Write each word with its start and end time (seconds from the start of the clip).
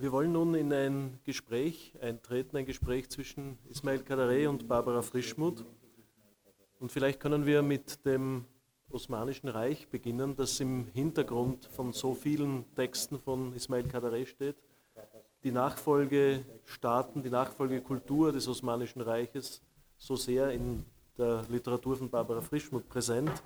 Wir 0.00 0.12
wollen 0.12 0.32
nun 0.32 0.54
in 0.54 0.72
ein 0.72 1.18
Gespräch 1.24 1.92
eintreten, 2.00 2.56
ein 2.56 2.64
Gespräch 2.64 3.10
zwischen 3.10 3.58
Ismail 3.68 3.98
Kadare 3.98 4.48
und 4.48 4.66
Barbara 4.66 5.02
Frischmuth. 5.02 5.62
Und 6.78 6.90
vielleicht 6.90 7.20
können 7.20 7.44
wir 7.44 7.60
mit 7.60 8.06
dem 8.06 8.46
Osmanischen 8.88 9.48
Reich 9.48 9.88
beginnen, 9.88 10.34
das 10.34 10.58
im 10.58 10.86
Hintergrund 10.94 11.66
von 11.66 11.92
so 11.92 12.14
vielen 12.14 12.64
Texten 12.74 13.18
von 13.18 13.52
Ismail 13.52 13.86
Kadare 13.88 14.24
steht. 14.24 14.56
Die 15.44 15.52
Nachfolgestaaten, 15.52 17.22
die 17.22 17.28
Nachfolgekultur 17.28 18.32
des 18.32 18.48
Osmanischen 18.48 19.02
Reiches 19.02 19.60
so 19.98 20.16
sehr 20.16 20.50
in 20.50 20.82
der 21.18 21.44
Literatur 21.50 21.96
von 21.96 22.08
Barbara 22.08 22.40
Frischmuth 22.40 22.88
präsent. 22.88 23.42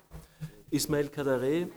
Ismail 0.71 1.09
Kadare 1.09 1.67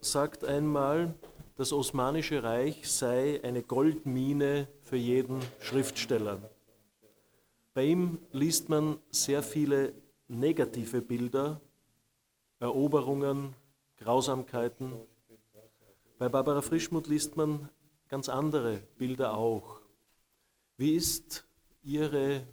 sagt 0.00 0.44
einmal, 0.44 1.14
das 1.58 1.72
Osmanische 1.72 2.44
Reich 2.44 2.88
sei 2.88 3.42
eine 3.42 3.64
Goldmine 3.64 4.68
für 4.80 4.96
jeden 4.96 5.40
Schriftsteller. 5.58 6.38
Bei 7.74 7.84
ihm 7.84 8.20
liest 8.30 8.68
man 8.68 9.00
sehr 9.10 9.42
viele 9.42 9.92
negative 10.28 11.02
Bilder, 11.02 11.60
Eroberungen, 12.60 13.56
Grausamkeiten. 13.96 14.92
Bei 16.16 16.28
Barbara 16.28 16.62
Frischmuth 16.62 17.08
liest 17.08 17.36
man 17.36 17.68
ganz 18.06 18.28
andere 18.28 18.80
Bilder 18.96 19.36
auch. 19.36 19.80
Wie 20.76 20.94
ist 20.94 21.44
Ihre 21.82 22.46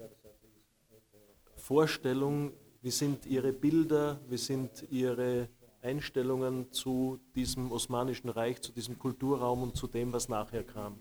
Vorstellung, 1.57 2.53
wie 2.81 2.89
sind 2.89 3.27
Ihre 3.27 3.53
Bilder, 3.53 4.19
wie 4.27 4.37
sind 4.37 4.83
Ihre 4.89 5.47
Einstellungen 5.85 6.71
zu 6.71 7.19
diesem 7.35 7.71
Osmanischen 7.71 8.29
Reich, 8.29 8.61
zu 8.61 8.71
diesem 8.71 8.97
Kulturraum 8.97 9.63
und 9.63 9.77
zu 9.77 9.87
dem, 9.87 10.11
was 10.11 10.27
nachher 10.29 10.63
kam? 10.63 10.97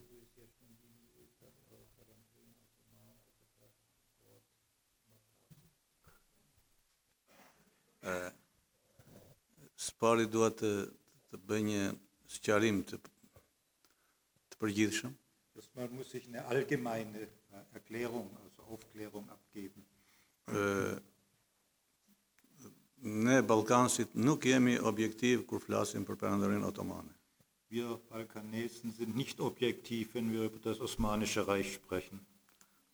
Spari 9.81 10.27
duhet 10.29 10.59
të, 10.61 10.71
të 11.33 11.39
bëj 11.49 11.63
një 11.69 11.85
sqarim 12.37 12.83
të, 12.85 12.99
të 14.53 14.61
përgjithshëm. 14.61 15.15
Man 15.75 15.95
muss 15.97 16.11
sich 16.11 16.27
eine 16.29 16.45
allgemeine 16.51 17.29
Erklärung, 17.73 18.29
also 18.45 18.63
Aufklärung 18.75 19.29
abgeben. 19.31 19.85
Ë, 20.47 21.01
ne 23.05 23.43
Ballkanësit 23.45 24.15
nuk 24.17 24.47
jemi 24.49 24.79
objektiv 24.81 25.45
kur 25.49 25.61
flasim 25.61 26.05
për 26.09 26.19
Perandorinë 26.21 26.67
Otomane. 26.67 27.13
Wir 27.71 27.99
Balkanesen 28.11 28.93
sind 28.93 29.17
nicht 29.17 29.41
objektiv, 29.41 30.15
wenn 30.15 30.33
wir 30.33 30.45
über 30.45 30.59
das 30.63 30.81
Osmanische 30.81 31.47
Reich 31.49 31.75
sprechen. 31.75 32.21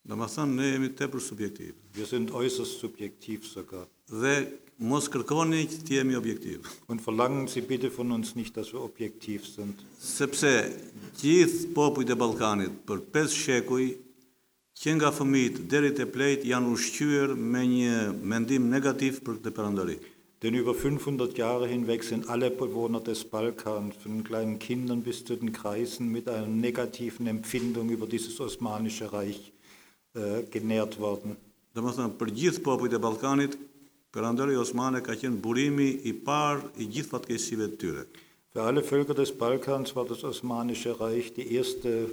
Do 0.08 0.16
më 0.16 0.26
thënë, 0.32 0.54
ne 0.56 0.68
jemi 0.70 0.88
tepër 0.96 1.20
subjektiv. 1.20 1.74
Wir 1.92 2.06
sind 2.08 2.30
äußerst 2.32 2.80
subjektiv 2.80 3.44
sogar. 3.44 3.84
Dhe 4.08 4.32
mos 4.80 5.10
kërkoni 5.12 5.66
që 5.68 5.80
të 5.84 5.98
jemi 5.98 6.16
objektiv. 6.16 6.64
Und 6.88 7.04
verlangen 7.04 7.46
Sie 7.52 7.60
bitte 7.60 7.90
von 7.90 8.10
uns 8.16 8.34
nicht, 8.34 8.56
dass 8.56 8.72
wir 8.72 8.80
objektiv 8.80 9.44
sind. 9.44 9.84
Sepse 10.00 10.72
gjithë 11.20 11.74
popujt 11.76 12.10
e 12.10 12.16
Ballkanit 12.16 12.80
për 12.88 13.04
5 13.12 13.36
shekuj 13.36 13.90
që 14.80 14.94
nga 14.96 15.10
fëmijët 15.12 15.58
deri 15.68 15.90
te 15.92 16.06
plejt 16.08 16.46
janë 16.48 16.70
ushqyer 16.72 17.34
me 17.36 17.60
një 17.68 17.96
mendim 18.32 18.70
negativ 18.72 19.18
për 19.26 19.36
këtë 19.36 19.52
perandori. 19.58 19.96
Denn 20.40 20.56
über 20.56 20.72
500 20.72 21.36
Jahre 21.36 21.66
hinweg 21.68 22.00
sind 22.00 22.30
alle 22.32 22.48
Bewohner 22.48 23.02
des 23.04 23.20
Balkans, 23.28 23.98
von 24.02 24.24
kleinen 24.24 24.58
Kindern 24.58 25.02
bis 25.02 25.22
zu 25.22 25.36
den 25.36 25.52
Kreisen, 25.52 26.08
mit 26.08 26.30
einer 26.30 26.46
negativen 26.46 27.26
Empfindung 27.26 27.90
über 27.90 28.06
dieses 28.06 28.40
Osmanische 28.40 29.12
Reich 29.12 29.52
äh, 30.14 30.44
genährt 30.50 30.98
worden. 30.98 31.36
Dhe 31.76 31.84
më 31.84 31.92
thënë, 31.98 32.16
për 32.16 32.32
gjithë 32.38 32.64
popujt 32.64 32.96
e 32.96 33.02
Ballkanit, 33.04 33.58
perandori 34.16 34.56
Osmane 34.56 35.04
ka 35.04 35.12
qenë 35.12 35.42
burimi 35.44 35.90
i 36.08 36.16
parë 36.16 36.72
i 36.80 36.88
gjithë 36.88 37.12
fatkeqësive 37.12 37.68
të 37.74 37.80
tyre. 37.84 38.08
Für 38.50 38.64
alle 38.64 38.80
Völker 38.82 39.14
des 39.14 39.36
Balkans 39.36 39.92
war 39.94 40.08
das 40.08 40.24
Osmanische 40.24 40.96
Reich 40.98 41.34
die 41.36 41.52
erste 41.60 42.08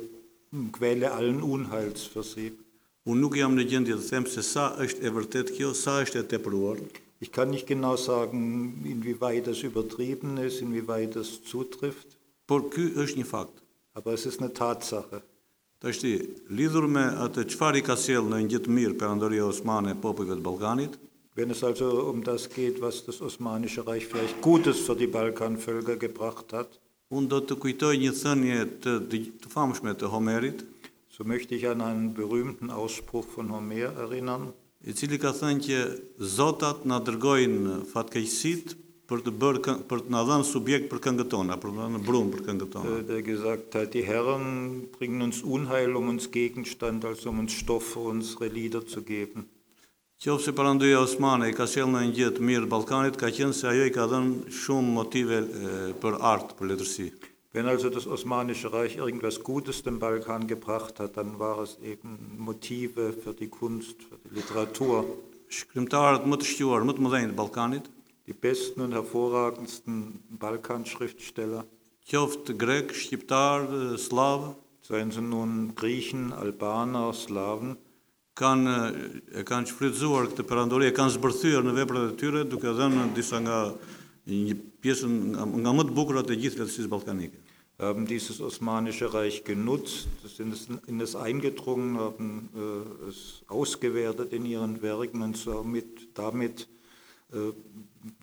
Quelle 0.72 1.12
allen 1.12 1.42
Unheils 1.44 2.06
für 2.08 2.24
sie. 2.24 2.54
Unë 3.08 3.22
nuk 3.24 3.36
jam 3.40 3.56
në 3.56 3.64
gjendje 3.72 3.96
të 3.98 4.10
them 4.10 4.26
se 4.28 4.44
sa 4.44 4.70
është 4.84 5.04
e 5.08 5.12
vërtet 5.16 5.52
kjo, 5.56 5.74
sa 5.74 6.02
është 6.04 6.20
e 6.24 6.28
tepruar, 6.36 6.78
Ich 7.20 7.32
kann 7.32 7.50
nicht 7.50 7.66
genau 7.66 7.96
sagen, 7.98 8.84
inwieweit 8.86 9.48
das 9.48 9.64
übertrieben 9.64 10.38
ist, 10.38 10.62
inwieweit 10.62 11.16
das 11.16 11.40
zutrifft, 11.50 12.16
por 12.46 12.70
ky 12.70 12.92
është 12.94 13.18
një 13.22 13.26
fakt. 13.26 13.64
aber 13.96 14.14
es 14.14 14.26
ist 14.28 14.40
eine 14.40 14.54
Tatsache. 14.54 15.24
Tashti, 15.82 16.12
lidhur 16.50 16.88
me 16.88 17.02
atë 17.26 17.48
çfarë 17.50 17.78
i 17.78 17.82
ka 17.82 17.96
sjell 17.98 18.30
në 18.30 18.44
një 18.46 18.60
të 18.66 18.70
mirë 18.70 18.98
perandoria 19.00 19.46
osmane 19.46 19.96
popujve 19.96 20.36
të 20.38 20.44
Ballkanit, 20.44 20.98
Wenn 21.36 21.52
es 21.52 21.64
also 21.64 22.10
um 22.10 22.24
das 22.24 22.50
geht, 22.50 22.82
was 22.82 23.06
das 23.06 23.22
Osmanische 23.22 23.86
Reich 23.86 24.08
vielleicht 24.08 24.42
Gutes 24.42 24.80
für 24.80 24.96
die 24.96 25.06
Balkanvölker 25.08 25.96
gebracht 25.96 26.52
hat, 26.52 26.80
unë 27.10 27.30
do 27.32 27.40
të 27.48 27.60
kujtoj 27.64 27.94
një 28.02 28.16
thënie 28.22 28.64
të, 28.84 28.96
të 29.44 29.52
famshme 29.54 29.94
të 29.96 30.12
Homerit, 30.12 30.66
so 31.10 31.24
möchte 31.24 31.56
ich 31.56 31.66
an 31.68 31.82
einen 31.82 32.14
berühmten 32.14 32.70
Ausspruch 32.70 33.26
von 33.36 33.50
Homer 33.50 33.92
erinnern. 33.98 34.54
i 34.86 34.94
cili 34.94 35.18
ka 35.18 35.32
thënë 35.34 35.64
që 35.66 35.78
zotat 36.22 36.86
na 36.86 37.00
dërgojnë 37.02 37.80
fatkeqësit 37.90 38.76
për 39.10 39.24
të 39.26 39.32
bërë 39.42 39.74
për 39.90 40.04
të 40.06 40.14
na 40.14 40.22
dhënë 40.28 40.46
subjekt 40.46 40.90
për 40.92 41.02
këngët 41.06 41.30
tona, 41.32 41.58
për 41.58 41.74
të 41.74 41.78
dhënë 41.80 42.04
brum 42.06 42.30
për 42.36 42.44
këngët 42.46 42.72
tona. 42.76 43.00
äh, 43.00 43.04
der 43.08 43.22
gesagt 43.22 43.74
hat, 43.74 43.94
die 43.94 44.04
Herren 44.04 44.88
bringen 44.98 45.22
uns 45.22 45.42
Unheil, 45.44 45.96
um 45.96 46.10
uns 46.10 46.30
Gegenstand, 46.32 47.06
also 47.06 47.30
um 47.30 47.40
uns 47.40 47.54
Stoff 47.54 47.94
für 47.94 48.12
unsere 48.14 48.48
Lieder 48.48 48.86
zu 48.86 49.02
geben. 49.02 49.48
Qofse 50.18 50.50
perandoria 50.58 50.98
osmane 50.98 51.52
i 51.52 51.54
ka 51.54 51.68
sjellë 51.70 51.94
në 51.94 52.00
një 52.08 52.16
gjë 52.18 52.30
të 52.36 52.46
mirë 52.50 52.70
Ballkanit, 52.72 53.20
ka 53.22 53.30
qenë 53.30 53.54
se 53.54 53.68
ajo 53.70 53.84
i 53.86 53.92
ka 53.94 54.08
dhënë 54.10 54.54
shumë 54.64 54.94
motive 54.96 55.42
e, 55.42 55.74
për 56.02 56.18
art, 56.26 56.56
për 56.58 56.72
letërsi. 56.72 57.12
Wenn 57.54 57.70
also 57.70 57.90
das 57.94 58.08
Osmanische 58.08 58.72
Reich 58.74 58.98
irgendwas 58.98 59.38
Gutes 59.44 59.84
dem 59.84 60.00
Balkan 60.00 60.48
gebracht 60.48 61.00
hat, 61.00 61.18
dann 61.18 61.38
war 61.40 61.62
es 61.62 61.78
eben 61.84 62.18
Motive 62.38 63.14
für 63.14 63.34
die 63.34 63.48
Kunst, 63.48 64.02
für 64.10 64.18
die 64.26 64.40
Literatur. 64.40 65.06
Shkrimtarët 65.54 66.26
më 66.26 66.42
të 66.42 66.50
shquar, 66.50 66.86
më 66.86 66.98
të 66.98 67.06
mëdhenj 67.06 67.30
të 67.32 67.38
Ballkanit, 67.38 67.94
Die 68.28 68.34
besten 68.34 68.82
und 68.84 68.92
hervorragendsten 68.92 70.00
Balkanschriftsteller, 70.42 71.62
qoftë 72.12 72.56
grek, 72.60 72.90
shqiptar, 72.92 73.70
slav, 74.04 74.50
seien 74.84 75.14
sie 75.16 75.24
nun 75.24 75.70
Griechen, 75.80 76.34
Albaner, 76.36 77.14
Slawen, 77.16 77.78
kanë 78.38 78.76
e 79.42 79.44
kanë 79.48 79.72
shfrytzuar 79.72 80.32
këtë 80.32 80.46
perandori, 80.48 80.90
e 80.90 80.96
kanë 80.96 81.16
zbërthyer 81.18 81.66
në 81.66 81.76
veprat 81.82 82.12
e 82.12 82.18
tyre 82.22 82.46
duke 82.46 82.74
dhënë 82.78 83.12
disa 83.18 83.42
nga 83.42 83.60
një 84.28 84.58
pjesën 84.84 85.20
nga, 85.34 85.46
nga 85.64 85.76
më 85.76 85.88
të 85.88 85.98
bukurat 85.98 86.30
e 86.30 86.40
gjithë 86.40 86.64
letësisë 86.64 86.92
ballkanike. 86.92 87.48
haben 87.80 88.08
dieses 88.08 88.42
Osmanische 88.42 89.14
Reich 89.14 89.44
genutzt, 89.44 90.08
sind 90.36 90.54
es 90.54 90.68
in 90.88 91.00
es 91.00 91.16
eingedrungen, 91.16 91.98
haben 91.98 92.50
äh, 92.56 93.10
es 93.10 93.44
ausgewertet 93.48 94.34
in 94.34 94.46
ihren 94.46 94.82
Werken 94.82 95.22
und 95.22 95.38
somit 95.38 96.10
damit 96.16 96.68
äh, 97.32 97.54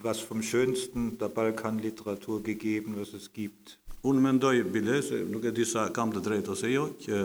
was 0.03 0.19
vom 0.19 0.43
Schönsten 0.43 1.19
der 1.19 1.29
Balkanliteratur 1.29 2.43
gegeben, 2.43 2.97
was 2.99 3.13
es 3.15 3.33
gibt. 3.33 3.79
Unë 4.05 4.21
mendoj 4.21 4.59
bile 4.69 4.99
se 5.01 5.23
nuk 5.25 5.47
e 5.49 5.53
di 5.55 5.65
sa 5.65 5.87
kam 5.89 6.11
të 6.13 6.21
drejtë 6.21 6.51
ose 6.53 6.69
jo, 6.69 6.91
që 7.01 7.21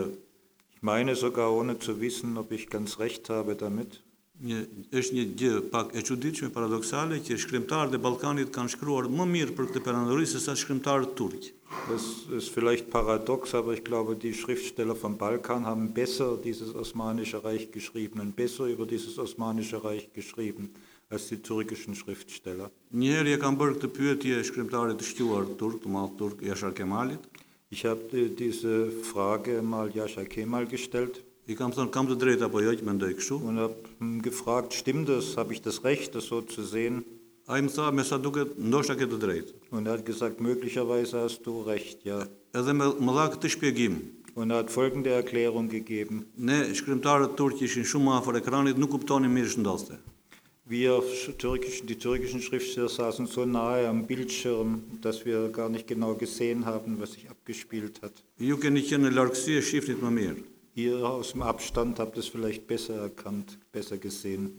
Ich 0.80 0.82
meine 0.82 1.14
sogar, 1.14 1.52
ohne 1.52 1.78
zu 1.78 2.00
wissen, 2.00 2.38
ob 2.38 2.52
ich 2.52 2.70
ganz 2.70 2.98
recht 2.98 3.28
habe 3.28 3.54
damit, 3.54 4.00
një, 4.40 4.60
është 4.96 5.16
një 5.16 5.24
gjë 5.36 5.56
pak 5.72 5.90
e 5.92 6.00
çuditshme 6.08 6.48
paradoksale 6.54 7.18
që 7.20 7.36
shkrimtarët 7.42 7.98
e 7.98 8.00
Ballkanit 8.00 8.48
kanë 8.54 8.72
shkruar 8.74 9.10
më 9.12 9.26
mirë 9.34 9.56
për 9.58 9.68
këtë 9.68 9.82
perandori 9.84 10.24
se 10.24 10.40
sa 10.40 10.54
shkrimtarët 10.56 11.12
turq. 11.18 11.50
das 11.90 12.24
ist 12.32 12.48
vielleicht 12.48 12.88
paradox, 12.90 13.54
aber 13.54 13.74
ich 13.74 13.84
glaube, 13.84 14.16
die 14.16 14.32
Schriftsteller 14.32 14.96
vom 14.96 15.18
Balkan 15.18 15.66
haben 15.66 15.92
besser 15.92 16.38
dieses 16.42 16.74
Osmanische 16.74 17.44
Reich 17.44 17.70
geschrieben 17.70 18.20
und 18.20 18.34
besser 18.34 18.64
über 18.64 18.86
dieses 18.86 19.18
Osmanische 19.18 19.84
Reich 19.84 20.08
geschrieben 20.14 20.70
als 21.10 21.28
die 21.28 21.42
türkischen 21.42 21.94
Schriftsteller. 21.94 22.70
Një 22.90 23.12
herë 23.18 23.36
e 23.36 23.38
kam 23.42 23.60
bërë 23.60 23.76
këtë 23.76 23.92
pyetje 23.98 24.42
shkrimtarit 24.48 24.96
të 24.96 25.12
shquar 25.12 25.52
turk, 25.60 25.82
të 25.84 25.92
madh 25.92 26.16
turk 26.16 26.40
Yashar 26.40 26.72
Kemalit. 26.72 27.28
Ich 27.72 27.84
habe 27.84 28.02
äh, 28.12 28.28
diese 28.28 28.90
Frage 28.90 29.62
mal 29.62 29.94
Jascha 29.94 30.24
Kemal 30.24 30.66
gestellt 30.66 31.22
I 31.50 31.56
kam 31.58 31.72
thënë 31.74 31.90
kam 31.90 32.06
të 32.06 32.14
drejtë 32.20 32.46
apo 32.46 32.60
jo 32.62 32.72
që 32.78 32.84
mendoj 32.86 33.14
kështu. 33.18 33.36
und 33.42 33.58
habe 33.58 34.20
gefragt, 34.22 34.74
stimmt 34.74 35.08
das, 35.08 35.36
habe 35.36 35.52
ich 35.52 35.62
das 35.62 35.82
Recht, 35.82 36.14
das 36.14 36.26
so 36.26 36.42
zu 36.42 36.62
sehen? 36.62 37.04
Ai 37.48 37.58
më 37.66 37.72
tha 37.74 37.90
me 37.90 38.04
sa 38.06 38.18
duket 38.18 38.54
ndoshta 38.54 38.94
ke 38.94 39.08
të 39.10 39.18
drejtë. 39.18 39.54
Und 39.74 39.88
er 39.88 39.98
hat 39.98 40.06
gesagt, 40.06 40.38
möglicherweise 40.40 41.18
hast 41.24 41.42
du 41.46 41.62
recht, 41.62 42.04
ja. 42.06 42.20
Edhe 42.54 42.74
me, 42.74 42.92
më 42.94 43.16
dha 43.16 43.26
këtë 43.34 43.50
shpjegim. 43.56 43.96
Und 44.38 44.54
er 44.54 44.62
hat 44.62 44.70
folgende 44.70 45.10
Erklärung 45.10 45.66
gegeben. 45.66 46.22
Ne 46.38 46.70
shkrimtarët 46.70 47.34
turq 47.34 47.64
ishin 47.66 47.82
shumë 47.82 48.06
më 48.06 48.16
afër 48.20 48.38
ekranit 48.44 48.78
nuk 48.78 48.94
kuptonin 48.94 49.34
mirë 49.34 49.56
ç'ndodhte. 49.56 49.98
Wir 50.70 51.02
türkischen, 51.36 51.86
die 51.88 51.98
türkischen 51.98 52.40
Schriftsteller 52.40 52.88
saßen 52.88 53.26
so 53.26 53.44
nahe 53.44 53.88
am 53.88 54.06
Bildschirm, 54.06 54.84
dass 55.02 55.26
wir 55.26 55.48
gar 55.48 55.68
nicht 55.68 55.88
genau 55.88 56.14
gesehen 56.14 56.64
haben, 56.64 57.00
was 57.00 57.12
sich 57.12 57.28
abgespielt 57.28 58.00
hat. 58.02 58.12
Ihr 60.76 60.96
aus 61.04 61.32
dem 61.32 61.42
Abstand 61.42 61.98
habt 61.98 62.16
es 62.16 62.28
vielleicht 62.28 62.68
besser 62.68 62.94
erkannt, 62.94 63.58
besser 63.72 63.98
gesehen. 63.98 64.52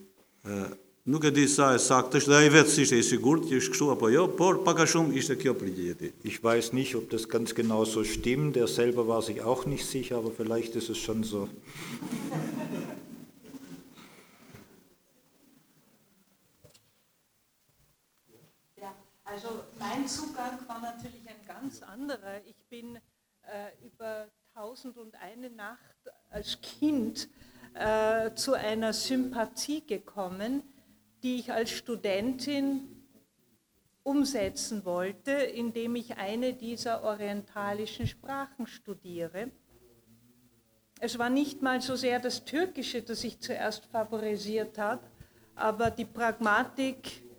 Nuk 1.03 1.23
e 1.25 1.31
di 1.33 1.47
sa 1.49 1.71
saktë 1.81 2.19
është 2.21 2.29
dhe 2.29 2.35
ai 2.37 2.49
vetë 2.53 2.69
si 2.69 2.83
ishte 2.85 2.97
i 3.01 3.01
sigurt 3.01 3.47
që 3.49 3.55
është 3.57 3.71
kështu 3.73 3.85
apo 3.89 4.09
jo, 4.13 4.27
por 4.37 4.59
pak 4.61 4.83
a 4.83 4.85
shumë 4.85 5.15
ishte 5.17 5.33
kjo 5.33 5.55
përgjigje 5.57 5.95
tij. 5.97 6.11
Ich 6.29 6.43
weiß 6.45 6.73
nicht, 6.77 6.93
ob 6.93 7.09
das 7.09 7.25
ganz 7.25 7.55
genau 7.57 7.85
so 7.85 8.03
stimmt. 8.03 8.55
Er 8.55 8.67
selber 8.67 9.07
war 9.07 9.23
sich 9.23 9.41
auch 9.41 9.65
nicht 9.65 9.83
sicher, 9.83 10.17
aber 10.17 10.29
vielleicht 10.29 10.75
ist 10.75 10.91
es 10.93 10.99
schon 10.99 11.23
so. 11.23 11.49
Ja, 18.77 18.93
also 19.25 19.49
mein 20.01 20.09
Zugang 20.09 20.57
war 20.68 20.80
natürlich 20.81 21.30
ein 21.30 21.45
ganz 21.45 21.83
anderer. 21.83 22.42
Ich 22.48 22.65
bin 22.69 22.95
äh, 22.95 23.86
über 23.86 24.27
Tausend 24.56 24.98
und 24.98 25.13
eine 25.21 25.51
Nacht 25.51 25.95
als 26.31 26.59
Kind 26.59 27.30
äh, 27.75 28.33
zu 28.33 28.53
einer 28.53 28.94
Sympathie 28.94 29.86
gekommen, 29.86 30.63
die 31.21 31.36
ich 31.36 31.51
als 31.51 31.69
Studentin 31.69 33.06
umsetzen 34.01 34.86
wollte, 34.86 35.33
indem 35.33 35.95
ich 35.95 36.18
eine 36.18 36.54
dieser 36.54 37.04
orientalischen 37.04 38.07
Sprachen 38.07 38.65
studiere. 38.65 39.51
Es 41.00 41.19
war 41.19 41.30
nicht 41.30 41.62
mal 41.62 41.80
so 41.80 41.95
sehr 41.95 42.19
das 42.19 42.44
Türkische, 42.44 43.04
das 43.04 43.24
ich 43.24 43.39
zuerst 43.39 43.86
favorisiert 43.86 44.80
habe, 44.80 45.04
aber 45.54 45.92
die 45.92 46.06
Pragmatik 46.06 47.31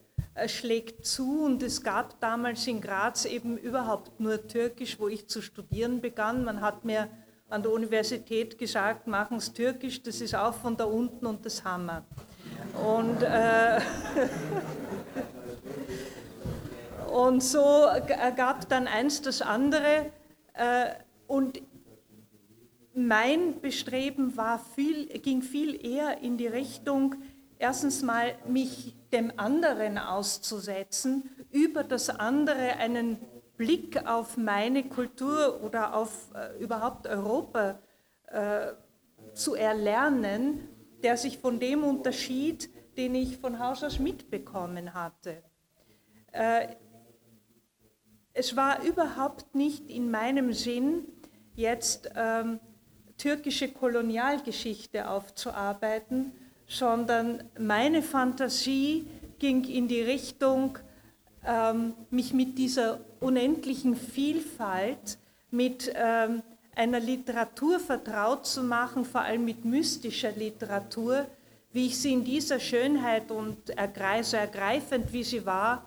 schlägt 0.46 1.04
zu 1.04 1.44
und 1.44 1.62
es 1.62 1.82
gab 1.82 2.18
damals 2.20 2.66
in 2.66 2.80
Graz 2.80 3.24
eben 3.24 3.58
überhaupt 3.58 4.18
nur 4.18 4.46
Türkisch, 4.46 4.98
wo 4.98 5.08
ich 5.08 5.28
zu 5.28 5.42
studieren 5.42 6.00
begann. 6.00 6.44
Man 6.44 6.60
hat 6.60 6.84
mir 6.84 7.08
an 7.48 7.62
der 7.62 7.70
Universität 7.70 8.56
gesagt, 8.56 9.06
machen 9.06 9.36
es 9.36 9.52
Türkisch, 9.52 10.02
das 10.02 10.22
ist 10.22 10.34
auch 10.34 10.54
von 10.54 10.76
da 10.76 10.84
unten 10.84 11.26
und 11.26 11.44
das 11.44 11.64
Hammer. 11.64 12.02
Und, 12.82 13.22
äh, 13.22 13.78
und 17.12 17.42
so 17.42 17.84
ergab 18.08 18.66
dann 18.70 18.86
eins 18.86 19.20
das 19.20 19.42
andere. 19.42 20.10
Äh, 20.54 20.94
und 21.26 21.60
mein 22.94 23.60
Bestreben 23.60 24.34
war 24.36 24.58
viel, 24.58 25.06
ging 25.18 25.42
viel 25.42 25.84
eher 25.84 26.22
in 26.22 26.38
die 26.38 26.46
Richtung, 26.46 27.16
erstens 27.58 28.02
mal 28.02 28.34
mich 28.48 28.96
dem 29.12 29.32
anderen 29.36 29.98
auszusetzen, 29.98 31.30
über 31.50 31.84
das 31.84 32.08
andere 32.08 32.76
einen 32.76 33.18
Blick 33.56 34.06
auf 34.06 34.36
meine 34.36 34.84
Kultur 34.84 35.62
oder 35.62 35.94
auf 35.94 36.30
äh, 36.34 36.58
überhaupt 36.62 37.06
Europa 37.06 37.78
äh, 38.26 38.72
zu 39.34 39.54
erlernen, 39.54 40.68
der 41.02 41.16
sich 41.16 41.38
von 41.38 41.60
dem 41.60 41.84
unterschied, 41.84 42.70
den 42.96 43.14
ich 43.14 43.38
von 43.38 43.58
Haus 43.58 43.84
aus 43.84 43.98
mitbekommen 43.98 44.94
hatte. 44.94 45.42
Äh, 46.32 46.68
es 48.32 48.56
war 48.56 48.82
überhaupt 48.82 49.54
nicht 49.54 49.90
in 49.90 50.10
meinem 50.10 50.52
Sinn, 50.52 51.06
jetzt 51.54 52.10
ähm, 52.16 52.60
türkische 53.18 53.70
Kolonialgeschichte 53.70 55.08
aufzuarbeiten, 55.08 56.32
sondern 56.72 57.42
meine 57.58 58.02
Fantasie 58.02 59.04
ging 59.38 59.64
in 59.64 59.88
die 59.88 60.00
Richtung, 60.00 60.78
ähm, 61.44 61.94
mich 62.10 62.32
mit 62.32 62.56
dieser 62.56 63.00
unendlichen 63.20 63.94
Vielfalt, 63.94 65.18
mit 65.50 65.92
ähm, 65.94 66.42
einer 66.74 67.00
Literatur 67.00 67.78
vertraut 67.78 68.46
zu 68.46 68.62
machen, 68.62 69.04
vor 69.04 69.20
allem 69.20 69.44
mit 69.44 69.64
mystischer 69.64 70.32
Literatur, 70.32 71.26
wie 71.72 71.86
ich 71.86 71.98
sie 71.98 72.12
in 72.14 72.24
dieser 72.24 72.58
Schönheit 72.58 73.30
und 73.30 73.58
so 74.22 74.36
ergreifend 74.36 75.12
wie 75.12 75.24
sie 75.24 75.44
war, 75.44 75.84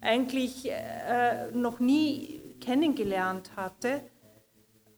eigentlich 0.00 0.70
äh, 0.70 1.50
noch 1.52 1.80
nie 1.80 2.40
kennengelernt 2.60 3.50
hatte. 3.56 4.02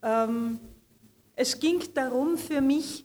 Ähm, 0.03 0.61
es 1.35 1.59
ging 1.59 1.83
darum 1.95 2.37
für 2.37 2.61
mich 2.61 3.05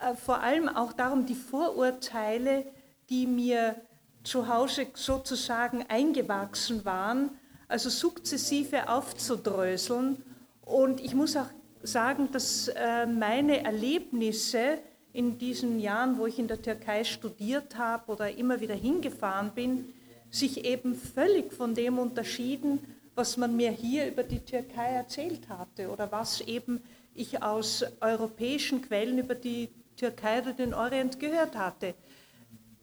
äh, 0.00 0.14
vor 0.14 0.40
allem 0.40 0.68
auch 0.68 0.92
darum, 0.92 1.26
die 1.26 1.34
Vorurteile, 1.34 2.64
die 3.08 3.26
mir 3.26 3.76
zu 4.22 4.48
Hause 4.48 4.86
sozusagen 4.94 5.84
eingewachsen 5.88 6.84
waren, 6.84 7.30
also 7.68 7.88
sukzessive 7.88 8.88
aufzudröseln. 8.88 10.22
Und 10.62 11.00
ich 11.00 11.14
muss 11.14 11.36
auch 11.36 11.48
sagen, 11.82 12.30
dass 12.32 12.68
äh, 12.68 13.06
meine 13.06 13.64
Erlebnisse 13.64 14.78
in 15.12 15.38
diesen 15.38 15.80
Jahren, 15.80 16.18
wo 16.18 16.26
ich 16.26 16.38
in 16.38 16.48
der 16.48 16.62
Türkei 16.62 17.04
studiert 17.04 17.76
habe 17.76 18.12
oder 18.12 18.30
immer 18.30 18.60
wieder 18.60 18.74
hingefahren 18.74 19.52
bin, 19.54 19.92
sich 20.30 20.64
eben 20.64 20.94
völlig 20.94 21.52
von 21.52 21.74
dem 21.74 21.98
unterschieden, 21.98 22.78
was 23.14 23.36
man 23.36 23.56
mir 23.56 23.70
hier 23.70 24.06
über 24.06 24.22
die 24.22 24.38
Türkei 24.40 24.92
erzählt 24.92 25.48
hatte 25.48 25.90
oder 25.90 26.12
was 26.12 26.40
eben 26.42 26.80
ich 27.14 27.42
aus 27.42 27.84
europäischen 28.00 28.82
Quellen 28.82 29.18
über 29.18 29.34
die 29.34 29.68
Türkei 30.00 30.40
oder 30.40 30.54
den 30.54 30.72
Orient 30.72 31.20
gehört 31.20 31.56
hatte. 31.56 31.94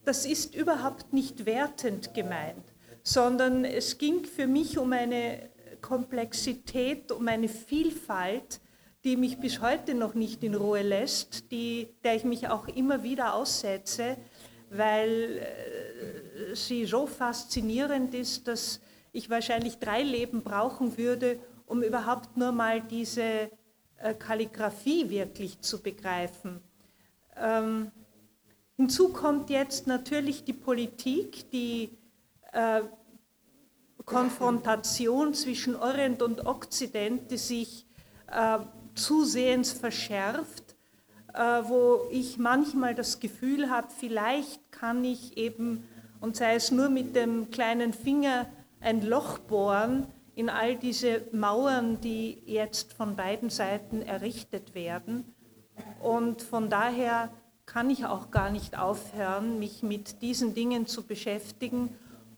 Das 0.05 0.25
ist 0.25 0.53
überhaupt 0.53 1.13
nicht 1.13 1.47
wertend 1.47 2.13
gemeint, 2.13 2.63
sondern 3.01 3.65
es 3.65 3.97
ging 3.97 4.23
für 4.23 4.45
mich 4.45 4.77
um 4.77 4.93
eine 4.93 5.49
Komplexität, 5.81 7.11
um 7.11 7.27
eine 7.27 7.49
Vielfalt, 7.49 8.61
die 9.03 9.17
mich 9.17 9.39
bis 9.39 9.61
heute 9.61 9.95
noch 9.95 10.13
nicht 10.13 10.43
in 10.43 10.53
Ruhe 10.53 10.83
lässt, 10.83 11.51
die, 11.51 11.87
der 12.03 12.15
ich 12.15 12.23
mich 12.23 12.49
auch 12.49 12.67
immer 12.67 13.01
wieder 13.01 13.33
aussetze, 13.33 14.17
weil 14.69 15.39
äh, 15.39 16.55
sie 16.55 16.85
so 16.85 17.07
faszinierend 17.07 18.13
ist, 18.13 18.47
dass 18.47 18.79
ich 19.11 19.29
wahrscheinlich 19.29 19.79
drei 19.79 20.03
Leben 20.03 20.43
brauchen 20.43 20.97
würde, 20.97 21.39
um 21.65 21.81
überhaupt 21.81 22.37
nur 22.37 22.51
mal 22.51 22.81
diese 22.81 23.49
äh, 23.97 24.13
Kalligraphie 24.13 25.09
wirklich 25.09 25.59
zu 25.61 25.81
begreifen. 25.81 26.61
Ähm, 27.39 27.91
hinzu 28.75 29.09
kommt 29.09 29.49
jetzt 29.49 29.87
natürlich 29.87 30.43
die 30.43 30.53
Politik, 30.53 31.49
die 31.51 31.97
äh, 32.51 32.81
Konfrontation 34.05 35.33
zwischen 35.33 35.75
Orient 35.75 36.21
und 36.21 36.45
Okzident, 36.45 37.29
die 37.29 37.37
sich 37.37 37.85
äh, 38.31 38.59
zusehends 38.95 39.71
verschärft, 39.71 40.75
äh, 41.33 41.39
wo 41.39 42.07
ich 42.09 42.37
manchmal 42.37 42.95
das 42.95 43.19
Gefühl 43.19 43.69
habe, 43.69 43.87
vielleicht 43.95 44.71
kann 44.71 45.03
ich 45.03 45.37
eben, 45.37 45.87
und 46.21 46.35
sei 46.35 46.55
es 46.55 46.71
nur 46.71 46.89
mit 46.89 47.15
dem 47.15 47.51
kleinen 47.51 47.93
Finger, 47.93 48.47
ein 48.79 49.01
Loch 49.01 49.39
bohren 49.39 50.07
in 50.35 50.49
all 50.49 50.75
diese 50.75 51.23
Mauern, 51.31 51.99
die 51.99 52.41
jetzt 52.45 52.93
von 52.93 53.15
beiden 53.15 53.49
Seiten 53.49 54.01
errichtet 54.01 54.75
werden. 54.75 55.33
Und 56.01 56.41
von 56.41 56.69
daher 56.69 57.29
kann 57.65 57.89
ich 57.89 58.05
auch 58.05 58.31
gar 58.31 58.49
nicht 58.49 58.77
aufhören, 58.77 59.59
mich 59.59 59.83
mit 59.83 60.21
diesen 60.21 60.53
Dingen 60.53 60.87
zu 60.87 61.03
beschäftigen 61.03 61.89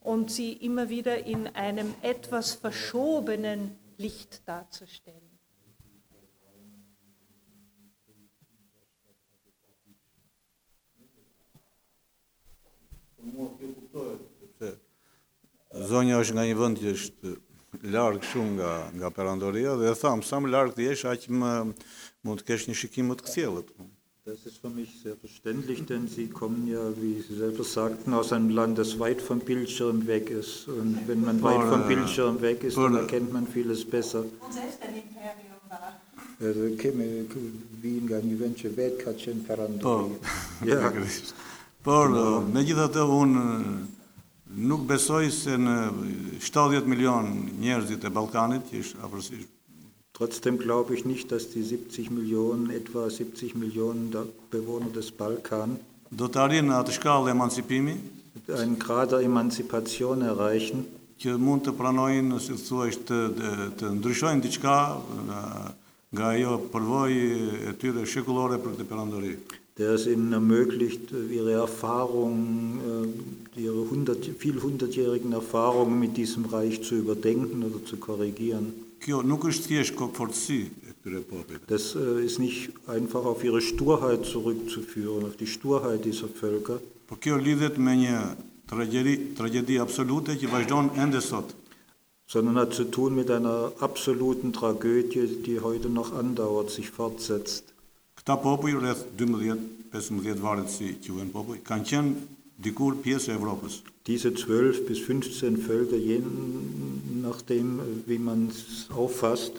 und 0.02 0.32
sie 0.32 0.54
immer 0.54 0.90
wieder 0.90 1.26
in 1.26 1.48
einem 1.56 1.94
etwas 2.02 2.54
verschobenen 2.54 3.78
Licht 3.98 4.42
darzustellen. 4.48 5.30
Zonja 15.90 16.18
është 16.18 16.36
nga 16.36 16.44
një 16.48 16.56
vend 16.58 16.80
që 16.82 16.92
është 16.96 17.34
larg 17.94 18.24
shumë 18.26 18.54
nga 18.58 18.72
nga 18.98 19.10
perandoria 19.14 19.76
dhe 19.78 19.92
e 19.92 19.98
tham 20.00 20.24
sa 20.26 20.40
më 20.42 20.50
larg 20.50 20.74
të 20.74 20.88
jesh 20.88 21.06
aq 21.12 21.28
më 21.30 21.52
mund 22.24 22.42
të 22.42 22.48
kesh 22.52 22.68
një 22.70 22.76
shikim 22.82 23.10
më 23.12 23.20
të 23.20 23.28
kthjellët. 23.30 23.74
Das 24.30 24.46
ist 24.46 24.58
für 24.62 24.70
mich 24.70 24.90
sehr 25.02 25.16
verständlich, 25.16 25.88
denn 25.88 26.08
Sie 26.08 26.28
kommen 26.28 26.68
ja, 26.68 26.82
wie 27.02 27.20
Sie 27.20 27.36
selber 27.36 27.64
sagten, 27.64 28.14
aus 28.14 28.32
einem 28.32 28.50
Land, 28.50 28.78
das 28.78 29.00
weit 29.00 29.22
vom 29.22 29.40
Bildschirm 29.40 30.06
weg 30.06 30.30
ist. 30.30 30.68
Und 30.68 31.08
wenn 31.08 31.24
man 31.26 31.42
weit 31.42 31.68
vom 31.68 31.88
Bildschirm 31.88 32.40
weg 32.42 32.64
ist, 32.64 32.78
dann 32.78 32.96
erkennt 32.96 33.34
man 33.34 33.48
vieles 33.48 33.84
besser. 33.90 34.20
Und 34.20 34.54
selbst 34.54 34.84
ein 34.84 34.96
Imperium 35.02 35.58
war. 35.68 36.00
Also, 36.42 36.70
kemi 36.78 37.08
vinë 37.82 38.06
nga 38.06 38.22
një 38.22 38.38
vend 38.44 38.62
që 38.62 38.70
vetë 38.78 39.04
ka 39.04 39.16
qenë 39.18 39.42
Po. 39.42 39.48
perandori. 39.48 40.20
Ja. 40.70 40.92
Por 41.82 42.14
megjithatë 42.54 43.06
unë 43.22 43.44
nuk 44.70 44.86
besoj 44.88 45.32
se 45.32 45.58
në 45.58 45.76
70 46.44 46.86
milion 46.86 47.34
njerëzit 47.64 48.06
e 48.06 48.14
Ballkanit, 48.14 48.70
që 48.70 48.84
është 48.84 49.08
afërsisht 49.08 49.59
Trotzdem 50.20 50.60
glaube 50.60 50.94
ich 50.94 51.06
nicht, 51.06 51.32
dass 51.32 51.50
die 51.50 51.64
70 51.64 52.12
Millionen, 52.12 52.70
etwa 52.70 53.10
70 53.10 53.56
Millionen 53.56 54.12
der 54.12 54.26
Bewohner 54.52 54.92
des 54.94 55.12
Balkan, 55.12 55.80
emancipimi 57.32 57.96
einen 58.50 58.80
Grad 58.80 59.12
der 59.12 59.20
Emanzipation 59.22 60.22
erreichen, 60.22 60.86
që 61.20 61.36
mund 61.38 61.66
të 61.68 61.74
pranojnë, 61.76 62.38
si 62.40 62.54
të 62.56 62.66
thuash, 62.68 62.98
të, 63.08 63.18
të, 63.38 63.50
të 63.80 63.90
ndryshojnë 63.98 64.44
diçka 64.46 64.76
nga, 65.28 65.42
nga 66.16 66.30
ajo 66.36 66.54
përvojë 66.74 67.24
e 67.70 67.74
tyre 67.82 68.06
shekullore 68.08 68.60
për 68.60 68.76
këtë 68.76 68.88
perandori. 68.92 69.34
der 69.80 69.94
es 69.96 70.06
ihnen 70.08 70.34
ermöglicht, 70.34 71.14
ihre 71.32 71.54
Erfahrungen, 71.54 72.80
äh, 73.56 73.62
ihre 73.62 73.90
hundert, 73.90 74.26
viel 74.38 74.62
hundertjährigen 74.62 75.32
Erfahrungen 75.32 75.98
mit 75.98 76.18
diesem 76.18 76.44
Reich 76.46 76.84
zu 76.84 76.96
überdenken 76.96 77.64
oder 77.64 77.86
zu 77.86 77.96
korrigieren. 77.96 78.74
Kjo 79.00 79.22
nuk 79.24 79.46
është 79.48 79.72
thjesht 79.72 79.96
kokfortësi 79.96 80.60
e 80.66 80.94
këtyre 80.94 81.22
popujve. 81.30 81.62
Das 81.68 81.94
äh, 81.96 82.26
ist 82.26 82.40
nicht 82.40 82.72
einfach 82.88 83.26
auf 83.26 83.44
ihre 83.44 83.62
Sturheit 83.62 84.26
zurückzuführen, 84.26 85.26
auf 85.26 85.38
die 85.38 85.48
Sturheit 85.48 86.06
dieser 86.06 86.28
Völker, 86.28 86.80
Por 87.10 87.18
kjo 87.18 87.40
lidhet 87.42 87.80
me 87.82 87.96
një 87.98 88.18
tragjedi, 88.70 89.16
tragjedi 89.34 89.80
absolute 89.82 90.36
që 90.38 90.52
vazhdon 90.52 90.92
ende 91.02 91.22
sot. 91.26 91.56
sondern 92.30 92.58
hat 92.58 92.74
zu 92.76 92.84
tun 92.84 93.16
mit 93.16 93.32
einer 93.32 93.72
absoluten 93.80 94.54
Tragödie, 94.54 95.26
die 95.46 95.60
heute 95.62 95.90
noch 95.90 96.14
andauert, 96.14 96.70
sich 96.70 96.92
fortsetzt. 96.92 97.74
Këta 98.16 98.36
popuj 98.38 98.76
rreth 98.78 99.02
12-15 99.18 100.38
varet 100.44 100.70
si 100.70 100.92
quhen 101.02 101.32
popuj, 101.34 101.64
kanë 101.66 101.88
qenë 101.90 102.12
Diese 104.08 104.34
12 104.34 104.86
bis 104.86 105.00
15 105.00 105.58
Völker, 105.58 105.96
je 105.96 106.22
nachdem, 107.22 107.80
wie 108.06 108.20
man 108.20 108.50
es 108.50 108.90
auffasst, 108.96 109.54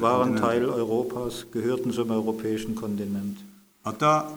waren. 0.00 0.36
Teil 0.36 0.64
Europas, 0.66 1.46
gehörten 1.52 1.92
zum 1.92 2.10
europäischen 2.10 2.74
Kontinent. 2.74 3.38
Ata 3.82 4.28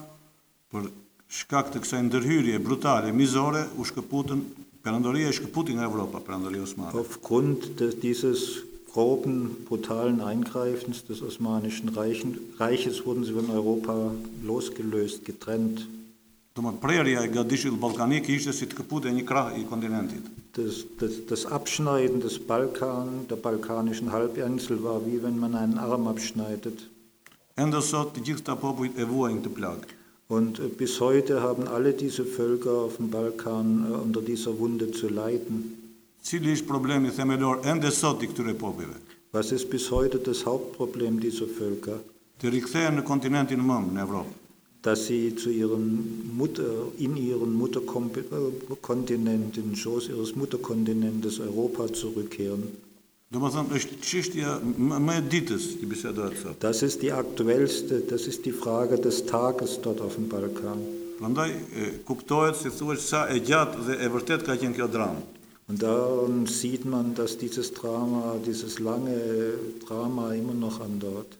për 0.72 0.88
shkak 1.28 1.72
të 1.74 1.82
kësaj 1.84 2.04
ndërhyrje 2.06 2.60
brutale, 2.64 3.10
mizore, 3.12 3.66
u 3.76 3.84
shkëputën, 3.84 4.40
perandoria 4.84 5.28
e 5.28 5.34
shkëputi 5.36 5.76
nga 5.76 5.84
Evropa, 5.88 6.22
perandoria 6.24 6.62
osmane. 6.64 6.94
Aufgrund 6.96 7.74
des, 7.80 7.98
dieses 8.00 8.64
groben, 8.94 9.50
brutalen 9.68 10.22
Eingreifens 10.22 11.04
des 11.04 11.20
Osmanischen 11.20 11.90
Reichen, 11.90 12.38
Reiches 12.58 13.04
wurden 13.04 13.24
sie 13.24 13.34
von 13.34 13.50
Europa 13.50 14.14
losgelöst, 14.42 15.24
getrennt. 15.24 15.86
Das, 20.52 20.86
das, 21.00 21.26
das 21.26 21.46
Abschneiden 21.46 22.20
des 22.20 22.38
Balkan, 22.38 23.26
der 23.28 23.34
balkanischen 23.36 24.12
Halbinsel, 24.12 24.84
war 24.84 25.04
wie 25.04 25.20
wenn 25.20 25.36
man 25.36 25.56
einen 25.56 25.78
Arm 25.78 26.06
abschneidet. 26.06 26.90
E. 27.56 27.62
Und 30.28 30.58
äh, 30.58 30.68
bis 30.68 31.00
heute 31.00 31.42
haben 31.42 31.66
alle 31.66 31.92
diese 31.92 32.24
Völker 32.24 32.70
auf 32.70 32.96
dem 32.98 33.10
Balkan 33.10 33.86
äh, 33.90 33.94
unter 33.96 34.22
dieser 34.22 34.56
Wunde 34.58 34.92
zu 34.92 35.08
leiden. 35.08 35.74
Was 39.32 39.50
ist 39.50 39.70
bis 39.70 39.90
heute 39.90 40.18
das 40.18 40.46
Hauptproblem 40.46 41.18
dieser 41.18 41.48
Völker? 41.48 41.98
Të 42.38 42.50
rikthehen 42.50 42.96
në 42.98 43.02
kontinentin 43.06 43.60
mëm, 43.62 43.92
në 43.94 44.00
Evropë. 44.06 44.43
Dass 44.84 45.06
sie 45.06 45.34
zu 45.34 45.50
ihren 45.50 46.36
Mutter, 46.36 46.92
in 46.98 47.16
ihren 47.16 47.54
Mutterkontinent, 47.54 49.56
in 49.56 49.70
den 49.70 49.74
Schoß 49.74 50.10
ihres 50.10 50.36
Mutterkontinentes 50.36 51.40
Europa 51.40 51.92
zurückkehren. 51.92 52.68
Das 56.60 56.82
ist 56.82 57.02
die 57.02 57.12
aktuellste, 57.12 58.00
das 58.00 58.26
ist 58.26 58.46
die 58.46 58.52
Frage 58.52 58.98
des 58.98 59.26
Tages 59.26 59.80
dort 59.82 60.00
auf 60.00 60.14
dem 60.14 60.28
Balkan. 60.28 60.78
E, 61.18 61.24
e 61.24 61.26
e. 61.86 61.90
Und 65.66 65.82
daran 65.82 66.46
sieht 66.46 66.84
man, 66.84 67.14
dass 67.14 67.38
dieses 67.38 67.72
Drama, 67.72 68.36
dieses 68.46 68.78
lange 68.78 69.54
Drama 69.86 70.34
immer 70.34 70.52
noch 70.52 70.78
andauert. 70.80 71.38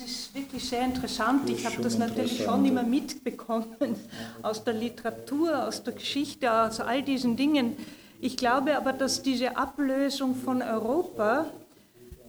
Das 0.00 0.10
ist 0.10 0.34
wirklich 0.34 0.66
sehr 0.66 0.82
interessant. 0.82 1.50
Ich 1.50 1.66
habe 1.66 1.82
das 1.82 1.98
natürlich 1.98 2.42
schon 2.42 2.64
immer 2.64 2.82
mitbekommen 2.82 3.96
aus 4.42 4.64
der 4.64 4.72
Literatur, 4.72 5.66
aus 5.66 5.82
der 5.82 5.92
Geschichte, 5.92 6.50
aus 6.50 6.80
all 6.80 7.02
diesen 7.02 7.36
Dingen. 7.36 7.76
Ich 8.18 8.38
glaube 8.38 8.78
aber, 8.78 8.94
dass 8.94 9.22
diese 9.22 9.58
Ablösung 9.58 10.34
von 10.34 10.62
Europa 10.62 11.50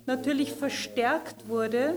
natürlich 0.05 0.51
verstärkt 0.51 1.47
wurde, 1.47 1.93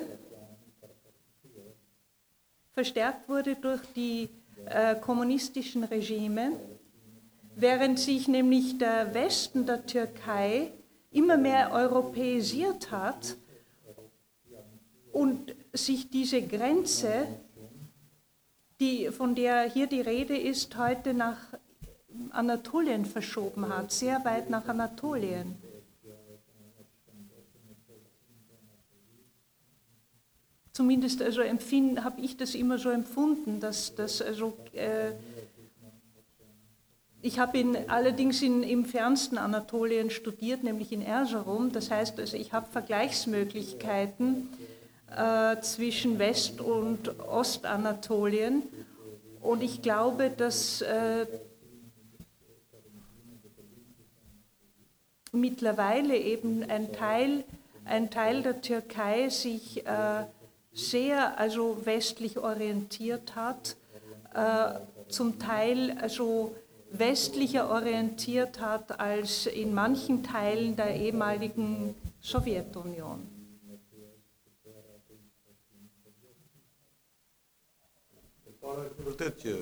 verstärkt 2.73 3.29
wurde 3.29 3.57
durch 3.57 3.83
die 3.97 4.29
äh, 4.67 4.95
kommunistischen 4.95 5.83
Regime, 5.83 6.53
während 7.57 7.99
sich 7.99 8.29
nämlich 8.29 8.79
der 8.79 9.13
Westen 9.13 9.67
der 9.67 9.85
Türkei 9.85 10.71
immer 11.11 11.37
mehr 11.37 11.73
europäisiert 11.73 12.93
hat 12.93 13.37
und 15.11 15.55
sich 15.75 16.09
diese 16.09 16.41
Grenze, 16.43 17.27
die, 18.81 19.09
von 19.11 19.35
der 19.35 19.65
hier 19.65 19.87
die 19.87 20.01
Rede 20.01 20.37
ist, 20.37 20.77
heute 20.77 21.15
nach 21.15 21.39
Anatolien 22.31 23.05
verschoben 23.05 23.69
hat, 23.69 23.93
sehr 23.93 24.25
weit 24.25 24.51
nach 24.51 24.67
Anatolien. 24.69 25.57
Zumindest 30.73 31.23
also 31.23 31.43
habe 31.43 32.21
ich 32.21 32.37
das 32.37 32.55
immer 32.55 32.79
so 32.79 32.91
empfunden, 32.91 33.61
dass 33.61 33.95
das 33.95 34.21
also 34.21 34.57
äh, 34.73 35.13
ich 37.23 37.39
habe 37.39 37.59
in, 37.59 37.89
allerdings 37.89 38.43
in, 38.43 38.63
im 38.63 38.85
fernsten 38.85 39.39
Anatolien 39.39 40.11
studiert, 40.11 40.63
nämlich 40.63 40.93
in 40.93 41.01
Erzurum. 41.01 41.73
Das 41.73 41.91
heißt, 41.91 42.21
also 42.21 42.37
ich 42.37 42.53
habe 42.53 42.67
Vergleichsmöglichkeiten 42.71 44.51
äh, 45.17 45.61
zwischen 45.61 46.19
West- 46.19 46.61
und 46.61 47.21
Ostanatolien. 47.21 48.63
Und 49.41 49.63
ich 49.63 49.83
glaube, 49.83 50.31
dass 50.31 50.81
äh, 50.83 51.27
mittlerweile 55.33 56.17
eben 56.17 56.63
ein 56.69 56.93
Teil, 56.93 57.45
ein 57.85 58.11
Teil 58.11 58.43
der 58.43 58.61
Türkei 58.61 59.29
sich 59.29 59.87
äh, 59.87 60.25
sehr 60.73 61.39
also 61.39 61.85
westlich 61.85 62.39
orientiert 62.39 63.37
hat, 63.37 63.77
äh, 64.35 64.81
zum 65.09 65.39
Teil 65.39 65.97
also 66.01 66.55
westlicher 66.91 67.71
orientiert 67.71 68.61
hat 68.61 68.99
als 68.99 69.47
in 69.47 69.75
manchen 69.75 70.23
Teilen 70.23 70.77
der 70.77 70.95
ehemaligen 70.97 71.95
Sowjetunion. 72.21 73.34
Vërtet 78.65 79.41
që 79.45 79.55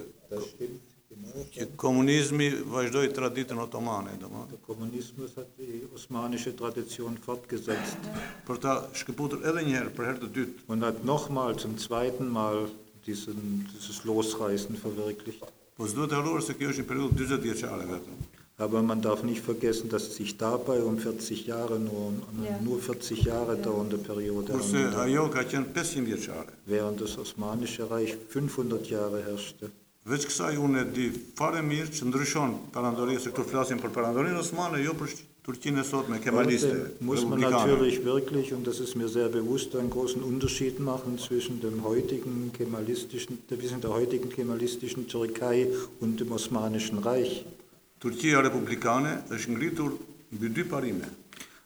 që 1.53 1.67
komunizmi 1.77 2.49
vazhdoi 2.73 3.09
traditën 3.13 3.59
otomane, 3.61 4.15
domethënë, 4.21 4.51
Der 4.53 4.61
Kommunismus 4.67 5.35
hat 5.37 5.51
die 5.59 5.83
osmanische 5.95 6.55
Tradition 6.57 7.19
fortgesetzt 7.27 8.09
për 8.47 8.61
ta 8.65 8.77
shkëputur 8.97 9.45
edhe 9.51 9.65
një 9.67 9.75
herë 9.77 9.93
për 9.97 10.09
herë 10.09 10.23
të 10.23 10.31
dytë. 10.37 10.65
und 10.69 10.83
hat 10.89 11.05
nochmal 11.05 11.59
zum 11.59 11.77
zweiten 11.77 12.31
Mal 12.33 12.71
diesen, 13.05 13.69
dieses 13.73 14.05
Losreißen 14.05 14.79
verwirklicht. 14.85 15.45
Po 15.77 15.87
s'duhet 15.87 16.11
të 16.13 16.21
harruar 16.21 16.43
se 16.43 16.55
kjo 16.55 16.71
është 16.73 16.83
një 16.83 16.89
periudhë 16.89 17.19
40 17.19 17.45
vjeçare 17.47 17.87
vetëm. 17.93 18.42
Aber 18.63 18.81
man 18.83 19.01
darf 19.03 19.21
nicht 19.25 19.43
vergessen, 19.51 19.89
dass 19.89 20.05
es 20.09 20.15
sich 20.17 20.37
dabei 20.39 20.79
um 20.91 20.97
40 20.99 21.47
Jahre 21.53 21.79
nur, 21.81 22.13
Ja. 22.45 22.59
nur 22.63 22.79
40 22.79 23.25
Jahre 23.25 23.57
dauernde 23.57 23.99
Periode 23.99 24.53
Kurse 24.53 24.77
handelt, 24.77 24.95
ajo 25.05 25.25
ka 25.35 25.43
qenë 25.43 25.67
500 25.75 26.07
vjeçare. 26.07 26.53
während 26.67 27.01
das 27.01 27.19
Osmanische 27.19 27.91
Reich 27.91 28.13
500 28.29 28.87
Jahre 28.95 29.19
herrschte. 29.29 29.71
Veç 30.05 30.23
kësaj 30.31 30.57
unë 30.67 30.79
e 30.81 30.85
di 30.97 31.07
fare 31.39 31.61
mirë 31.63 31.91
që 31.97 32.03
ndryshon 32.11 32.51
perandoria, 32.75 33.19
se 33.21 33.31
këtu 33.31 33.45
flasim 33.53 33.79
për 33.79 33.91
perandorinë 33.97 34.39
osmane, 34.45 34.79
jo 34.85 34.93
për 35.01 35.09
Turqinë 35.47 35.81
e 35.81 35.85
sot 35.85 36.09
me 36.09 36.19
kemaliste, 36.23 36.91
muss 37.01 37.25
man 37.25 37.41
natürlich 37.41 38.05
wirklich, 38.05 38.53
und 38.55 38.65
das 38.67 38.79
ist 38.79 38.95
mir 38.95 39.09
sehr 39.09 39.29
bewusst, 39.29 39.75
einen 39.75 39.91
großen 39.91 40.23
Unterschied 40.23 40.79
machen 40.79 41.19
zwischen 41.19 41.61
dem 41.61 41.83
heutigen 41.83 42.53
kemalistischen, 42.59 43.39
zwischen 43.49 43.81
der 43.81 43.91
heutigen 43.91 44.29
kemalistischen 44.29 45.09
Türkei 45.09 45.67
und 46.01 46.21
dem 46.21 46.31
Osmanischen 46.31 46.99
Reich. 46.99 47.45
Turqia 48.03 48.41
republikane 48.43 49.21
është 49.31 49.55
ngritur 49.55 49.93
mbi 50.35 50.49
dy 50.51 50.65
parime. 50.67 51.09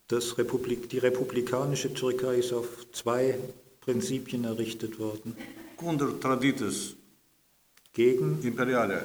Das 0.09 0.35
Republik, 0.39 0.87
die 0.91 1.01
republikanische 1.01 1.93
Türkei 1.95 2.39
ist 2.39 2.53
auf 2.53 2.87
zwei 2.93 3.35
Prinzipien 3.81 4.45
errichtet 4.45 4.99
worden. 4.99 5.35
Kundër 5.77 6.13
traditës 6.23 6.95
Gegen 7.97 8.39
imperiale, 8.45 9.01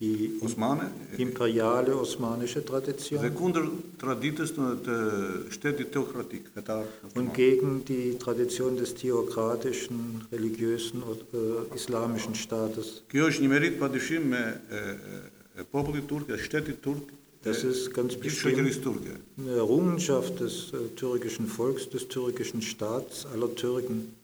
die 0.00 0.32
Osmane. 0.42 0.90
imperiale 1.16 1.94
osmanische 1.94 2.64
Tradition 2.64 3.22
Dhe 3.22 3.30
kundër 3.30 3.68
traditës 4.02 4.50
të, 4.56 4.70
të 4.86 4.96
shtetit 5.54 5.92
teokratik, 5.94 6.48
fetar. 6.54 6.84
und 7.14 7.32
gegen 7.34 7.84
die 7.84 8.18
Tradition 8.18 8.76
des 8.76 8.94
theokratischen, 8.94 10.26
religiösen 10.32 11.02
und 11.02 11.22
äh, 11.32 11.76
islamischen 11.76 12.34
Staates. 12.34 13.02
Kjo 13.08 13.30
është 13.30 13.42
një 13.42 13.48
merit 13.48 13.78
me 14.26 14.42
e, 14.70 14.76
e, 14.76 15.41
e 15.56 15.64
popullit 15.64 16.08
turk, 16.08 16.28
e 16.28 16.38
shtetit 16.38 16.82
turk, 16.82 17.12
Das 17.44 17.64
ist 17.64 17.92
ganz 17.92 18.14
bestimmt 18.14 18.56
eine 18.56 19.50
Errungenschaft 19.56 20.38
des 20.38 20.72
äh, 20.72 20.94
türkischen 20.94 21.48
Volks, 21.48 21.90
des 21.90 22.06
türkischen 22.06 22.62
Staats, 22.62 23.26
aller 23.26 23.52
Türken. 23.56 24.14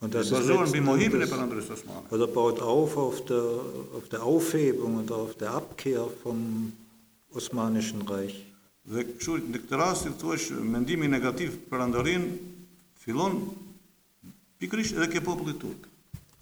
Und 0.00 0.14
das 0.14 0.26
ist 0.26 0.32
bazuar 0.32 0.66
mbi 0.66 0.78
letzten 0.78 0.84
mohimin 0.84 1.20
Endes- 1.20 1.30
perandorisë 1.30 1.72
osmane. 1.72 2.06
Oder 2.10 2.26
baut 2.26 2.60
auf 2.62 2.96
auf 2.96 3.24
der, 3.26 3.44
auf 3.96 4.08
der 4.08 4.22
Aufhebung 4.22 4.96
und 4.96 5.12
auf 5.12 5.34
der 5.34 5.50
Abkehr 5.50 6.08
vom 6.22 6.72
Osmanischen 7.32 8.02
Reich. 8.08 8.46
Dhe 8.90 9.04
kështu 9.04 9.36
në 9.52 9.58
këtë 9.60 9.76
rast 9.76 10.08
i 10.08 10.10
thuash 10.18 10.48
mendimi 10.56 11.06
negativ 11.06 11.52
për 11.52 11.68
perandorin 11.68 12.24
fillon 13.04 13.36
pikërisht 14.58 14.96
edhe 14.96 15.10
ke 15.12 15.20
populli 15.20 15.52
turk. 15.60 15.89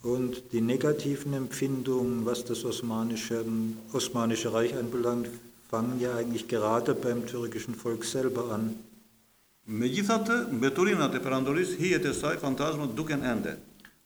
Und 0.01 0.53
die 0.53 0.61
negativen 0.61 1.33
Empfindungen, 1.33 2.25
was 2.25 2.45
das 2.45 2.63
Osmanische, 2.63 3.43
Osmanische 3.91 4.53
Reich 4.53 4.75
anbelangt, 4.75 5.29
fangen 5.69 5.99
ja 5.99 6.15
eigentlich 6.15 6.47
gerade 6.47 6.95
beim 6.95 7.27
türkischen 7.27 7.75
Volk 7.75 8.05
selber 8.05 8.51
an. 8.51 8.75
Megjithatë, 9.69 10.35
mbeturinat 10.57 11.13
e 11.13 11.19
perandorisë 11.21 11.75
hijet 11.77 12.05
e 12.09 12.13
saj 12.17 12.39
fantazmat 12.41 12.95
duken 12.97 13.21
ende. 13.21 13.51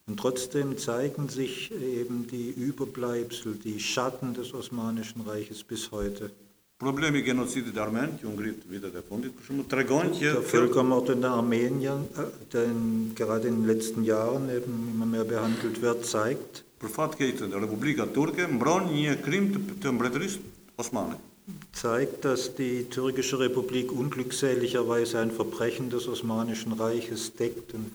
Und 0.05 0.19
trotzdem 0.19 0.77
zeigen 0.77 1.29
sich 1.29 1.71
eben 1.71 2.27
die 2.27 2.49
Überbleibsel, 2.49 3.55
die 3.55 3.79
Schatten 3.79 4.33
des 4.33 4.53
Osmanischen 4.53 5.21
Reiches 5.21 5.63
bis 5.63 5.91
heute. 5.91 6.31
Problemi 6.81 7.19
i 7.21 7.23
genocidit 7.23 7.77
armen, 7.77 8.17
që 8.19 8.27
u 8.27 8.33
ngrit 8.33 8.63
vitet 8.67 8.95
e 8.97 9.03
fundit, 9.07 9.35
për 9.37 9.45
shembull, 9.47 9.67
tregon 9.71 10.09
që 10.17 10.31
Der 10.33 10.47
Völkermord 10.51 11.11
in 11.13 11.21
der 11.21 11.37
Armenien, 11.37 12.07
der 12.51 12.65
in, 12.67 13.13
gerade 13.15 13.47
in 13.47 13.61
den 13.61 13.67
letzten 13.67 14.03
Jahren 14.03 14.49
eben 14.49 14.89
immer 14.91 15.05
mehr 15.05 15.23
behandelt 15.23 15.81
wird, 15.81 16.05
zeigt, 16.05 16.63
për 16.83 16.91
fat 16.91 17.13
keq 17.19 17.37
të 17.39 17.61
Republika 17.61 18.07
Turke 18.11 18.47
mbron 18.51 18.89
një 18.91 19.19
krim 19.23 19.53
të, 19.53 19.77
të 19.85 19.93
mbretërisë 19.95 20.41
osmane. 20.81 21.21
zeigt, 21.75 22.23
dass 22.23 22.55
die 22.55 22.85
türkische 22.89 23.39
Republik 23.39 23.91
unglückseligerweise 23.91 25.19
ein 25.19 25.31
Verbrechen 25.31 25.89
des 25.89 26.07
Osmanischen 26.07 26.73
Reiches 26.73 27.33
deckt 27.35 27.73
und 27.73 27.91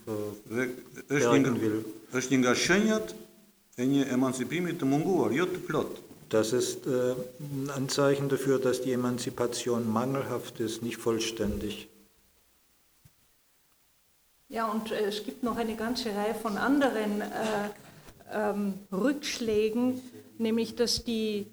verbergen 1.09 1.61
will. 1.61 1.85
është 2.13 2.33
një 2.33 2.39
nga 2.43 2.55
shenjat 2.55 3.15
e 3.77 3.85
një 3.85 4.09
emancipimi 4.13 4.73
të 4.73 4.85
munguar, 4.89 5.33
jo 5.33 5.47
të 5.47 5.61
plot. 5.67 6.01
Das 6.29 6.53
ist 6.53 6.87
äh, 6.87 7.15
ein 7.41 7.71
Anzeichen 7.75 8.29
dafür, 8.29 8.59
dass 8.59 8.83
die 8.83 8.93
Emanzipation 8.93 9.91
mangelhaft 9.91 10.61
ist, 10.61 10.83
nicht 10.83 10.99
vollständig. 10.99 11.89
Ja, 14.51 14.67
und 14.67 14.93
äh, 14.93 15.07
es 15.07 15.25
gibt 15.25 15.43
noch 15.43 15.57
eine 15.57 15.75
ganze 15.75 16.15
Reihe 16.15 16.35
von 16.35 16.59
anderen 16.59 17.23
äh, 17.23 17.25
ähm, 18.33 18.75
Rückschlägen, 18.93 20.01
nämlich 20.39 20.75
dass 20.75 21.05
die, 21.05 21.47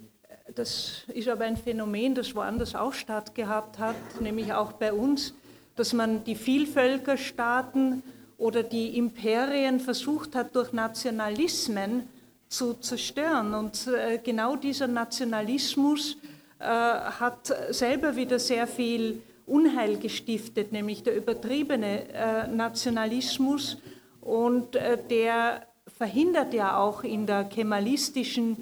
das 0.53 1.03
ist 1.13 1.29
aber 1.29 1.45
ein 1.45 1.57
Phänomen, 1.57 2.15
das 2.15 2.35
woanders 2.35 2.75
auch 2.75 2.93
stattgehabt 2.93 3.79
hat, 3.79 3.95
nämlich 4.19 4.53
auch 4.53 4.73
bei 4.73 4.91
uns, 4.91 5.33
dass 5.75 5.93
man 5.93 6.23
die 6.25 6.35
Vielvölkerstaaten 6.35 8.03
oder 8.37 8.63
die 8.63 8.97
Imperien 8.97 9.79
versucht 9.79 10.35
hat, 10.35 10.55
durch 10.55 10.73
Nationalismen 10.73 12.07
zu 12.47 12.73
zerstören. 12.75 13.53
Und 13.53 13.87
äh, 13.87 14.19
genau 14.23 14.55
dieser 14.55 14.87
Nationalismus 14.87 16.17
äh, 16.59 16.65
hat 16.65 17.53
selber 17.69 18.15
wieder 18.15 18.39
sehr 18.39 18.67
viel 18.67 19.21
Unheil 19.45 19.97
gestiftet, 19.97 20.71
nämlich 20.71 21.03
der 21.03 21.15
übertriebene 21.15 22.09
äh, 22.09 22.47
Nationalismus 22.47 23.77
und 24.21 24.73
der 24.73 25.61
verhindert 25.99 26.51
ja 26.55 26.79
auch 26.79 27.03
in 27.03 27.27
der 27.27 27.43
kemalistischen 27.43 28.57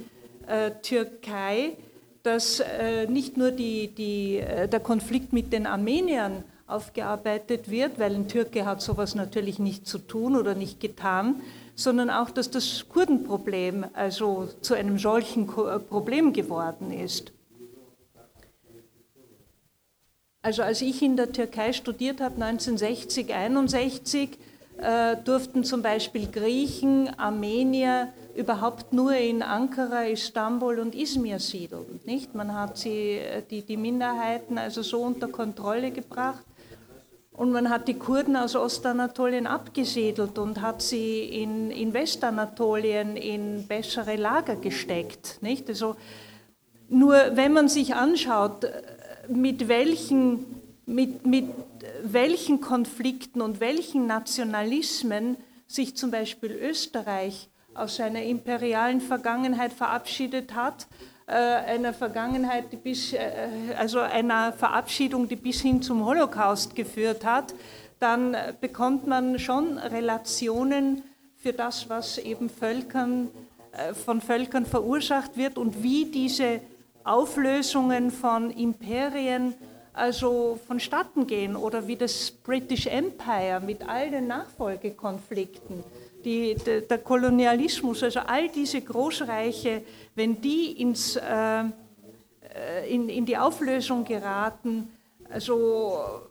Türkei, 0.82 1.78
dass 2.22 2.62
nicht 3.08 3.38
nur 3.38 3.52
die, 3.52 3.88
die, 3.88 4.44
der 4.70 4.80
Konflikt 4.82 5.32
mit 5.32 5.54
den 5.54 5.66
Armeniern 5.66 6.44
aufgearbeitet 6.68 7.72
wird, 7.72 7.98
weil 7.98 8.14
ein 8.14 8.28
Türke 8.28 8.66
hat 8.66 8.82
sowas 8.82 9.16
natürlich 9.16 9.58
nicht 9.58 9.88
zu 9.88 10.00
tun 10.00 10.36
oder 10.36 10.54
nicht 10.54 10.82
getan, 10.82 11.42
sondern 11.76 12.10
auch, 12.10 12.30
dass 12.30 12.52
das 12.52 12.86
Kurdenproblem 12.90 13.86
also 13.94 14.50
zu 14.62 14.74
einem 14.74 14.98
solchen 14.98 15.48
äh, 15.50 15.80
Problem 15.80 16.34
geworden 16.34 16.92
ist. 16.92 17.32
Also 20.42 20.62
als 20.62 20.82
ich 20.82 21.02
in 21.02 21.16
der 21.16 21.32
Türkei 21.32 21.72
studiert 21.72 22.20
habe, 22.20 22.36
1960, 22.36 23.34
61, 23.34 24.38
äh, 24.78 25.16
durften 25.24 25.64
zum 25.64 25.82
Beispiel 25.82 26.28
Griechen, 26.28 27.18
Armenier 27.18 28.10
überhaupt 28.36 28.92
nur 28.92 29.14
in 29.14 29.42
Ankara, 29.42 30.06
Istanbul 30.06 30.80
und 30.80 30.96
Izmir 30.96 31.40
siedeln. 31.40 32.00
Nicht? 32.06 32.36
Man 32.36 32.54
hat 32.54 32.78
sie, 32.78 33.18
äh, 33.18 33.42
die, 33.50 33.62
die 33.62 33.78
Minderheiten 33.78 34.58
also 34.58 34.82
so 34.82 35.02
unter 35.02 35.28
Kontrolle 35.28 35.92
gebracht 35.92 36.44
und 37.34 37.52
man 37.52 37.70
hat 37.70 37.88
die 37.88 37.96
Kurden 37.96 38.36
aus 38.36 38.56
Ostanatolien 38.56 39.48
abgesiedelt 39.48 40.38
und 40.38 40.62
hat 40.62 40.82
sie 40.82 41.24
in, 41.24 41.72
in 41.72 41.94
Westanatolien 41.94 43.18
in 43.18 43.66
bessere 43.68 44.16
Lager 44.16 44.56
gesteckt. 44.56 45.40
Nicht? 45.42 45.68
Also, 45.68 45.96
nur 46.90 47.16
wenn 47.34 47.54
man 47.54 47.70
sich 47.70 47.96
anschaut, 47.96 48.66
äh, 48.66 48.72
mit 49.28 49.68
welchen, 49.68 50.46
mit, 50.86 51.26
mit 51.26 51.46
welchen 52.04 52.62
Konflikten 52.62 53.42
und 53.42 53.60
welchen 53.60 54.06
Nationalismen 54.06 55.38
sich 55.66 55.96
zum 55.96 56.12
Beispiel 56.12 56.52
Österreich 56.52 57.50
aus 57.74 57.96
seiner 57.96 58.22
imperialen 58.22 59.02
Vergangenheit 59.02 59.74
verabschiedet 59.74 60.54
hat, 60.54 60.88
einer 61.32 61.94
Vergangenheit, 61.94 62.72
die 62.72 62.78
bis, 62.78 63.14
äh, 63.14 63.20
also 63.78 64.00
einer 64.00 64.54
Verabschiedung, 64.54 65.28
die 65.28 65.36
bis 65.36 65.62
hin 65.62 65.82
zum 65.82 66.06
Holocaust 66.06 66.76
geführt 66.76 67.24
hat, 67.24 67.54
dann 68.00 68.34
äh, 68.34 68.54
bekommt 68.60 69.08
man 69.08 69.40
schon 69.40 69.78
Relationen 69.78 71.04
für 71.38 71.54
das, 71.54 71.90
was 71.90 72.18
eben 72.18 72.50
Völkern, 72.50 73.30
äh, 73.72 73.94
von 73.94 74.20
Völkern 74.20 74.66
verursacht 74.66 75.38
wird 75.38 75.58
und 75.58 75.82
wie 75.82 76.06
diese 76.06 76.60
Auflösungen 77.04 78.12
von 78.12 78.50
Imperien 78.52 79.54
also 79.94 80.60
vonstatten 80.68 81.28
gehen 81.28 81.56
oder 81.56 81.88
wie 81.88 81.96
das 81.96 82.32
British 82.32 82.88
Empire 82.88 83.62
mit 83.64 83.88
all 83.88 84.10
den 84.10 84.28
Nachfolgekonflikten, 84.28 85.84
die, 86.24 86.56
der, 86.56 86.82
der 86.82 86.98
Kolonialismus, 87.00 88.04
also 88.04 88.22
all 88.22 88.50
diese 88.50 88.82
Großreiche, 88.82 89.84
wenn 90.16 90.42
die 90.42 90.82
ins, 90.82 91.16
äh, 91.16 91.64
äh, 91.64 92.94
in, 92.94 93.10
in 93.10 93.26
die 93.26 93.38
Auflösung 93.38 94.04
geraten, 94.04 94.90
also 95.30 96.22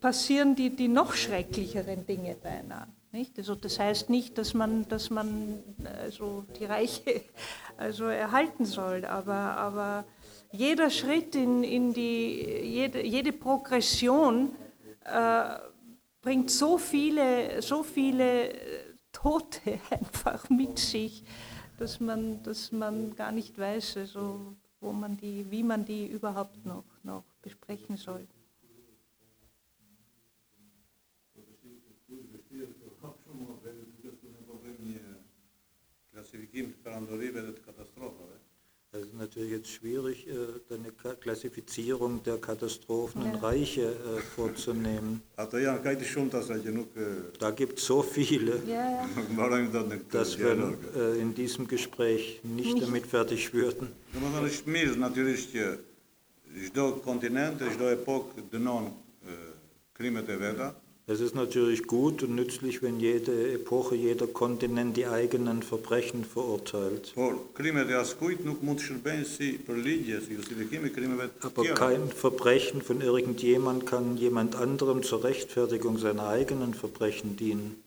passieren 0.00 0.54
die, 0.54 0.70
die 0.70 0.88
noch 0.88 1.14
schrecklicheren 1.14 2.06
Dinge 2.06 2.36
beinahe. 2.40 2.86
Nicht? 3.10 3.38
Also 3.38 3.54
das 3.54 3.78
heißt 3.78 4.10
nicht, 4.10 4.36
dass 4.36 4.52
man, 4.52 4.86
dass 4.88 5.08
man 5.10 5.62
also 6.02 6.44
die 6.58 6.66
Reiche 6.66 7.22
also 7.76 8.04
erhalten 8.04 8.64
soll, 8.64 9.04
aber, 9.04 9.32
aber 9.32 10.04
jeder 10.52 10.90
Schritt 10.90 11.34
in, 11.34 11.64
in 11.64 11.92
die, 11.92 12.42
jede, 12.62 13.04
jede 13.04 13.32
Progression 13.32 14.54
äh, 15.04 15.67
bringt 16.28 16.50
so 16.50 16.76
viele, 16.76 17.62
so 17.62 17.82
viele 17.82 18.52
äh, 18.52 18.94
Tote 19.12 19.80
einfach 19.90 20.50
mit 20.50 20.78
sich, 20.78 21.24
dass 21.78 22.00
man, 22.00 22.42
dass 22.42 22.70
man 22.70 23.16
gar 23.16 23.32
nicht 23.32 23.56
weiß, 23.56 23.96
also, 23.96 24.54
wo 24.78 24.92
man 24.92 25.16
die, 25.16 25.50
wie 25.50 25.62
man 25.62 25.86
die 25.86 26.06
überhaupt 26.06 26.66
noch, 26.66 26.84
noch 27.02 27.24
besprechen 27.40 27.96
soll. 27.96 28.28
perandorive 36.82 37.40
dhe 37.44 37.52
të 37.54 37.62
katastrofave. 37.62 37.67
Es 39.00 39.06
ist 39.06 39.14
natürlich 39.18 39.52
jetzt 39.52 39.70
schwierig, 39.70 40.26
äh, 40.26 40.74
eine 40.74 40.90
Klassifizierung 41.20 42.22
der 42.24 42.38
Katastrophen 42.38 43.22
und 43.22 43.34
Ja. 43.34 43.40
Reiche 43.40 43.82
äh, 43.82 44.20
vorzunehmen. 44.34 45.22
Nuk 45.36 46.88
eh, 46.96 47.38
Da 47.38 47.50
gibt 47.50 47.78
es 47.78 47.84
so 47.86 48.02
viele, 48.02 48.60
Ja, 48.66 48.90
ja. 48.90 49.08
dass 50.10 50.38
wir 50.38 50.76
äh, 50.96 51.20
in 51.20 51.34
diesem 51.34 51.66
Gespräch 51.68 52.40
nicht 52.42 52.82
damit 52.82 53.06
fertig 53.06 53.52
würden. 53.54 53.88
Çdo 56.58 57.00
kontinent, 57.04 57.60
e 57.60 57.68
epokë 57.92 58.46
dënon 58.50 58.88
krimet 59.92 60.28
e 60.28 60.36
veta, 60.40 60.72
Es 61.10 61.20
ist 61.20 61.34
natürlich 61.34 61.86
gut 61.86 62.22
und 62.22 62.34
nützlich, 62.34 62.82
wenn 62.82 63.00
jede 63.00 63.54
Epoche, 63.54 63.94
jeder 63.96 64.26
Kontinent 64.26 64.94
die 64.94 65.06
eigenen 65.06 65.62
Verbrechen 65.62 66.22
verurteilt. 66.22 67.14
Aber 71.40 71.64
kein 71.74 72.08
Verbrechen 72.10 72.82
von 72.82 73.00
irgendjemand 73.00 73.86
kann 73.86 74.18
jemand 74.18 74.54
anderem 74.54 75.02
zur 75.02 75.24
Rechtfertigung 75.24 75.96
seiner 75.96 76.28
eigenen 76.28 76.74
Verbrechen 76.74 77.36
dienen. 77.36 77.82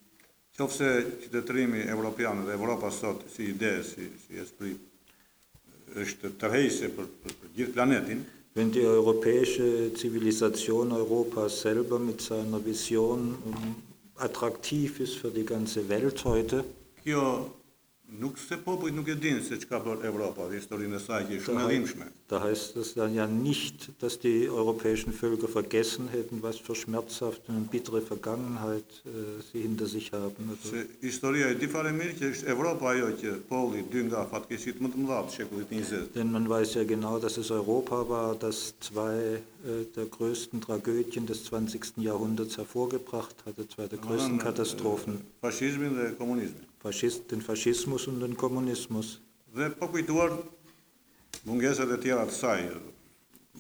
Qofse 0.62 0.88
qytetërimi 1.24 1.88
evropian 1.90 2.44
dhe 2.46 2.54
Evropa 2.54 2.92
sot 2.92 3.24
si 3.34 3.48
ide, 3.50 3.72
si, 3.88 4.10
si 4.26 4.38
esprit, 4.38 4.78
është 5.98 6.34
tërheqëse 6.42 6.90
për, 6.98 7.08
për, 7.24 7.38
për 7.40 7.54
gjithë 7.56 7.74
planetin, 7.78 8.22
Wenn 8.54 8.72
die 8.72 8.82
europäische 8.82 9.94
Zivilisation 9.94 10.92
Europas 10.92 11.62
selber 11.62 11.98
mit 11.98 12.20
seiner 12.20 12.64
Vision 12.66 13.38
ähm, 13.46 13.76
attraktiv 14.18 15.00
ist 15.00 15.16
für 15.16 15.30
die 15.30 15.46
ganze 15.46 15.88
Welt 15.88 16.26
heute, 16.26 16.66
kjo 17.04 17.50
nuk 18.20 18.38
se 18.40 18.58
popujt 18.60 18.96
nuk 18.96 19.08
e 19.08 19.16
dinë 19.16 19.44
se 19.46 19.58
çka 19.62 19.80
bër 19.86 20.04
Evropa 20.10 20.48
dhe 20.50 20.60
historinë 20.60 20.98
e 20.98 21.00
saj 21.00 21.22
që 21.30 21.38
është 21.38 21.46
shumë 21.48 21.62
e 21.64 21.70
dhimbshme. 21.72 22.08
da 22.32 22.40
heißt 22.44 22.78
es 22.78 22.94
dann 22.96 23.14
ja 23.14 23.28
nicht, 23.28 23.90
dass 24.00 24.20
die 24.20 24.48
europäischen 24.48 25.12
Völker 25.14 25.48
vergessen 25.48 26.08
hätten, 26.10 26.42
was 26.42 26.58
für 26.58 26.76
schmerzhafte 26.76 27.52
und 27.52 27.70
bittere 27.72 28.02
Vergangenheit 28.02 28.90
äh, 29.06 29.42
sie 29.52 29.62
hinter 29.62 29.86
sich 29.86 30.12
haben. 30.14 30.50
Also, 30.50 30.70
Se 30.76 30.88
historia 31.02 31.50
e 31.50 31.56
di 31.56 31.68
fare 31.68 31.92
mirë 31.92 32.16
që 32.20 32.32
është 32.32 32.48
Evropa 32.54 32.92
ajo 32.94 33.12
që 33.22 33.36
polli 33.50 33.84
dy 33.92 34.04
nga 34.08 34.26
fatkeqësitë 34.32 34.80
më 34.84 34.92
të 34.94 35.04
mëdha 35.04 35.20
të 35.28 35.36
shekullit 35.36 35.70
20. 35.72 36.10
denn 36.16 36.32
man 36.32 36.48
weiß 36.48 36.76
ja 36.76 36.84
genau, 36.84 37.20
dass 37.20 37.38
es 37.38 37.52
Europa 37.52 38.08
war, 38.10 38.36
das 38.36 38.76
zwei 38.80 39.40
äh, 39.68 39.86
der 39.96 40.06
größten 40.06 40.62
Tragödien 40.62 41.26
des 41.26 41.44
20. 41.46 41.98
Jahrhunderts 41.98 42.58
hervorgebracht 42.58 43.36
hatte, 43.46 43.68
zwei 43.68 43.88
der 43.88 44.00
größten 44.00 44.38
Katastrophen, 44.38 45.22
Fashizmin 45.42 45.96
dhe 45.96 46.14
komunizmin. 46.18 46.71
Faschist, 46.82 47.32
den 47.32 47.42
Faschismus 47.42 48.08
und 48.08 48.20
den 48.20 48.36
Kommunismus. 48.38 49.20
Dhe 49.54 49.70
po 49.70 49.88
kujtuar 49.88 50.32
mungesat 51.46 51.92
e 51.92 51.98
tjera 52.02 52.24
të 52.26 52.36
saj, 52.38 52.62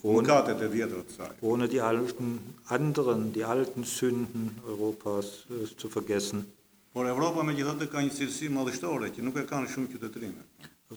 mëkatet 0.02 0.64
e 0.66 0.70
vjetra 0.72 1.04
të 1.06 1.18
saj. 1.18 1.36
ohne 1.42 1.68
die 1.68 1.82
alten 1.82 2.40
anderen, 2.68 3.32
die 3.34 3.44
alten 3.44 3.84
Sünden 3.84 4.56
Europas 4.68 5.46
äh, 5.50 5.68
zu 5.78 5.90
vergessen. 5.90 6.46
Por 6.94 7.08
Evropa 7.08 7.44
me 7.44 7.54
gjithatë 7.54 7.88
ka 7.92 8.02
një 8.02 8.12
cilësi 8.18 8.50
madhështore 8.52 9.12
që 9.16 9.24
nuk 9.24 9.38
e 9.38 9.46
kanë 9.48 9.70
shumë 9.74 9.92
qytetërime. 9.94 10.44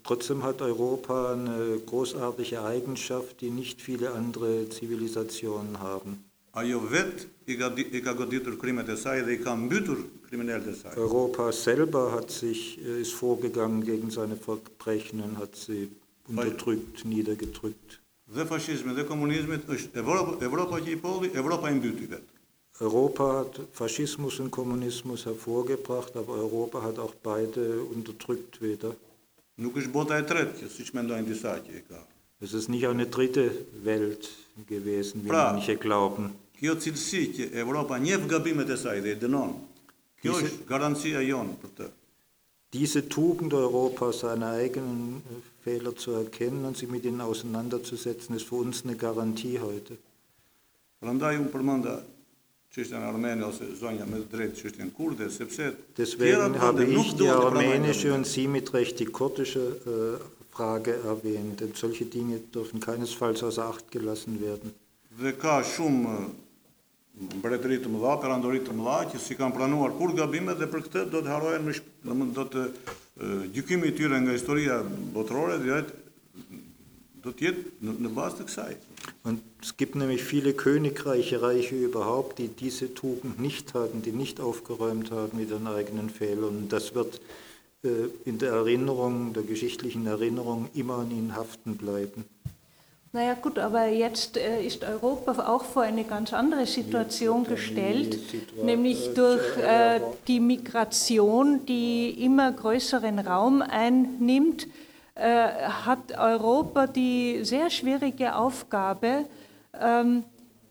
Trotzdem 0.02 0.42
hat 0.42 0.60
Europa 0.60 1.32
eine 1.32 1.78
großartige 1.86 2.64
Eigenschaft, 2.64 3.40
die 3.40 3.50
nicht 3.50 3.80
viele 3.80 4.10
andere 4.10 4.68
Zivilisationen 4.68 5.78
haben. 5.80 6.24
Ajo 6.54 6.80
vet 6.86 7.26
i 7.46 7.56
ka, 7.58 7.72
i 7.76 8.00
ka 8.02 8.12
goditur 8.14 8.54
krimet 8.60 8.88
e 8.88 8.96
saj 8.96 9.24
dhe 9.26 9.34
i 9.34 9.40
ka 9.42 9.56
mbytur 9.58 9.98
kriminalët 10.28 10.68
e 10.70 10.74
saj. 10.78 10.92
Europa 10.96 11.52
selber 11.52 12.12
hat 12.14 12.30
sich, 12.30 12.78
äh, 12.78 13.00
ist 13.02 13.14
vorgegangen 13.20 13.82
gegen 13.84 14.10
seine 14.10 14.36
Verbrechen 14.36 15.20
und 15.20 15.38
hat 15.38 15.56
sie 15.56 15.88
unterdrückt, 16.28 17.04
niedergedrückt. 17.04 17.98
Dhe 18.34 18.46
fashizmi 18.46 18.94
dhe 18.94 19.04
komunizmi 19.04 19.58
është 19.68 19.98
Evropa, 20.00 20.38
Evropa 20.46 20.78
që 20.80 20.94
i 20.94 20.96
polli, 20.96 21.30
Evropa 21.34 21.70
i 21.70 21.74
mbyti 21.74 22.06
vet. 22.14 22.30
Europa 22.80 23.24
hat 23.38 23.60
Faschismus 23.72 24.40
und 24.40 24.50
Kommunismus 24.50 25.26
hervorgebracht, 25.26 26.16
aber 26.16 26.34
Europa 26.36 26.82
hat 26.82 26.98
auch 26.98 27.14
beide 27.22 27.82
unterdrückt 27.94 28.60
wieder. 28.62 28.94
Nuk 29.58 29.76
është 29.78 29.92
bota 29.94 30.18
e 30.18 30.24
tretë 30.26 30.56
që 30.62 30.70
siç 30.70 30.90
mendojnë 30.96 31.26
disa 31.28 31.58
që 31.62 31.76
e 31.78 31.82
ka. 31.88 32.00
Es 32.40 32.52
ist 32.52 32.68
nicht 32.68 32.86
eine 32.86 33.06
dritte 33.06 33.50
Welt 33.84 34.28
gewesen, 34.68 35.22
wie 35.24 35.28
Pra. 35.28 35.52
manche 35.52 35.76
glauben. 35.76 36.32
Kjo 36.58 36.76
cilësi 36.80 37.22
që 37.36 37.50
Evropa 37.64 37.98
njeh 37.98 38.28
gabimet 38.30 38.70
e 38.70 38.78
saj 38.78 39.00
dhe 39.04 39.14
i 39.16 39.20
dënon. 39.20 39.52
Kjo 40.22 40.38
është 40.40 40.66
garancia 40.68 41.20
jonë 41.20 41.58
për 41.60 41.76
të. 41.78 41.90
Diese 42.74 43.04
Tugend 43.06 43.52
Europas, 43.54 44.22
seine 44.24 44.48
eigenen 44.58 45.22
Fehler 45.64 45.94
zu 45.96 46.12
erkennen 46.12 46.64
und 46.64 46.76
sich 46.76 46.88
mit 46.90 47.04
ihnen 47.04 47.20
auseinanderzusetzen, 47.20 48.34
ist 48.36 48.48
für 48.48 48.56
uns 48.56 48.84
eine 48.84 48.96
Garantie 48.96 49.60
heute. 49.60 49.96
Prandaj 51.00 51.38
unë 51.38 51.50
përmenda 51.52 51.94
çështjen 52.74 53.02
armene 53.04 53.44
ose 53.46 53.68
zonja 53.78 54.06
me 54.08 54.22
drejt 54.32 54.56
çështjen 54.58 54.90
kurde 54.96 55.30
sepse 55.30 55.74
Deswegen 55.96 56.58
habe 56.60 56.84
ich 56.84 57.14
die 57.14 57.28
armenische 57.28 58.14
und 58.14 58.26
Sie 58.26 58.48
mit 58.48 58.74
Recht 58.74 58.98
die 58.98 59.06
kurdische 59.06 59.60
äh, 59.60 60.24
Frage 60.50 60.94
erwähnt. 61.04 61.60
Denn 61.60 61.74
solche 61.74 62.06
Dinge 62.06 62.38
dürfen 62.54 62.80
keinesfalls 62.80 63.42
außer 63.42 63.64
Acht 63.64 63.90
gelassen 63.90 64.40
werden. 64.40 64.74
Dhe 65.20 65.32
ka 65.38 65.62
shumë 65.62 66.14
mbretëri 67.14 67.78
të 67.82 67.90
mëdha, 67.92 68.14
perandori 68.22 68.62
të 68.66 68.74
mëdha 68.74 69.10
që 69.12 69.20
si 69.22 69.36
kanë 69.38 69.54
pranuar 69.54 69.94
kur 69.98 70.14
gabimet 70.16 70.58
dhe 70.58 70.70
për 70.70 70.86
këtë 70.88 71.04
do 71.12 71.22
të 71.22 71.30
harohen 71.30 71.68
më 71.68 71.76
domethënë 72.06 72.34
do 72.38 72.46
të 72.54 72.64
eh, 72.64 73.44
gjykimi 73.54 73.90
i 73.90 73.94
tyre 73.98 74.18
nga 74.24 74.34
historia 74.34 74.80
botërore 75.14 75.60
jetë 75.68 76.02
do 77.24 77.32
të 77.32 77.46
jetë 77.46 77.92
në 78.04 78.10
bazë 78.16 78.40
të 78.40 78.46
kësaj. 78.48 78.72
Und 79.24 79.40
es 79.62 79.76
gibt 79.76 79.94
nämlich 79.94 80.22
viele 80.22 80.52
Königreiche, 80.52 81.40
Reiche 81.40 81.76
überhaupt, 81.76 82.38
die 82.38 82.48
diese 82.48 82.92
Tugend 82.92 83.40
nicht 83.40 83.72
hatten, 83.74 84.02
die 84.02 84.12
nicht 84.12 84.40
aufgeräumt 84.40 85.10
haben 85.10 85.38
mit 85.38 85.50
ihren 85.50 85.66
eigenen 85.66 86.10
Fehlern. 86.10 86.56
Und 86.56 86.72
das 86.72 86.94
wird 86.94 87.20
äh, 87.82 88.08
in 88.24 88.38
der 88.38 88.52
Erinnerung, 88.52 89.32
der 89.32 89.42
geschichtlichen 89.42 90.06
Erinnerung 90.06 90.68
immer 90.74 90.98
an 90.98 91.10
ihnen 91.10 91.34
haften 91.34 91.76
bleiben. 91.76 92.24
Naja 93.14 93.34
gut, 93.34 93.60
aber 93.60 93.86
jetzt 93.86 94.36
äh, 94.36 94.60
ist 94.66 94.82
Europa 94.82 95.46
auch 95.46 95.62
vor 95.62 95.84
eine 95.84 96.02
ganz 96.02 96.32
andere 96.32 96.66
Situation 96.66 97.44
gestellt, 97.44 98.18
nämlich 98.60 99.14
durch 99.14 99.56
äh, 99.58 100.00
die 100.26 100.40
Migration, 100.40 101.64
die 101.64 102.10
immer 102.24 102.50
größeren 102.50 103.20
Raum 103.20 103.62
einnimmt, 103.62 104.66
äh, 105.14 105.46
hat 105.86 106.18
Europa 106.18 106.88
die 106.88 107.44
sehr 107.44 107.70
schwierige 107.70 108.34
Aufgabe, 108.34 109.26
ähm, 109.80 110.24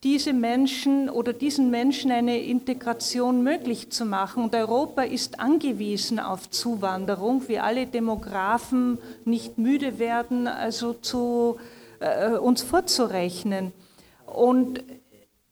diese 0.03 0.33
Menschen 0.33 1.09
oder 1.09 1.31
diesen 1.31 1.69
Menschen 1.69 2.11
eine 2.11 2.39
Integration 2.39 3.41
möglich 3.41 3.89
zu 3.89 4.03
machen. 4.03 4.43
Und 4.43 4.53
Europa 4.53 5.03
ist 5.03 5.39
angewiesen 5.39 6.19
auf 6.19 6.49
Zuwanderung, 6.49 7.47
wie 7.47 7.59
alle 7.59 7.87
Demografen 7.87 8.97
nicht 9.23 9.57
müde 9.57 9.97
werden, 9.97 10.47
also 10.47 10.91
zu, 10.91 11.55
äh, 11.57 11.82
uns 12.39 12.61
vorzurechnen. 12.61 13.71
Und 14.25 14.83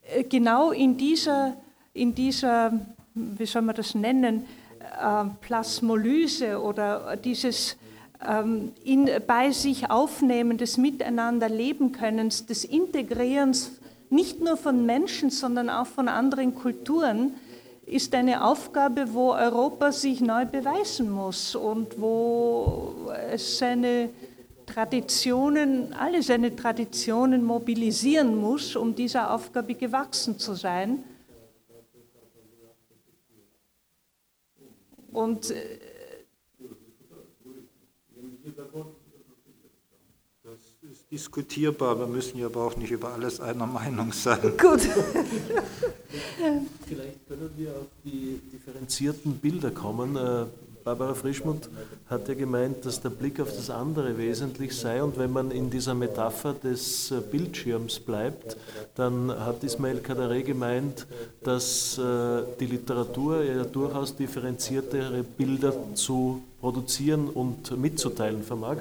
äh, 0.03 0.23
genau 0.23 0.71
in 0.71 0.97
dieser, 0.97 1.55
in 1.93 2.15
dieser, 2.15 2.73
wie 3.13 3.45
soll 3.45 3.61
man 3.61 3.75
das 3.75 3.95
nennen, 3.95 4.45
äh, 4.79 5.25
Plasmolyse 5.41 6.61
oder 6.61 7.15
dieses 7.17 7.77
ähm, 8.27 8.71
in, 8.83 9.09
bei 9.25 9.51
sich 9.51 9.89
aufnehmen, 9.89 10.57
des 10.57 10.77
Miteinanderlebenkönnens, 10.77 12.45
des 12.45 12.65
Integrierens 12.65 13.71
nicht 14.09 14.41
nur 14.41 14.57
von 14.57 14.85
Menschen, 14.85 15.29
sondern 15.29 15.69
auch 15.69 15.87
von 15.87 16.07
anderen 16.07 16.53
Kulturen, 16.53 17.33
ist 17.85 18.13
eine 18.13 18.43
Aufgabe, 18.43 19.13
wo 19.13 19.31
Europa 19.31 19.91
sich 19.91 20.21
neu 20.21 20.45
beweisen 20.45 21.09
muss 21.09 21.55
und 21.55 21.99
wo 21.99 22.93
es 23.31 23.57
seine 23.57 24.09
Traditionen, 24.73 25.93
alle 25.93 26.23
seine 26.23 26.55
Traditionen 26.55 27.43
mobilisieren 27.43 28.35
muss, 28.35 28.75
um 28.75 28.95
dieser 28.95 29.33
Aufgabe 29.33 29.75
gewachsen 29.75 30.39
zu 30.39 30.53
sein. 30.53 31.03
Und 35.11 35.51
äh, 35.51 35.79
Das 40.43 40.91
ist 40.91 41.11
diskutierbar, 41.11 41.97
wir 41.99 42.07
müssen 42.07 42.39
ja 42.39 42.47
aber 42.47 42.65
auch 42.65 42.75
nicht 42.75 42.91
über 42.91 43.13
alles 43.13 43.39
einer 43.39 43.67
Meinung 43.67 44.11
sein. 44.11 44.41
gut. 44.57 44.81
Vielleicht 46.87 47.27
können 47.27 47.51
wir 47.55 47.69
auf 47.71 47.87
die 48.03 48.39
differenzierten 48.51 49.37
Bilder 49.37 49.71
kommen. 49.71 50.17
Barbara 50.83 51.13
Frischmuth 51.13 51.69
hat 52.09 52.27
ja 52.27 52.33
gemeint, 52.33 52.85
dass 52.85 53.01
der 53.01 53.09
Blick 53.09 53.39
auf 53.39 53.49
das 53.55 53.69
andere 53.69 54.17
wesentlich 54.17 54.75
sei 54.75 55.03
und 55.03 55.17
wenn 55.17 55.31
man 55.31 55.51
in 55.51 55.69
dieser 55.69 55.93
Metapher 55.93 56.53
des 56.53 57.11
äh, 57.11 57.21
Bildschirms 57.21 57.99
bleibt, 57.99 58.57
dann 58.95 59.31
hat 59.31 59.63
Ismail 59.63 59.99
Kadare 59.99 60.43
gemeint, 60.43 61.07
dass 61.43 61.97
äh, 61.97 62.43
die 62.59 62.65
Literatur 62.65 63.43
ja 63.43 63.63
durchaus 63.63 64.15
differenziertere 64.15 65.23
Bilder 65.23 65.73
zu 65.93 66.41
produzieren 66.61 67.27
und 67.27 67.75
mitzuteilen 67.77 68.43
vermag. 68.43 68.77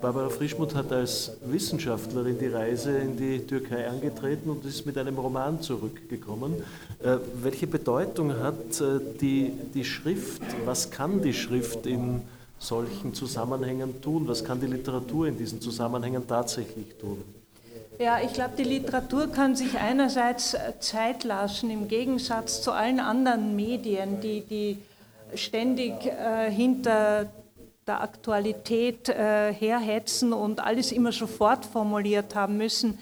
Barbara 0.00 0.28
Frischmuth 0.28 0.74
hat 0.74 0.92
als 0.92 1.32
Wissenschaftlerin 1.46 2.38
die 2.38 2.48
Reise 2.48 2.98
in 2.98 3.16
die 3.16 3.38
Türkei 3.40 3.88
angetreten 3.88 4.50
und 4.50 4.64
ist 4.66 4.84
mit 4.84 4.98
einem 4.98 5.18
Roman 5.18 5.60
zurückgekommen. 5.62 6.62
Äh, 7.02 7.18
welche 7.42 7.66
Bedeutung 7.66 8.38
hat 8.38 8.80
äh, 8.80 9.00
die, 9.20 9.52
die 9.74 9.84
Schrift? 9.84 10.42
Was 10.64 10.90
kann 10.90 11.20
die 11.20 11.34
Schrift 11.34 11.84
in 11.86 12.22
solchen 12.60 13.12
Zusammenhängen 13.12 14.00
tun? 14.00 14.28
Was 14.28 14.44
kann 14.44 14.60
die 14.60 14.68
Literatur 14.68 15.26
in 15.26 15.36
diesen 15.36 15.60
Zusammenhängen 15.60 16.28
tatsächlich 16.28 16.96
tun? 17.00 17.24
Ja, 17.98 18.20
ich 18.20 18.32
glaube, 18.32 18.52
die 18.56 18.64
Literatur 18.64 19.26
kann 19.28 19.56
sich 19.56 19.78
einerseits 19.78 20.54
äh, 20.54 20.78
Zeit 20.78 21.24
lassen, 21.24 21.70
im 21.70 21.88
Gegensatz 21.88 22.62
zu 22.62 22.70
allen 22.70 23.00
anderen 23.00 23.56
Medien, 23.56 24.20
die, 24.20 24.42
die 24.42 24.78
ständig 25.34 26.06
äh, 26.06 26.50
hinter 26.50 27.26
der 27.86 28.00
Aktualität 28.00 29.08
äh, 29.08 29.52
herhetzen 29.52 30.32
und 30.32 30.60
alles 30.60 30.92
immer 30.92 31.10
sofort 31.10 31.64
formuliert 31.66 32.36
haben 32.36 32.56
müssen. 32.56 32.98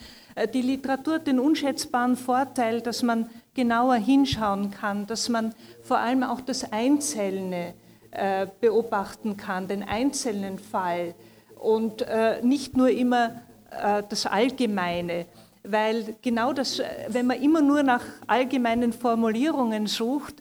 Die 0.55 0.63
Literatur 0.63 1.15
hat 1.15 1.27
den 1.27 1.39
unschätzbaren 1.39 2.17
Vorteil, 2.17 2.81
dass 2.81 3.03
man 3.03 3.29
genauer 3.61 3.97
hinschauen 3.97 4.71
kann, 4.71 5.07
dass 5.07 5.29
man 5.29 5.55
vor 5.83 5.99
allem 5.99 6.23
auch 6.23 6.41
das 6.41 6.73
Einzelne 6.73 7.75
äh, 8.11 8.47
beobachten 8.59 9.37
kann, 9.37 9.69
den 9.69 9.83
einzelnen 9.83 10.59
Fall 10.59 11.15
und 11.59 12.01
äh, 12.01 12.41
nicht 12.43 12.75
nur 12.75 12.89
immer 12.89 13.43
äh, 13.71 14.03
das 14.09 14.25
Allgemeine, 14.25 15.27
weil 15.63 16.17
genau 16.23 16.55
das, 16.55 16.81
wenn 17.09 17.27
man 17.27 17.43
immer 17.43 17.61
nur 17.61 17.83
nach 17.83 18.03
allgemeinen 18.27 18.95
Formulierungen 18.95 19.87
sucht, 19.87 20.37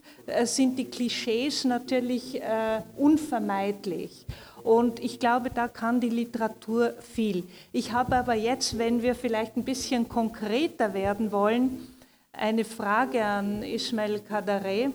sind 0.46 0.80
die 0.80 0.86
Klischees 0.86 1.66
natürlich 1.66 2.42
unvermeidlich. 2.96 4.26
Und 4.64 5.02
ich 5.02 5.20
glaube, 5.20 5.50
da 5.50 5.68
kann 5.68 6.00
die 6.00 6.10
Literatur 6.10 6.94
viel. 7.02 7.44
Ich 7.74 7.92
habe 7.92 8.16
aber 8.16 8.36
jetzt, 8.36 8.78
wenn 8.78 9.02
wir 9.02 9.14
vielleicht 9.14 9.58
ein 9.58 9.66
bisschen 9.66 10.08
konkreter 10.08 10.94
werden 10.94 11.34
wollen, 11.34 11.86
eine 12.40 12.64
Frage 12.64 13.24
an 13.24 13.64
Ismail 13.64 14.20
Kadare 14.22 14.94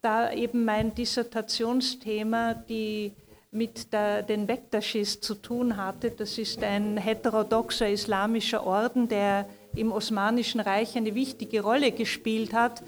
da 0.00 0.32
eben 0.32 0.64
mein 0.64 0.94
Dissertationsthema 0.94 2.54
die 2.54 3.12
mit 3.50 3.92
der, 3.92 4.22
den 4.22 4.46
Bektaschis 4.46 5.20
zu 5.20 5.34
tun 5.34 5.76
hatte. 5.76 6.10
Das 6.10 6.38
ist 6.38 6.62
ein 6.62 6.96
heterodoxer 6.96 7.88
islamischer 7.88 8.64
Orden, 8.64 9.08
der 9.08 9.48
im 9.74 9.90
Osmanischen 9.90 10.60
Reich 10.60 10.96
eine 10.96 11.14
wichtige 11.14 11.62
Rolle 11.62 11.90
gespielt 11.90 12.52
hat, 12.52 12.82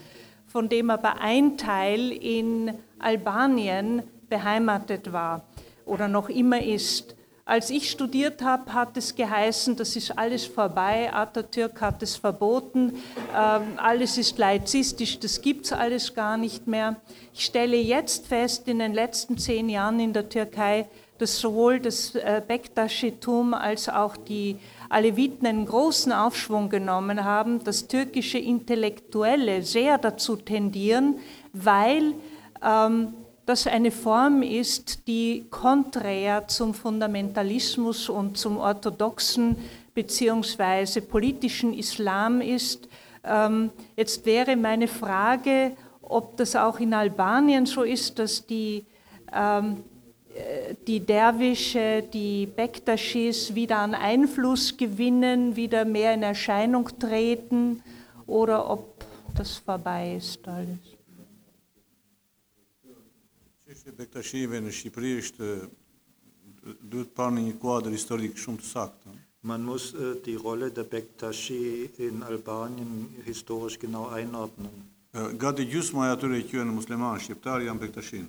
von 0.47 0.69
dem 0.69 0.91
aber 0.91 1.21
ein 1.21 1.57
Teil 1.57 2.13
in 2.13 2.75
Albanien 2.99 4.03
beheimatet 4.29 5.13
war 5.13 5.49
oder 5.85 6.09
noch 6.09 6.29
immer 6.29 6.63
ist. 6.63 7.17
Als 7.51 7.69
ich 7.69 7.91
studiert 7.91 8.43
habe, 8.43 8.73
hat 8.73 8.97
es 8.97 9.17
geheißen, 9.17 9.75
das 9.75 9.97
ist 9.97 10.17
alles 10.17 10.45
vorbei, 10.47 11.13
Atatürk 11.13 11.81
hat 11.81 12.01
es 12.01 12.15
verboten, 12.15 12.93
ähm, 13.37 13.63
alles 13.77 14.19
ist 14.19 14.39
laizistisch, 14.39 15.19
das 15.19 15.43
gibt 15.43 15.65
es 15.65 15.73
alles 15.73 16.15
gar 16.15 16.37
nicht 16.37 16.69
mehr. 16.69 17.01
Ich 17.35 17.47
stelle 17.47 17.77
jetzt 17.77 18.29
fest, 18.29 18.69
in 18.69 18.79
den 18.79 18.95
letzten 18.95 19.37
zehn 19.37 19.69
Jahren 19.69 19.99
in 19.99 20.13
der 20.13 20.29
Türkei, 20.29 20.87
dass 21.19 21.41
sowohl 21.41 21.81
das 21.81 22.15
äh, 22.15 22.41
Bektaschitum 22.47 23.53
als 23.53 23.89
auch 23.89 24.17
die 24.17 24.57
Aleviten 24.89 25.45
einen 25.45 25.67
großen 25.67 26.13
Aufschwung 26.13 26.69
genommen 26.69 27.25
haben, 27.25 27.65
dass 27.65 27.89
türkische 27.89 28.39
Intellektuelle 28.39 29.65
sehr 29.65 29.99
dazu 29.99 30.37
tendieren, 30.37 31.19
weil 31.53 32.15
ähm, 32.63 33.13
das 33.51 33.67
eine 33.67 33.91
Form 33.91 34.43
ist, 34.43 35.09
die 35.09 35.45
konträr 35.51 36.47
zum 36.47 36.73
Fundamentalismus 36.73 38.09
und 38.09 38.39
zum 38.39 38.59
orthodoxen 38.59 39.57
bzw. 39.93 41.01
politischen 41.01 41.75
Islam 41.75 42.41
ist. 42.43 42.89
Ähm, 43.25 43.71
jetzt 43.97 44.25
wäre 44.25 44.55
meine 44.55 44.87
Frage, 44.87 45.73
ob 46.01 46.37
das 46.37 46.55
auch 46.55 46.79
in 46.79 46.95
Albanien 46.95 47.67
so 47.67 47.83
ist, 47.83 48.21
dass 48.21 48.47
die, 48.47 48.85
ähm, 49.33 49.83
äh, 50.33 50.77
die 50.87 51.01
Derwische, 51.01 52.05
die 52.05 52.47
Bektashis 52.47 53.53
wieder 53.53 53.79
an 53.79 53.95
Einfluss 53.95 54.77
gewinnen, 54.77 55.57
wieder 55.57 55.85
mehr 55.85 56.15
in 56.15 56.23
Erscheinung 56.23 56.89
treten 57.01 57.83
oder 58.29 58.71
ob 58.71 59.05
das 59.35 59.57
vorbei 59.57 60.15
ist 60.17 60.47
alles. 60.47 61.00
Çështja 64.01 64.07
e 64.07 64.07
bektashive 64.07 64.59
në 64.65 64.71
Shqipëri 64.73 65.11
është 65.21 65.47
duhet 66.89 67.11
parë 67.13 67.35
në 67.37 67.43
një 67.49 67.57
kuadër 67.61 67.93
historik 67.93 68.39
shumë 68.39 68.61
të 68.63 68.65
saktë. 68.65 69.13
Man 69.43 69.65
muss 69.65 69.93
äh, 69.93 70.15
die 70.25 70.37
Rolle 70.37 70.71
der 70.71 70.85
Bektashi 70.85 71.91
in 71.99 72.23
Albanien 72.23 73.09
historisch 73.27 73.79
genau 73.81 74.09
einordnen. 74.17 74.73
Gati 75.13 75.67
gjysma 75.67 76.07
e 76.07 76.15
atyre 76.15 76.41
që 76.49 76.61
janë 76.61 76.77
muslimanë 76.77 77.21
shqiptar 77.27 77.61
janë 77.67 77.81
bektashin. 77.81 78.29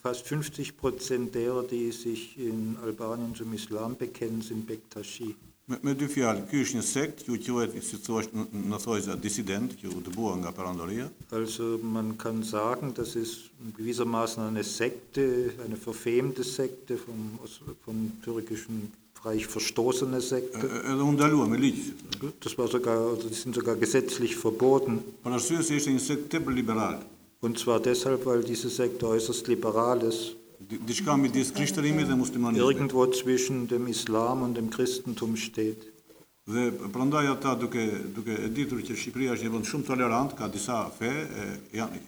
Fast 0.00 0.24
50 0.30 0.72
Prozent 0.80 1.34
derer, 1.34 1.66
die 1.68 1.92
sich 1.92 2.38
in 2.38 2.76
Albanien 2.82 3.34
zum 3.34 3.52
Islam 3.52 3.96
bekennen, 3.96 4.40
sind 4.40 4.66
Bektashi. 4.66 5.34
Me, 5.70 5.92
dy 5.94 6.08
fjalë, 6.10 6.48
ky 6.50 6.64
është 6.64 6.78
një 6.78 6.82
sekt 6.82 7.20
që 7.26 7.36
quhet 7.46 7.74
si 7.86 7.98
thua 8.02 8.24
në 8.50 8.78
thojza 8.82 9.14
dissident, 9.22 9.76
që 9.78 9.92
u 9.92 10.00
dëbua 10.02 10.32
nga 10.40 10.50
perandoria. 10.56 11.06
Also 11.30 11.78
man 11.82 12.16
kann 12.18 12.42
sagen, 12.42 12.90
das 12.96 13.14
ist 13.14 13.52
gewissermaßen 13.76 14.42
eine 14.48 14.64
Sekte, 14.64 15.52
eine 15.64 15.76
verfemte 15.76 16.42
Sekte 16.42 16.98
vom, 16.98 17.38
vom 17.84 18.10
türkischen 18.24 18.90
Reich 19.22 19.46
verstoßene 19.46 20.20
Sekte. 20.20 20.64
Edhe 20.80 21.04
u 21.04 21.12
ndalua 21.12 21.46
me 21.46 21.58
ligj. 21.60 21.92
Das 22.40 22.56
war 22.58 22.68
sogar, 22.68 22.98
also 22.98 23.28
die 23.28 23.34
sind 23.34 23.54
sogar 23.54 23.76
gesetzlich 23.76 24.34
verboten. 24.34 25.02
Për 25.22 25.38
arsye 25.38 25.62
se 25.62 25.76
ishte 25.76 25.92
një 25.94 26.02
sekt 26.02 26.30
tepër 26.32 26.56
liberal. 26.56 26.98
Und 27.40 27.58
zwar 27.58 27.80
deshalb, 27.80 28.26
weil 28.26 28.42
diese 28.42 28.68
Sekte 28.68 29.06
äußerst 29.06 29.46
liberal 29.48 30.02
ist. 30.02 30.39
Diçka 30.68 31.16
midis 31.16 31.52
krishtërimit 31.56 32.08
dhe 32.08 32.16
muslimanizmit. 32.16 32.68
Irgendwo 32.68 33.06
zwischen 33.12 33.66
dem 33.68 33.88
Islam 33.88 34.42
und 34.42 34.56
dem 34.56 34.70
Christentum 34.70 35.36
steht. 35.36 35.88
Dhe 36.46 36.70
prandaj 36.92 37.28
ata 37.30 37.54
duke 37.54 37.84
duke 38.14 38.34
e 38.34 38.48
ditur 38.48 38.80
që 38.82 38.96
Shqipëria 38.96 39.36
është 39.36 39.46
një 39.46 39.52
vend 39.54 39.68
shumë 39.70 39.86
tolerant, 39.86 40.32
ka 40.36 40.48
disa 40.48 40.82
fe, 40.90 41.12
janë 41.72 42.00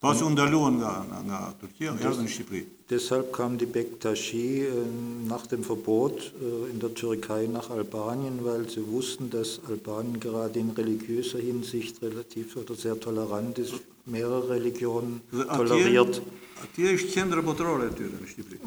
Pas 0.00 0.22
u 0.22 0.30
ndaluan 0.30 0.78
nga 0.80 0.92
nga 1.28 1.38
Turqia, 1.60 1.92
erdhën 1.92 2.24
në 2.24 2.32
Shqipëri. 2.34 2.62
Deshalb 2.90 3.30
kam 3.36 3.58
die 3.58 3.66
Bektashi 3.66 4.64
äh, 4.66 4.72
nach 5.28 5.46
dem 5.46 5.62
Verbot 5.62 6.32
äh, 6.40 6.70
in 6.72 6.80
der 6.80 6.94
Türkei 6.94 7.46
nach 7.46 7.70
Albanien, 7.70 8.40
weil 8.44 8.68
sie 8.68 8.86
wussten, 8.86 9.30
dass 9.30 9.60
Albanien 9.68 10.18
gerade 10.18 10.58
in 10.58 10.70
religiöser 10.70 11.38
Hinsicht 11.38 12.02
relativ 12.02 12.56
oder 12.56 12.74
sehr 12.74 12.98
tolerant 12.98 13.58
ist, 13.58 13.74
mehrere 14.06 14.48
Religionen 14.50 15.20
toleriert. 15.30 16.22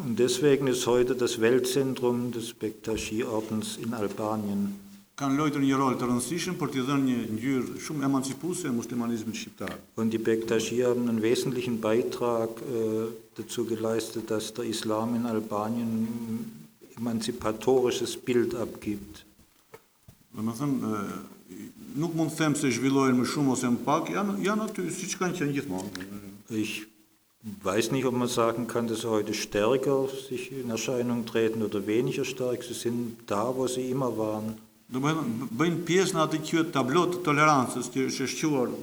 Und 0.05 0.19
deswegen 0.19 0.67
ist 0.67 0.87
heute 0.87 1.15
das 1.15 1.41
Weltzentrum 1.41 2.31
des 2.31 2.53
Bektashi-Ordens 2.53 3.77
in 3.77 3.93
Albanien. 3.93 4.79
Kanë 5.19 5.37
lojtur 5.37 5.61
një 5.61 5.77
rol 5.77 5.97
të 5.97 6.09
rëndësishëm 6.09 6.55
për 6.57 6.71
t'i 6.73 6.85
dhënë 6.87 7.07
një 7.09 7.17
ngjyrë 7.35 7.81
shumë 7.85 8.07
emancipuese 8.07 8.71
muslimanizmit 8.73 9.37
shqiptar. 9.37 9.75
Und 9.95 10.09
die 10.09 10.21
Bektashi 10.21 10.81
haben 10.83 11.07
einen 11.09 11.21
wesentlichen 11.21 11.79
Beitrag 11.81 12.49
äh, 12.61 13.11
dazu 13.37 13.65
geleistet, 13.65 14.31
dass 14.31 14.53
der 14.53 14.65
Islam 14.65 15.15
in 15.15 15.25
Albanien 15.25 16.07
ein 16.07 16.67
emanzipatorisches 16.97 18.17
Bild 18.17 18.55
abgibt. 18.55 19.25
Domethënë 20.33 20.97
nuk 22.01 22.15
mund 22.17 22.33
të 22.33 22.39
them 22.39 22.55
se 22.57 22.71
zhvillohen 22.73 23.19
më 23.19 23.27
shumë 23.29 23.53
ose 23.53 23.69
më 23.69 23.83
pak, 23.85 24.09
janë 24.15 24.39
janë 24.47 24.67
aty 24.67 24.87
siç 24.93 25.15
kanë 25.19 25.37
qenë 25.39 25.55
gjithmonë. 25.59 26.07
Ich 26.57 26.87
weiß 27.63 27.91
nicht, 27.91 28.05
ob 28.05 28.15
man 28.17 28.27
sagen 28.27 28.67
kann, 28.67 28.87
dass 28.87 29.01
sie 29.01 29.09
heute 29.09 29.33
stärker 29.33 30.07
sich 30.07 30.51
in 30.51 30.69
Erscheinung 30.69 31.25
treten 31.25 31.61
oder 31.61 31.85
weniger 31.85 32.25
stark. 32.25 32.63
Sie 32.63 32.73
sind 32.73 33.17
da, 33.27 33.53
wo 33.55 33.67
sie 33.67 33.91
immer 33.91 34.17
waren. 34.17 34.57
Do 34.93 35.01
të 35.01 35.13
bëjnë 35.57 35.79
pjesë 35.87 36.13
në 36.13 36.19
atë 36.27 36.39
që 36.47 36.63
tablo 36.75 37.07
të 37.09 37.23
tolerancës 37.25 37.87
që 37.93 38.03
është 38.11 38.27
shquar 38.29 38.73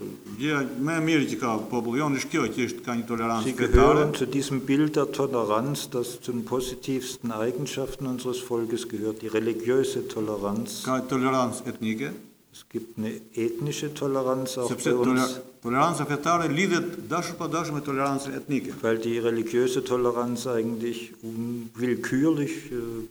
gjëja 0.40 0.62
më 0.82 0.96
e 0.96 1.02
mirë 1.06 1.26
që 1.30 1.36
ka 1.42 1.52
populli 1.70 2.00
jonë 2.00 2.18
është 2.18 2.30
kjo 2.32 2.46
që 2.56 2.64
është 2.68 2.86
ka 2.86 2.96
një 2.98 3.04
tolerancë 3.10 3.52
gehören 3.60 4.14
zu 4.18 4.26
diesem 4.26 4.62
Bild 4.66 4.96
der 4.96 5.12
Toleranz, 5.14 5.86
das 5.92 6.16
zu 6.18 6.32
den 6.32 6.42
positivsten 6.48 7.30
Eigenschaften 7.30 8.08
unseres 8.10 8.40
Volkes 8.48 8.88
gehört, 8.88 9.22
die 9.22 9.30
religiöse 9.30 10.02
Toleranz. 10.08 10.80
Ka 10.88 10.98
tolerancë 11.12 11.68
etnike. 11.74 12.10
Es 12.52 12.64
gibt 12.68 12.98
eine 12.98 13.12
ethnische 13.34 13.94
Toleranz 13.94 14.58
auch 14.58 14.74
bei 14.74 14.94
uns. 14.94 15.38
Toleranza 15.62 16.06
fetare 16.06 16.48
lidhet 16.48 17.06
dashur 17.08 17.38
pa 17.38 17.46
dashur 17.46 17.74
me 17.78 17.84
tolerancën 17.86 18.34
etnike. 18.34 18.74
Weil 18.82 18.98
die 18.98 19.18
religiöse 19.18 19.84
Toleranz 19.84 20.48
eigentlich 20.48 21.12
unwillkürlich 21.22 22.72
äh, 22.72 23.06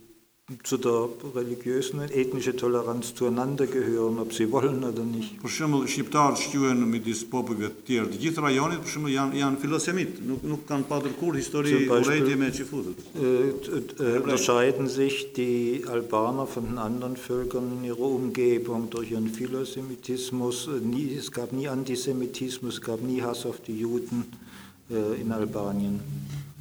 zu 0.64 0.76
der 0.78 1.08
religiösen 1.34 2.00
und 2.00 2.10
ethnischen 2.10 2.56
Toleranz 2.56 3.14
zueinander 3.14 3.66
gehören, 3.66 4.18
ob 4.18 4.32
sie 4.32 4.50
wollen 4.50 4.82
oder 4.82 5.04
nicht. 5.04 5.38
Për 5.42 5.52
shembull, 5.54 5.86
shqiptarët 5.86 6.40
shquhen 6.42 6.82
midis 6.90 7.22
popujve 7.30 7.70
të 7.70 7.86
tjerë 7.86 8.10
të 8.10 8.20
gjithë 8.24 8.44
rajonit, 8.44 8.82
për 8.82 8.94
shembull 8.94 9.14
janë 9.14 9.38
janë 9.40 9.60
filosemit, 9.62 10.18
nuk 10.26 10.42
nuk 10.50 10.64
kanë 10.66 10.88
patur 10.90 11.14
kur 11.20 11.38
histori 11.38 11.76
urrëtie 11.86 12.36
me 12.40 12.50
çifutët. 12.56 13.04
Äh, 13.14 14.18
unterscheiden 14.18 14.88
sich 14.88 15.32
die 15.36 15.84
Albaner 15.86 16.46
von 16.46 16.66
den 16.66 16.78
anderen 16.78 17.16
Völkern 17.16 17.70
in 17.78 17.84
ihrer 17.84 18.10
Umgebung 18.10 18.90
durch 18.90 19.12
ihren 19.12 19.28
Philosemitismus. 19.28 20.68
Nie, 20.82 21.14
es 21.14 21.30
gab 21.30 21.52
nie 21.52 21.68
Antisemitismus, 21.68 22.74
es 22.74 22.80
gab 22.80 23.02
nie 23.02 23.22
Hass 23.22 23.46
auf 23.46 23.60
die 23.60 23.78
Juden 23.78 24.24
äh, 24.90 25.20
in 25.20 25.30
Albanien. 25.32 26.00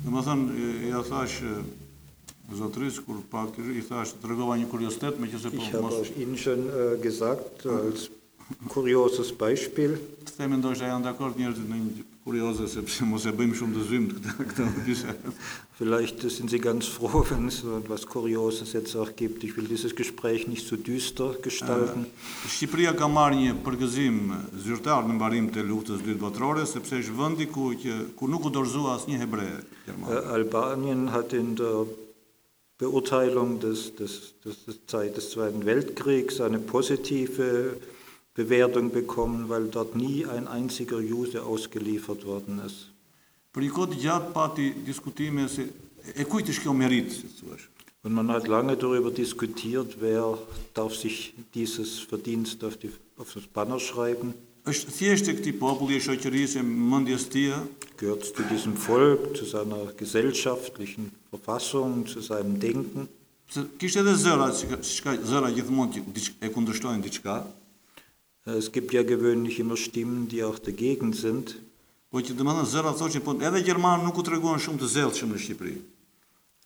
Domethënë, 0.05 0.89
ja 0.91 1.01
thash 1.03 1.41
zotëris, 2.57 3.01
kur 3.05 3.21
pak 3.31 3.57
i 3.61 3.83
thash, 3.85 4.15
të 4.21 4.31
regova 4.33 4.57
një 4.59 4.69
kuriositet, 4.71 5.19
me 5.19 5.29
që 5.29 5.41
se 5.41 5.51
po 5.53 5.61
Ich 5.61 5.73
habe 5.73 5.91
auch 5.93 6.17
Ihnen 6.17 6.37
schon 6.37 6.65
äh, 6.69 6.97
gesagt, 7.01 7.65
als 7.65 8.09
kurioses 8.69 9.31
Beispiel, 9.37 9.97
të 10.25 10.37
themi 10.37 10.57
ndoshta 10.57 10.89
janë 10.89 11.05
dakord 11.05 11.37
njerëzit 11.37 11.67
në 11.69 11.81
një 11.81 12.05
kurioze, 12.25 12.67
sepse 12.69 13.05
mos 13.07 13.25
e 13.29 13.33
bëjmë 13.35 13.57
shumë 13.57 13.75
të 13.75 13.83
zymt 13.89 14.15
këta, 14.17 14.33
këta 14.49 14.65
bisedë. 14.85 15.33
vielleicht 15.79 16.25
sind 16.31 16.49
Sie 16.51 16.59
ganz 16.59 16.87
froh, 16.87 17.23
wenn 17.29 17.47
es 17.47 17.59
so 17.59 17.77
etwas 17.77 18.05
Kurioses 18.05 18.73
jetzt 18.73 18.95
auch 18.95 19.15
gibt. 19.15 19.43
Ich 19.43 19.55
will 19.55 19.67
dieses 19.67 19.95
Gespräch 19.95 20.47
nicht 20.47 20.67
so 20.67 20.75
düster 20.75 21.35
gestalten. 21.41 22.07
Shqipëria 22.47 22.93
ka 22.99 23.07
marrë 23.07 23.39
një 23.39 23.55
përgëzim 23.63 24.19
zyrtar 24.65 25.07
në 25.07 25.15
mbarim 25.15 25.47
të 25.55 25.63
luftës 25.69 26.03
dytë 26.03 26.19
botërore, 26.19 26.67
sepse 26.67 26.99
është 26.99 27.15
vendi 27.21 27.47
ku 27.47 27.71
që 27.83 27.95
ku 28.19 28.27
nuk 28.27 28.49
u 28.49 28.53
dorëzua 28.57 28.97
asnjë 28.97 29.23
hebre. 29.23 29.47
Äh, 29.87 30.21
Albanien 30.35 31.07
hat 31.15 31.33
in 31.33 31.55
der 31.55 31.87
Beurteilung 32.79 33.59
des, 33.59 33.93
des, 33.95 34.33
des, 34.43 34.65
des, 34.65 34.85
Zeit 34.87 35.17
des 35.17 35.31
Zweiten 35.31 35.65
Weltkriegs 35.65 36.39
eine 36.39 36.59
positive 36.59 37.75
Bewertung 38.33 38.91
bekommen, 38.91 39.49
weil 39.49 39.67
dort 39.67 39.95
nie 39.95 40.25
ein 40.25 40.47
einziger 40.47 41.01
Jude 41.01 41.43
ausgeliefert 41.43 42.25
worden 42.25 42.61
ist. 42.65 42.87
Për 43.49 43.65
një 43.65 43.71
kohë 43.73 43.89
të 43.91 43.99
gjatë 44.03 44.31
pati 44.31 44.65
diskutime 44.85 45.47
se 45.49 45.65
e 46.13 46.23
kujt 46.29 46.51
është 46.53 46.63
kjo 46.63 46.73
merit, 46.77 47.11
si 47.11 47.27
thua. 47.39 47.57
Und 48.03 48.13
man 48.15 48.29
hat 48.31 48.47
lange 48.47 48.77
darüber 48.77 49.11
diskutiert, 49.11 49.97
wer 49.99 50.37
darf 50.73 50.95
sich 50.95 51.33
dieses 51.53 51.99
Verdienst 51.99 52.63
auf, 52.63 52.77
die, 52.77 52.91
auf 53.17 53.33
das 53.33 53.47
Banner 53.47 53.79
schreiben. 53.79 54.33
Është 54.67 54.95
thjesht 54.97 55.29
e 55.29 55.35
këtij 55.37 55.55
populli 55.59 55.95
e 55.95 56.03
shoqërisë 56.03 56.59
e 56.59 56.63
mendjes 56.65 57.29
tia, 57.29 57.61
Gehört 57.99 58.23
zu 58.23 58.43
diesem 58.47 58.77
Volk, 58.79 59.35
zu 59.35 59.43
seiner 59.45 59.91
gesellschaftlichen 59.97 61.11
Verfassung, 61.29 62.07
zu 62.07 62.21
seinem 62.21 62.59
Denken. 62.59 63.09
kishte 63.77 63.99
edhe 63.99 64.15
zëra, 64.15 64.51
zëra 65.25 65.49
gjithmonë 65.51 66.03
e 66.39 66.49
kundërshtojnë 66.53 67.03
diçka, 67.03 67.43
Es 68.45 68.71
gibt 68.71 68.93
ja 68.93 69.03
gewöhnlich 69.03 69.59
immer 69.59 69.77
Stimmen, 69.77 70.27
die 70.27 70.43
auch 70.43 70.59
dagegen 70.59 71.13
sind. 71.13 71.55
po 72.09 72.17
që 72.17 72.33
domethënë 72.33 72.65
zëra 72.65 72.93
thoshin, 72.97 73.21
po 73.21 73.35
edhe 73.37 73.61
gjermanë 73.61 74.03
nuk 74.03 74.17
u 74.17 74.23
treguan 74.25 74.57
shumë 74.57 74.79
të 74.81 74.87
zellshëm 74.95 75.29
në 75.29 75.39
Shqipëri. 75.43 75.75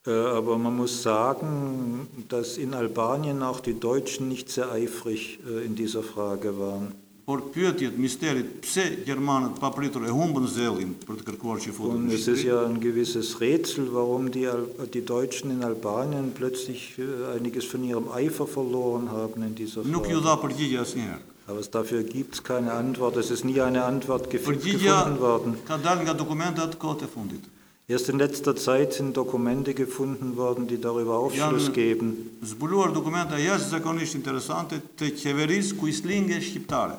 Äh, 0.08 0.38
Aber 0.38 0.58
man 0.58 0.75
muss 0.77 1.01
sagen, 1.01 2.08
dass 2.29 2.58
in 2.58 2.73
Albanien 2.73 3.43
auch 3.43 3.60
die 3.60 3.77
Deutschen 3.77 4.29
nicht 4.29 4.49
sehr 4.49 4.71
eifrig 4.71 5.39
äh, 5.45 5.65
in 5.65 5.75
dieser 5.75 6.03
Frage 6.03 6.58
waren. 6.58 6.93
Por 7.25 7.39
pyetjet, 7.53 7.95
misterit, 7.97 8.49
pse 8.62 8.83
gjermanët 9.07 9.55
papritur 9.62 10.03
e 10.03 10.12
humbën 10.12 10.47
zellin 10.51 10.89
për 11.07 11.21
të 11.21 11.23
kërkuar 11.29 11.62
që 11.63 11.71
futën 11.71 11.93
Und 11.95 12.09
në 12.09 12.13
es 12.17 12.27
ist 12.27 12.41
Shqipëri? 12.41 12.47
ja 12.49 12.65
ein 12.67 12.79
gewisses 12.83 13.29
Rätsel, 13.39 13.86
warum 13.93 14.29
die, 14.31 14.43
Al- 14.51 14.67
die 14.91 15.05
Deutschen 15.05 15.51
in 15.51 15.63
Albanien 15.63 16.33
plötzlich 16.36 16.97
äh, 16.99 17.38
einiges 17.38 17.63
von 17.65 17.83
ihrem 17.86 18.09
Eifer 18.12 18.45
verloren 18.45 19.09
haben 19.12 19.41
in 19.43 19.55
dieser 19.55 19.83
Nuk 19.86 20.09
ju 20.09 20.19
Frage. 20.19 20.23
dha 20.25 20.36
përgjigje 20.43 20.79
asnjëherë. 20.81 21.21
Aber 21.47 21.59
es, 21.59 21.69
dafür 21.71 22.03
gibt 22.03 22.33
es 22.36 22.43
keine 22.43 22.73
Antwort. 22.73 23.15
Es 23.17 23.31
ist 23.31 23.45
nie 23.45 23.62
eine 23.62 23.83
Antwort 23.86 24.29
gef 24.29 24.43
Përgjigja 24.43 25.03
gefunden 25.03 25.19
worden. 25.21 25.55
ka 25.67 25.77
dalë 25.77 26.03
nga 26.03 26.13
dokumentat 26.13 26.75
kohët 26.77 27.03
e 27.03 27.07
fundit. 27.07 27.43
Erst 27.88 28.09
in 28.09 28.17
letzter 28.19 28.55
Zeit 28.55 28.93
sind 28.93 29.15
Dokumente 29.15 29.73
gefunden 29.73 30.36
worden, 30.38 30.67
die 30.67 30.77
darüber 30.79 31.15
Aufschluss 31.19 31.67
Janë- 31.69 31.73
geben. 31.73 32.29
Zbuluar 32.43 32.91
dokumenta 32.93 33.38
jashtëzakonisht 33.39 34.15
interesante 34.15 34.81
të 34.97 35.12
qeverisë 35.19 35.75
kuislinge 35.79 36.39
shqiptare. 36.41 36.95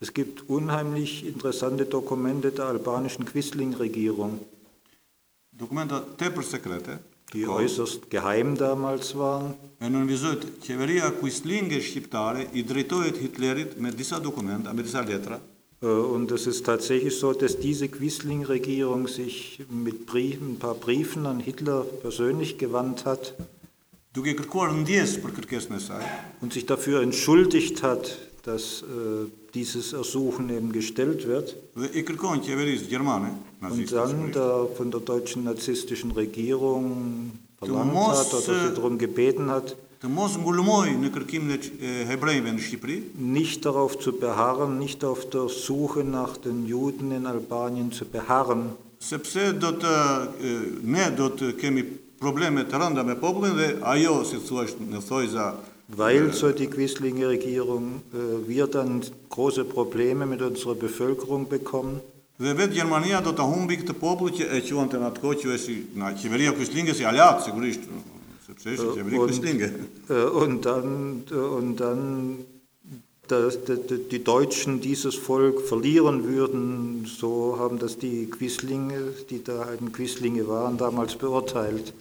Es 0.00 0.12
gibt 0.14 0.48
unheimlich 0.48 1.26
interessante 1.26 1.84
Dokumente 1.84 2.50
der 2.52 2.66
albanischen 2.66 3.24
Quisling-Regierung, 3.24 4.38
Dokumenta 5.58 5.98
tepër 6.16 6.44
sekrete, 6.46 7.00
die 7.32 7.42
kohë, 7.42 7.64
äußerst 7.64 8.04
geheim 8.10 8.54
damals 8.56 9.16
waren. 9.18 9.56
e 9.80 9.88
nënvizojt 9.90 10.44
qeveria 10.62 11.10
kuislinge 11.10 11.80
shqiptare 11.82 12.46
i 12.54 12.62
drejtohet 12.62 13.18
Hitlerit 13.18 13.80
me 13.80 13.90
disa 13.90 14.20
dokumenta, 14.20 14.72
me 14.72 14.82
disa 14.82 15.02
letra, 15.02 15.40
Äh, 15.80 15.86
Und 15.86 16.32
es 16.32 16.46
ist 16.46 16.66
tatsächlich 16.66 17.18
so, 17.18 17.32
dass 17.32 17.58
diese 17.58 17.88
Quisling-Regierung 17.88 19.08
sich 19.08 19.64
mit 19.70 20.06
Briefen, 20.06 20.54
ein 20.54 20.58
paar 20.58 20.74
Briefen 20.74 21.26
an 21.26 21.40
Hitler 21.40 21.84
persönlich 22.02 22.58
gewandt 22.58 23.04
hat 23.04 23.34
e 24.16 24.34
und 26.40 26.52
sich 26.52 26.66
dafür 26.66 27.02
entschuldigt 27.02 27.82
hat, 27.84 28.18
dass 28.42 28.82
äh, 28.82 29.30
dieses 29.54 29.92
Ersuchen 29.92 30.50
eben 30.50 30.72
gestellt 30.72 31.26
wird. 31.26 31.56
Und 31.74 33.92
dann 33.92 34.32
der, 34.32 34.68
von 34.76 34.90
der 34.90 35.00
deutschen 35.00 35.44
narzisstischen 35.44 36.12
Regierung 36.12 37.32
verlangt 37.58 37.94
hat 37.94 38.34
oder 38.34 38.48
äh, 38.48 38.68
sie 38.68 38.74
darum 38.74 38.98
gebeten 38.98 39.50
hat, 39.50 39.76
Shqipëri, 42.60 43.02
nicht 43.18 43.64
darauf 43.64 43.98
zu 43.98 44.12
beharren, 44.12 44.78
nicht 44.78 45.04
auf 45.04 45.28
der 45.28 45.48
Suche 45.48 46.04
nach 46.04 46.36
den 46.36 46.68
Juden 46.68 47.10
in 47.10 47.26
Albanien 47.26 47.90
zu 47.90 48.04
beharren, 48.04 48.76
sepse 48.98 49.52
do 49.54 49.72
të 49.78 49.94
e, 50.42 50.52
ne 50.82 51.08
do 51.16 51.30
të 51.38 51.52
kemi 51.58 51.84
probleme 52.18 52.64
të 52.66 52.80
rënda 52.82 53.04
me 53.06 53.14
popullin 53.18 53.54
dhe 53.58 53.68
ajo, 53.86 54.20
si 54.26 54.40
thua 54.42 54.66
në 54.66 55.02
thojza, 55.06 55.52
weil, 55.88 56.32
so 56.32 56.52
die 56.52 56.68
Quislinge 56.68 57.28
Regierung, 57.28 58.02
äh, 58.12 58.48
wir 58.48 58.66
dann 58.66 59.02
große 59.30 59.64
Probleme 59.64 60.26
mit 60.26 60.42
unserer 60.42 60.74
Bevölkerung 60.74 61.48
bekommen. 61.48 62.00
Dhe 62.38 62.52
vetë 62.54 62.76
Gjermania 62.76 63.18
do 63.18 63.32
të 63.34 63.44
humbi 63.50 63.80
këtë 63.80 63.94
popull 63.98 64.30
që 64.30 64.44
e 64.54 64.60
quante 64.62 64.98
në 65.00 65.08
atë 65.08 65.22
kohë 65.24 65.38
që 65.40 65.48
e 65.50 65.56
si 65.58 65.74
na 65.98 66.12
qeveria 66.14 66.52
Quislinge 66.54 66.94
si 66.94 67.02
alat 67.02 67.42
sigurisht, 67.42 67.88
sepse 68.46 68.76
ishte 68.76 68.92
qeveri 68.94 69.18
Und, 69.18 70.60
äh, 70.60 70.68
dann, 70.68 71.24
und 71.34 71.80
dann 71.80 72.46
dass 73.28 73.58
die 74.10 74.24
Deutschen 74.24 74.80
dieses 74.80 75.14
Volk 75.14 75.60
verlieren 75.60 76.24
würden, 76.24 77.06
so 77.06 77.56
haben 77.58 77.78
das 77.78 77.98
die 77.98 78.26
Quislinge, 78.26 79.12
die 79.28 79.44
da 79.44 79.66
halt 79.66 79.80
Quislinge 79.92 80.48
waren, 80.48 80.78
damals 80.78 81.16
beurteilt. 81.16 81.92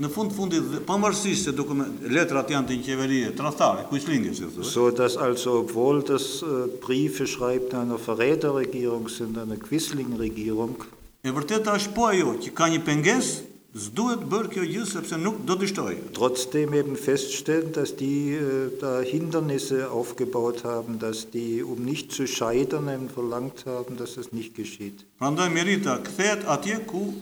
Në 0.00 0.08
fund 0.08 0.32
fundit 0.32 0.80
pavarësisht 0.88 1.50
se 1.50 1.52
dokument 1.52 2.00
letrat 2.08 2.48
janë 2.50 2.68
të 2.68 2.78
një 2.78 2.86
qeverie 2.86 3.34
tradhtare, 3.36 3.84
Quislinge 3.90 4.32
si 4.32 4.46
thotë. 4.46 4.64
So 4.64 4.88
dass 4.90 5.18
also, 5.20 5.60
obwohl 5.60 6.02
das 6.02 6.42
äh, 6.42 6.66
Briefe 6.80 7.26
schreibt 7.26 7.74
einer 7.74 7.98
Verräterregierung 7.98 9.08
sind, 9.08 9.36
einer 9.38 9.56
Quisling-Regierung, 9.56 10.80
E 11.22 11.30
vërteta 11.30 11.76
është 11.78 11.92
po 11.94 12.08
ajo 12.08 12.32
që 12.42 12.50
ka 12.58 12.66
një 12.66 12.78
pengesë, 12.82 13.42
s'duhet 13.78 14.24
bërë 14.26 14.48
kjo 14.50 14.64
gjë 14.66 14.86
sepse 14.90 15.18
nuk 15.22 15.36
do 15.46 15.54
të 15.54 15.68
shtojë. 15.70 15.98
trotzdem 16.16 16.74
eben 16.74 16.96
feststellen, 16.96 17.70
dass 17.72 17.94
die 17.94 18.34
äh, 18.34 18.70
da 18.80 19.00
Hindernisse 19.06 19.88
aufgebaut 19.88 20.64
haben, 20.64 20.98
dass 20.98 21.30
die, 21.30 21.62
um 21.62 21.84
nicht 21.84 22.10
zu 22.10 22.26
scheitern, 22.26 22.88
eben 22.88 23.08
verlangt 23.08 23.66
haben, 23.66 23.96
dass 23.96 24.16
das 24.16 24.32
nicht 24.32 24.56
geschieht. 24.56 25.06
Prandaj 25.20 25.50
Merita 25.50 25.98
kthehet 26.02 26.42
atje 26.48 26.80
ku 26.90 27.14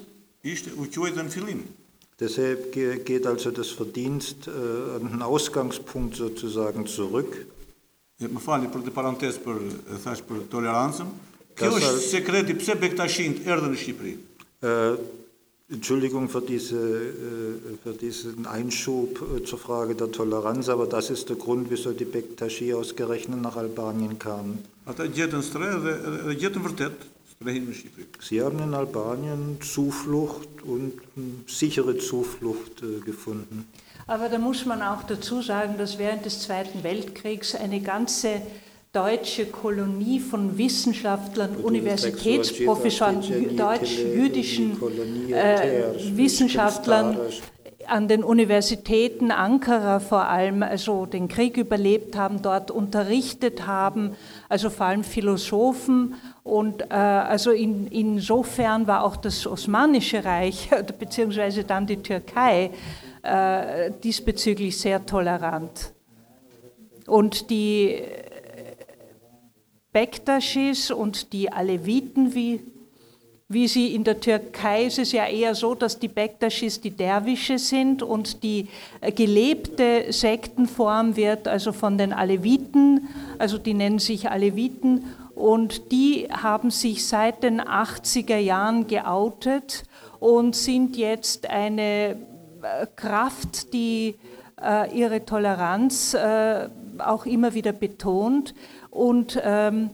ishte 0.42 0.72
u 0.72 0.88
quajtë 0.88 1.20
në 1.20 1.28
fillim. 1.28 1.60
Deshalb 2.20 2.72
ge- 2.72 2.98
geht 3.04 3.26
also 3.26 3.50
das 3.50 3.70
Verdienst 3.70 4.46
äh, 4.46 4.50
an 4.96 5.08
den 5.10 5.22
Ausgangspunkt 5.22 6.16
sozusagen 6.16 6.86
zurück. 6.86 7.46
E, 8.20 8.26
Më 8.28 8.40
fali 8.44 8.68
për 8.68 8.82
të 8.84 8.92
parantesë 8.92 9.40
për 9.46 9.56
e 9.94 10.00
thash 10.04 10.20
për 10.28 10.42
tolerancën. 10.52 11.08
Kjo 11.56 11.70
Ka 11.70 11.70
është 11.78 11.86
sa- 11.94 12.02
sekreti 12.10 12.54
pse 12.60 12.74
Bektashin 12.76 13.38
erdhën 13.46 13.72
në 13.72 13.78
Shqipëri. 13.80 14.12
Äh, 14.60 14.96
Entschuldigung 15.72 16.28
für, 16.28 16.40
diese, 16.42 16.76
äh, 16.76 17.78
für 17.82 17.92
diesen 17.94 18.44
Einschub 18.46 19.20
zur 19.46 19.58
Frage 19.58 19.94
der 19.94 20.10
Toleranz, 20.10 20.68
aber 20.68 20.86
das 20.86 21.10
ist 21.10 21.28
der 21.28 21.36
Grund, 21.36 21.70
wieso 21.70 21.92
die 21.92 22.04
Bektashi 22.04 22.74
ausgerechnet 22.74 23.40
nach 23.40 23.56
Albanien 23.56 24.18
kamen. 24.18 24.58
Ata 24.84 25.04
gjetën 25.06 25.42
stre 25.42 25.68
dhe, 25.84 25.94
dhe 26.26 26.34
gjetën 26.42 26.60
vërtet. 26.66 26.98
Sie 28.20 28.42
haben 28.42 28.58
in 28.58 28.74
Albanien 28.74 29.56
Zuflucht 29.62 30.62
und 30.62 30.92
äh, 31.16 31.20
sichere 31.46 31.96
Zuflucht 31.96 32.82
äh, 32.82 33.00
gefunden. 33.00 33.66
Aber 34.06 34.28
da 34.28 34.36
muss 34.38 34.66
man 34.66 34.82
auch 34.82 35.04
dazu 35.04 35.40
sagen, 35.40 35.76
dass 35.78 35.98
während 35.98 36.26
des 36.26 36.40
Zweiten 36.40 36.82
Weltkriegs 36.82 37.54
eine 37.54 37.80
ganze 37.80 38.42
deutsche 38.92 39.46
Kolonie 39.46 40.20
von 40.20 40.58
Wissenschaftlern, 40.58 41.56
Universitätsprofessoren, 41.56 43.22
jü- 43.22 43.56
deutsch-jüdischen 43.56 44.76
äh, 45.32 45.94
Wissenschaftlern 46.14 47.16
an 47.86 48.08
den 48.08 48.22
Universitäten 48.22 49.30
Ankara 49.30 50.00
vor 50.00 50.26
allem, 50.26 50.62
also 50.62 51.06
den 51.06 51.28
Krieg 51.28 51.56
überlebt 51.56 52.16
haben, 52.16 52.42
dort 52.42 52.70
unterrichtet 52.70 53.66
haben, 53.66 54.16
also 54.48 54.70
vor 54.70 54.86
allem 54.86 55.04
Philosophen. 55.04 56.14
Und 56.42 56.82
äh, 56.82 56.94
also 56.94 57.50
in, 57.50 57.86
insofern 57.88 58.86
war 58.86 59.04
auch 59.04 59.16
das 59.16 59.46
Osmanische 59.46 60.24
Reich, 60.24 60.70
beziehungsweise 60.98 61.64
dann 61.64 61.86
die 61.86 62.02
Türkei, 62.02 62.70
äh, 63.22 63.90
diesbezüglich 64.02 64.78
sehr 64.78 65.04
tolerant. 65.04 65.92
Und 67.06 67.50
die 67.50 68.02
Bektashis 69.92 70.90
und 70.90 71.32
die 71.32 71.50
Aleviten, 71.50 72.34
wie 72.34 72.60
wie 73.50 73.66
sie 73.66 73.96
in 73.96 74.04
der 74.04 74.20
Türkei 74.20 74.84
ist 74.84 75.00
es 75.00 75.10
ja 75.10 75.26
eher 75.26 75.56
so, 75.56 75.74
dass 75.74 75.98
die 75.98 76.06
Bektaschis 76.06 76.80
die 76.80 76.92
Derwische 76.92 77.58
sind 77.58 78.00
und 78.00 78.44
die 78.44 78.68
äh, 79.00 79.10
gelebte 79.10 80.12
Sektenform 80.12 81.16
wird 81.16 81.48
also 81.48 81.72
von 81.72 81.98
den 81.98 82.12
Aleviten, 82.12 83.08
also 83.38 83.58
die 83.58 83.74
nennen 83.74 83.98
sich 83.98 84.30
Aleviten 84.30 85.04
und 85.34 85.90
die 85.90 86.28
haben 86.30 86.70
sich 86.70 87.04
seit 87.04 87.42
den 87.42 87.60
80er 87.60 88.38
Jahren 88.38 88.86
geoutet 88.86 89.82
und 90.20 90.54
sind 90.54 90.96
jetzt 90.96 91.50
eine 91.50 92.10
äh, 92.62 92.86
Kraft, 92.94 93.72
die 93.72 94.14
äh, 94.62 94.96
ihre 94.96 95.24
Toleranz 95.24 96.16
auch 96.98 97.26
immer 97.26 97.54
wieder 97.54 97.72
betont. 97.72 98.54
Und 98.90 99.40
ähm, 99.42 99.90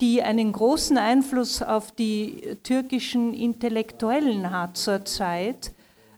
die 0.00 0.22
einen 0.22 0.52
großen 0.52 0.96
Einfluss 0.96 1.62
auf 1.62 1.92
die 1.92 2.56
türkischen 2.62 3.34
Intellektuellen 3.34 4.50
hat 4.50 4.76
zurzeit. 4.76 5.72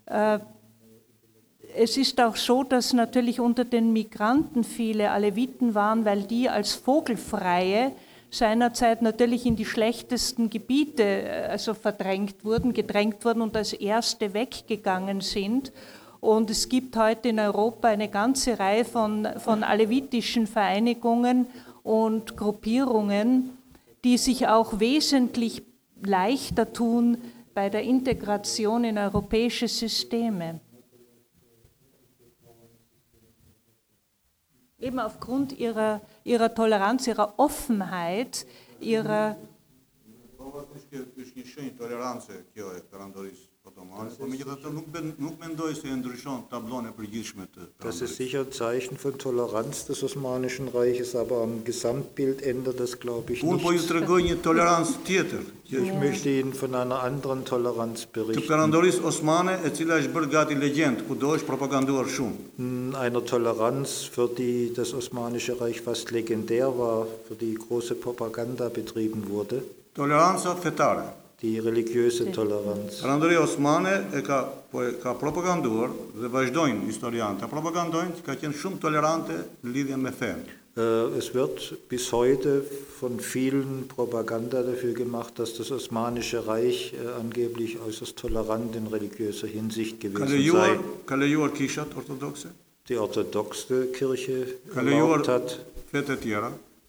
Äh, 0.07 0.39
es 1.76 1.97
ist 1.97 2.20
auch 2.20 2.37
so, 2.37 2.62
dass 2.62 2.93
natürlich 2.93 3.41
unter 3.41 3.64
den 3.64 3.93
Migranten 3.93 4.64
viele 4.64 5.11
Aleviten 5.11 5.74
waren, 5.74 6.05
weil 6.05 6.24
die 6.24 6.49
als 6.49 6.74
Vogelfreie 6.74 7.93
seinerzeit 8.31 9.03
natürlich 9.03 9.47
in 9.47 9.57
die 9.57 9.64
schlechtesten 9.64 10.51
Gebiete 10.51 11.03
äh, 11.03 11.47
also 11.51 11.74
verdrängt 11.74 12.45
wurden, 12.45 12.72
gedrängt 12.72 13.24
wurden 13.24 13.43
und 13.43 13.57
als 13.57 13.72
Erste 13.72 14.35
weggegangen 14.35 15.20
sind. 15.20 15.72
Und 16.20 16.51
es 16.51 16.68
gibt 16.68 16.97
heute 16.97 17.31
in 17.31 17.41
Europa 17.41 17.89
eine 17.89 18.09
ganze 18.09 18.59
Reihe 18.59 18.85
von, 18.85 19.26
von 19.39 19.64
alevitischen 19.64 20.47
Vereinigungen 20.47 21.47
und 21.83 22.37
Gruppierungen, 22.37 23.57
die 24.05 24.18
sich 24.18 24.48
auch 24.48 24.80
wesentlich 24.80 25.62
leichter 26.03 26.72
tun 26.72 27.18
bei 27.55 27.68
der 27.68 27.82
Integration 27.82 28.84
in 28.84 28.98
europäische 28.98 29.68
Systeme. 29.68 30.61
Eben 34.78 34.98
aufgrund 34.98 35.59
ihrer, 35.59 36.01
ihrer 36.24 36.55
Toleranz, 36.55 37.07
ihrer 37.07 37.34
Offenheit, 37.38 38.46
ihrer 38.80 39.36
Das 47.81 48.01
ist 48.01 48.16
sicher 48.16 48.41
ein 48.41 48.53
Zeichen 48.53 48.97
von 48.97 49.18
Toleranz 49.18 49.87
des 49.87 50.03
Osmanischen 50.03 50.68
Reiches, 50.68 51.14
aber 51.14 51.43
am 51.43 51.64
Gesamtbild 51.64 52.43
ändert 52.43 52.81
das, 52.81 52.99
glaube 52.99 53.33
ich, 53.33 53.43
nichts. 53.43 53.91
Ich 55.73 55.95
möchte 55.95 56.31
Ihnen 56.31 56.53
von 56.53 56.75
einer 56.75 57.03
anderen 57.03 57.45
Toleranz 57.45 58.07
berichten. 58.07 58.53
Einer 62.95 63.25
Toleranz, 63.25 64.03
für 64.03 64.29
die 64.29 64.73
das 64.75 64.95
Osmanische 64.95 65.61
Reich 65.61 65.81
fast 65.81 66.11
legendär 66.11 66.79
war, 66.79 67.07
für 67.29 67.35
die 67.35 67.55
große 67.55 67.95
Propaganda 67.95 68.68
betrieben 68.68 69.29
wurde. 69.29 69.62
Toleranța 69.93 70.55
fetară. 70.55 71.14
Die 71.41 71.59
religiöse 71.59 72.30
Toleranz. 72.32 73.01
Perandëria 73.01 73.41
Osmane 73.41 73.95
e 74.12 74.20
ka, 74.20 74.43
po, 74.70 74.82
e 74.84 74.93
ka 75.01 75.14
propaganduar 75.16 75.88
dhe 76.20 76.28
vazhdojnë 76.28 76.84
historiantë, 76.84 77.49
propagandojnë 77.49 78.20
ka 78.26 78.36
qenë 78.36 78.59
shumë 78.61 78.80
tolerante 78.82 79.38
në 79.64 79.72
lidhje 79.72 79.97
me 79.97 80.12
fenë. 80.12 80.57
Äh, 80.76 81.18
Es 81.18 81.34
wird 81.34 81.88
bis 81.88 82.12
heute 82.12 82.62
von 83.01 83.18
vielen 83.20 83.88
Propaganda 83.88 84.62
dafür 84.62 84.93
gemacht, 84.93 85.38
dass 85.38 85.55
das 85.55 85.70
Osmanische 85.70 86.47
Reich 86.47 86.93
äh, 86.95 87.20
angeblich 87.20 87.78
äußerst 87.80 88.16
tolerant 88.16 88.76
in 88.76 88.86
religiöser 88.86 89.49
Hinsicht 89.49 90.01
gewesen 90.01 90.53
sei. 90.53 90.78
ka 91.07 91.14
lejuar 91.16 91.51
kishat 91.51 91.97
ortodokse, 91.97 92.51
Die 92.88 92.99
orthodoxe 92.99 93.86
Kirche 93.93 94.47
erlaubt 94.74 95.28
hat, 95.28 95.61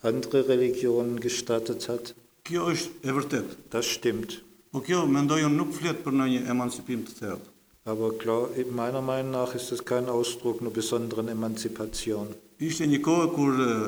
andere 0.04 0.47
Religionen 0.47 1.20
gestattet 1.20 1.88
hat. 1.89 2.16
Kjo 2.48 2.72
është 2.74 3.06
e 3.06 3.16
vërtet. 3.16 3.56
Das 3.74 3.89
stimmt. 3.98 4.39
Po 4.72 4.82
kjo 4.84 5.04
mendoj 5.06 5.44
unë 5.48 5.58
nuk 5.58 5.74
flet 5.76 6.00
për 6.04 6.16
ndonjë 6.16 6.46
emancipim 6.54 7.04
të 7.08 7.18
thellë. 7.20 7.48
Aber 7.92 8.14
klar, 8.18 8.50
meiner 8.72 9.02
Meinung 9.02 9.32
nach 9.32 9.56
ist 9.56 9.72
das 9.72 9.84
kein 9.84 10.08
Ausdruck 10.08 10.62
einer 10.62 10.70
besonderen 10.70 11.30
Emanzipation. 11.30 12.28
Ishte 12.60 12.86
një 12.86 13.00
kohë 13.02 13.30
kur 13.34 13.58
eh, 13.58 13.88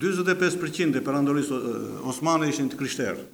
45% 0.00 0.96
e 0.96 1.02
perandorisë 1.04 1.58
eh, 1.58 2.08
osmane 2.08 2.48
ishin 2.48 2.70
të 2.72 2.80
krishterë. 2.80 3.26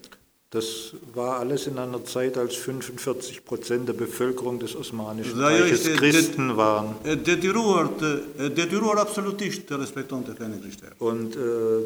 Das 0.54 0.92
war 1.14 1.38
alles 1.40 1.66
in 1.66 1.78
einer 1.78 2.04
Zeit, 2.04 2.36
als 2.36 2.56
45 2.56 3.42
Prozent 3.42 3.88
der 3.88 3.94
Bevölkerung 3.94 4.58
des 4.60 4.76
Osmanischen 4.76 5.40
Reiches 5.40 5.86
ist- 5.86 5.96
Christen 5.96 6.58
waren. 6.58 6.94
Und 10.98 11.36
äh, 11.36 11.38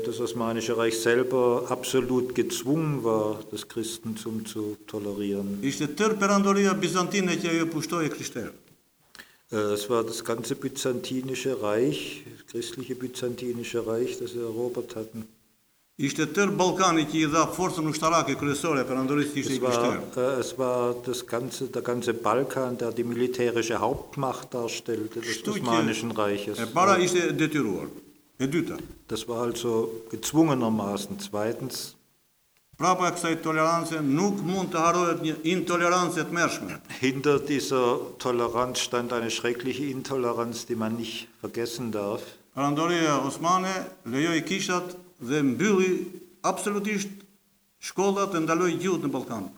das 0.05 0.19
Osmanische 0.19 0.77
Reich 0.77 0.99
selber 0.99 1.67
absolut 1.69 2.35
gezwungen 2.35 3.05
war, 3.05 3.39
das 3.53 3.69
Christentum 3.69 4.45
zu 4.45 4.77
tolerieren. 4.89 5.59
Krishterë. 8.11 8.51
Äh, 9.53 9.75
es 9.75 9.89
war 9.89 10.03
das 10.03 10.25
ganze 10.25 10.57
byzantinische 10.57 11.63
Reich, 11.63 12.25
das 12.37 12.47
christliche 12.51 12.97
byzantinische 12.97 13.87
Reich, 13.87 14.19
das 14.19 14.33
sie 14.33 14.41
erobert 14.41 14.97
hatten. 14.97 15.29
Ishte 15.97 16.27
tërë 16.29 16.53
Ballkani 16.53 17.07
që 17.09 17.21
i 17.23 17.29
dha 17.33 17.47
forcën 17.57 17.87
ushtarake 17.89 18.35
kryesore 18.37 18.83
perandorisë 18.85 19.31
që 19.33 19.39
ishte 19.41 19.55
Es 19.57 19.77
i 19.81 20.21
äh, 20.21 20.41
es 20.41 20.51
war 20.59 20.95
das 21.07 21.23
ganze, 21.25 21.69
der 21.73 21.81
ganze 21.81 22.13
Balkan, 22.13 22.77
der 22.77 22.93
die 22.93 23.03
militärische 23.03 23.79
Hauptmacht 23.81 24.53
darstellte 24.53 25.23
des 25.23 25.43
Osmanischen 25.49 26.11
Reiches. 26.11 26.59
E 26.59 26.67
para 26.67 26.99
ishte 26.99 27.33
detyruar. 27.33 27.87
E 28.39 28.47
dyta, 28.47 28.77
Das 29.09 29.27
war 29.27 29.41
also 29.45 30.03
gezwungenermaßen. 30.11 31.17
Zweitens, 31.19 31.97
prapa 32.77 33.09
e 33.09 33.13
kësaj 33.17 33.41
tolerance 33.41 33.97
nuk 34.03 34.45
mund 34.45 34.75
të 34.75 34.85
harohet 34.85 35.25
një 35.25 35.35
intolerancë 35.55 36.21
e 36.21 36.25
tmerrshme. 36.29 36.81
hinter 37.01 37.39
dieser 37.39 37.97
Toleranz 38.19 38.81
stand 38.81 39.15
eine 39.15 39.31
schreckliche 39.31 39.87
Intoleranz, 39.87 40.67
die 40.67 40.77
man 40.77 40.97
nicht 40.97 41.29
vergessen 41.41 41.91
darf. 41.91 42.21
Perandoria 42.55 43.25
Osmane 43.25 43.87
lejoi 44.05 44.43
kishat 44.43 45.06
dhe 45.21 45.43
mbylli 45.43 45.91
absolutisht 46.43 47.11
shkollat 47.81 48.35
e 48.35 48.43
ndaloi 48.45 48.77
gjuhët 48.81 49.07
në 49.07 49.13
Ballkan. 49.13 49.51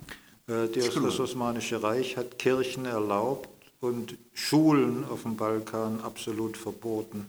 Die, 0.48 0.80
das 0.80 1.20
Osmanische 1.20 1.82
Reich 1.82 2.16
hat 2.16 2.38
Kirchen 2.38 2.86
erlaubt 2.86 3.48
und 3.80 4.16
Schulen 4.32 5.04
auf 5.10 5.22
dem 5.22 5.36
Balkan 5.36 6.00
absolut 6.02 6.56
verboten. 6.56 7.26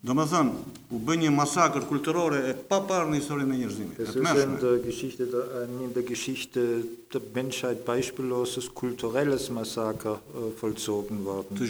Do 0.00 0.14
thënë, 0.16 0.52
u 0.96 0.98
bë 1.04 1.14
një 1.20 1.30
masakër 1.36 1.84
kulturore 1.84 2.38
e 2.48 2.52
paparë 2.56 3.10
në 3.10 3.18
historinë 3.18 3.52
e 3.52 3.58
njerëzimit. 3.58 3.98
E 3.98 4.06
Es 4.06 4.14
ist 4.16 4.38
in 4.40 4.54
der 4.62 4.78
Geschichte 4.80 5.26
der, 5.28 5.68
in 5.68 5.92
der 5.92 6.02
Geschichte 6.02 6.84
der 7.12 7.20
Menschheit 7.34 7.84
beispielloses 7.84 8.70
kulturelles 8.72 9.50
Massaker 9.50 10.16
äh, 10.32 10.46
vollzogen 10.56 11.20
worden. 11.26 11.60
Të, 11.60 11.68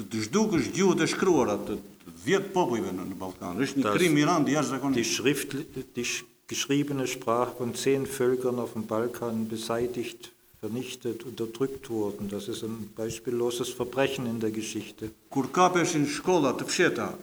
të 0.00 0.22
zhdukësh 0.30 0.72
gjuhët 0.78 1.04
e 1.04 1.10
shkruara 1.12 1.58
të, 1.68 1.76
të 2.08 2.24
10 2.26 2.48
popujve 2.52 2.90
në, 2.92 3.04
në 3.10 3.18
Ballkan. 3.18 3.56
Është 3.64 3.78
një 3.78 3.82
Das- 3.82 3.96
krim 3.96 4.16
i 4.16 4.24
rënd 4.24 4.44
Die, 4.46 4.54
jashtëzakonisht. 4.56 5.14
Schrift, 5.16 5.50
die 5.96 6.04
sch- 6.04 6.24
geschriebene 6.48 7.06
Sprache 7.06 7.52
von 7.58 7.74
zehn 7.74 8.06
Völkern 8.06 8.58
auf 8.58 8.72
dem 8.72 8.86
Balkan 8.86 9.46
beseitigt, 9.48 10.30
vernichtet, 10.60 11.24
unterdrückt 11.24 11.88
wurden. 11.90 12.28
Das 12.28 12.48
ist 12.48 12.62
ein 12.64 12.90
beispielloses 12.96 13.68
Verbrechen 13.68 14.26
in 14.26 14.40
der 14.40 14.50
Geschichte. 14.50 15.10
Kur 15.30 15.46
kapeshin 15.52 16.06
shkolla 16.06 16.50
të 16.58 16.64
fsheta 16.66 17.14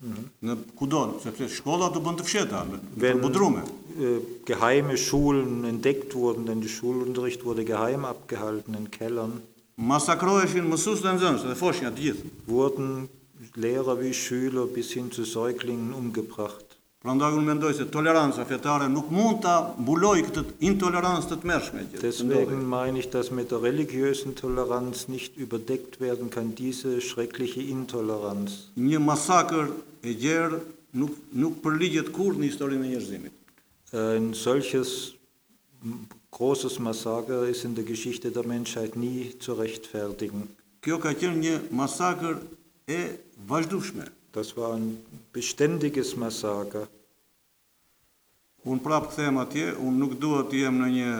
Mhm. 0.00 0.24
në 0.44 0.56
kudo, 0.76 1.18
sepse 1.22 1.48
shkolla 1.48 1.88
të 1.90 1.98
bën 2.04 2.16
të 2.18 2.24
fsheta, 2.24 2.64
në- 2.70 2.78
për 2.78 3.00
Wenn 3.00 3.20
äh, 3.98 4.20
geheime 4.46 4.96
Schulen 4.96 5.64
entdeckt 5.64 6.14
wurden, 6.14 6.46
denn 6.46 6.60
der 6.60 6.68
Schulunterricht 6.68 7.44
wurde 7.44 7.64
geheim 7.64 8.04
abgehalten 8.04 8.74
in 8.74 8.88
Kellern, 8.90 9.40
Masakroheshin 9.76 10.68
mësues 10.70 11.00
dhe 11.02 11.08
nxënës 11.14 11.42
dhe 11.46 11.54
foshnja 11.54 11.90
të 11.90 12.00
gjithë. 12.04 12.28
wurden 12.46 13.08
Lehrer 13.54 14.00
wie 14.00 14.14
Schüler 14.14 14.66
bis 14.66 14.92
hin 14.92 15.12
zu 15.12 15.24
Säuglingen 15.24 15.92
umgebracht. 15.94 16.68
Prandaj 16.98 17.36
unë 17.38 17.46
mendoj 17.46 17.76
se 17.78 17.84
toleranca 17.94 18.42
fetare 18.42 18.88
nuk 18.90 19.12
mund 19.14 19.44
ta 19.44 19.52
mbuloj 19.78 20.24
këtë 20.26 20.42
intolerancë 20.66 21.28
të 21.30 21.36
tmerrshme 21.44 21.82
që. 21.92 22.00
Deswegen 22.02 22.64
meine 22.66 22.98
ich, 22.98 23.06
dass 23.12 23.30
mit 23.30 23.52
der 23.52 23.62
religiösen 23.62 24.34
Toleranz 24.34 25.06
nicht 25.06 25.36
überdeckt 25.36 26.00
werden 26.00 26.30
kann 26.30 26.56
diese 26.56 27.00
schreckliche 27.00 27.62
Intoleranz. 27.62 28.72
Një 28.74 28.98
masakër 28.98 29.70
e 30.02 30.16
gjerë 30.24 30.58
nuk 30.98 31.14
nuk 31.38 31.62
përligjet 31.62 32.10
kurrë 32.10 32.42
në 32.42 32.50
historinë 32.50 32.88
e 32.88 32.90
njerëzimit. 32.90 33.38
Ein 33.94 34.34
solches 34.34 35.14
großes 36.34 36.80
Massaker 36.82 37.46
ist 37.46 37.64
in 37.64 37.76
der 37.76 37.84
Geschichte 37.84 38.32
der 38.32 38.42
Menschheit 38.42 38.96
nie 38.96 39.36
zu 39.38 39.54
rechtfertigen. 39.54 40.48
Kjo 40.82 40.98
ka 40.98 41.14
qenë 41.14 41.40
një 41.46 41.56
masakër 41.70 42.42
e. 42.90 43.00
Das 44.32 44.56
war 44.56 44.74
ein 44.74 44.98
beständiges 45.32 46.16
Massaker. 46.16 46.86
Unë 48.68 48.82
prapë 48.84 49.12
kthehem 49.12 49.38
atje, 49.40 49.68
unë 49.80 49.98
nuk 50.02 50.16
dua 50.20 50.42
të 50.44 50.64
jem 50.64 50.82
në 50.82 50.88
një 50.96 51.12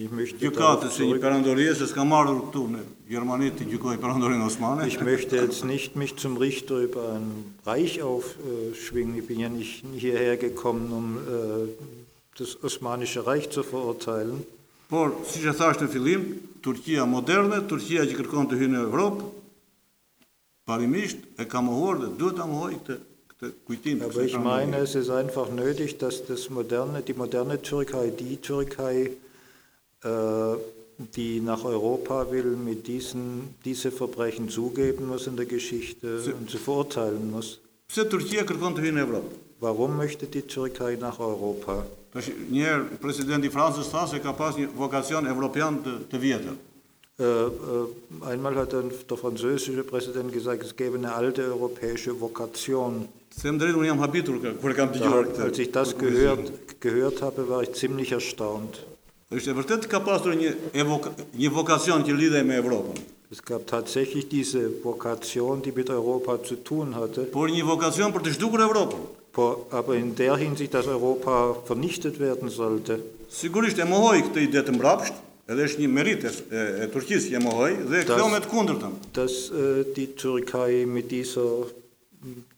Ich 0.00 0.08
möchte, 0.08 0.38
Gjykatës 0.40 0.94
darauf 0.96 1.00
e 1.04 1.06
një 1.10 1.16
perandorie 1.20 1.72
se 1.76 1.84
s'ka 1.84 2.04
marrur 2.08 2.38
këtu 2.46 2.62
në 2.72 2.78
Gjermani 3.10 3.50
të 3.52 3.66
gjykoj 3.74 3.98
perandorinë 4.00 4.46
osmane. 4.46 4.86
ich 4.88 4.98
möchte 5.00 5.36
jetzt 5.36 5.64
nicht 5.64 5.96
mich 5.96 6.16
zum 6.16 6.38
Richter 6.38 6.78
über 6.80 7.12
ein 7.16 7.54
Reich 7.66 8.00
aufschwingen. 8.00 9.18
Ich 9.18 9.26
bin 9.26 9.40
ja 9.40 9.50
nicht 9.50 9.84
hierher 9.94 10.38
gekommen, 10.38 10.90
um 10.92 11.18
äh, 11.18 11.68
das 12.38 12.56
Osmanische 12.64 13.26
Reich 13.26 13.50
zu 13.50 13.62
verurteilen. 13.62 14.42
Por, 14.88 15.12
si 15.28 15.44
që 15.44 15.52
thash 15.52 15.84
në 15.84 15.88
fillim, 15.92 16.24
Turqia 16.64 17.04
moderne, 17.04 17.60
Turqia 17.68 18.08
që 18.08 18.16
kërkon 18.16 18.48
të 18.48 18.60
hynë 18.62 18.78
në 18.78 18.82
Evropë, 18.88 19.28
parimisht 20.72 21.18
e 21.38 21.44
ka 21.44 21.60
mohuar 21.60 22.00
dhe 22.00 22.10
duhet 22.18 22.38
këtë, 22.40 22.98
këtë 23.32 23.50
kujtim. 23.68 24.02
Aber 24.02 24.22
ich 24.24 24.38
meine, 24.38 24.76
es 24.78 24.94
ist 24.94 25.10
einfach 25.10 25.50
nötig, 25.50 25.98
dass 25.98 26.24
das 26.26 26.48
moderne, 26.50 27.02
die 27.02 27.14
moderne 27.14 27.60
Türkei, 27.60 28.10
die 28.10 28.36
Türkei, 28.36 29.10
äh, 30.04 30.54
die 31.16 31.40
nach 31.40 31.64
Europa 31.64 32.30
will, 32.30 32.56
mit 32.56 32.86
diesen, 32.86 33.54
diese 33.64 33.90
Verbrechen 33.90 34.48
zugeben 34.48 35.08
muss 35.08 35.26
in 35.26 35.36
der 35.36 35.46
Geschichte 35.46 36.34
und 36.38 36.50
sie 36.50 36.58
verurteilen 36.58 37.30
muss. 37.30 37.58
Pse 37.88 38.06
Turqia 38.08 38.46
kërkon 38.48 38.76
të 38.76 38.86
hynë 38.86 38.96
në 38.96 39.02
Evropë? 39.04 39.40
Warum 39.62 39.98
möchte 39.98 40.26
die 40.26 40.46
Türkei 40.48 40.96
nach 40.96 41.20
Europa? 41.20 41.82
Tash 42.12 42.30
njëherë 42.50 42.98
presidenti 43.02 43.50
i 43.50 43.52
Francës 43.52 43.90
tha 43.92 44.06
se 44.08 44.20
ka 44.24 44.32
pas 44.36 44.56
një 44.56 44.70
vokacion 44.76 45.28
evropian 45.28 45.78
të, 45.84 45.92
të 46.12 46.20
vjetër. 46.22 46.56
Äh, 47.22 47.24
äh, 47.24 48.30
einmal 48.32 48.56
hat 48.56 48.72
dann 48.72 48.90
der 49.08 49.16
französische 49.16 49.84
Präsident 49.84 50.32
gesagt, 50.32 50.64
es 50.64 50.74
gäbe 50.74 50.98
eine 50.98 51.14
alte 51.14 51.44
europäische 51.44 52.20
Vokation. 52.20 53.06
Da, 53.42 53.50
als 55.44 55.58
ich 55.58 55.70
das 55.70 55.96
gehört, 55.96 56.52
gehört 56.80 57.22
habe, 57.22 57.48
war 57.48 57.62
ich 57.62 57.72
ziemlich 57.74 58.10
erstaunt. 58.12 58.84
Es 59.30 59.46
gab 63.44 63.66
tatsächlich 63.66 64.28
diese 64.28 64.84
Vokation, 64.84 65.62
die 65.62 65.72
mit 65.72 65.88
Europa 65.90 66.42
zu 66.42 66.56
tun 66.56 66.94
hatte, 66.96 67.28
aber 69.70 69.94
in 69.96 70.14
der 70.16 70.36
Hinsicht, 70.36 70.74
dass 70.74 70.86
Europa 70.86 71.56
vernichtet 71.64 72.20
werden 72.20 72.50
sollte. 72.50 73.00
Sigurisht 73.32 73.78
e 73.80 73.86
mohoi 73.88 74.20
këtë 74.26 74.42
ide 74.44 74.60
të 74.60 74.74
mbrapsht, 74.76 75.16
edhe 75.50 75.68
është 75.68 75.82
një 75.82 75.90
merit 75.92 76.24
e, 76.24 76.32
e, 76.50 76.64
e 76.84 76.88
Turqisë 76.92 77.32
që 77.32 77.38
e 77.38 77.42
mohoi 77.42 77.72
dhe 77.90 78.02
kjo 78.08 78.28
me 78.30 78.40
të 78.42 78.50
kundërtën. 78.52 78.98
Dass 79.16 79.38
äh, 79.50 79.84
die 79.96 80.08
Türkei 80.14 80.84
mit 80.86 81.10
dieser 81.10 81.66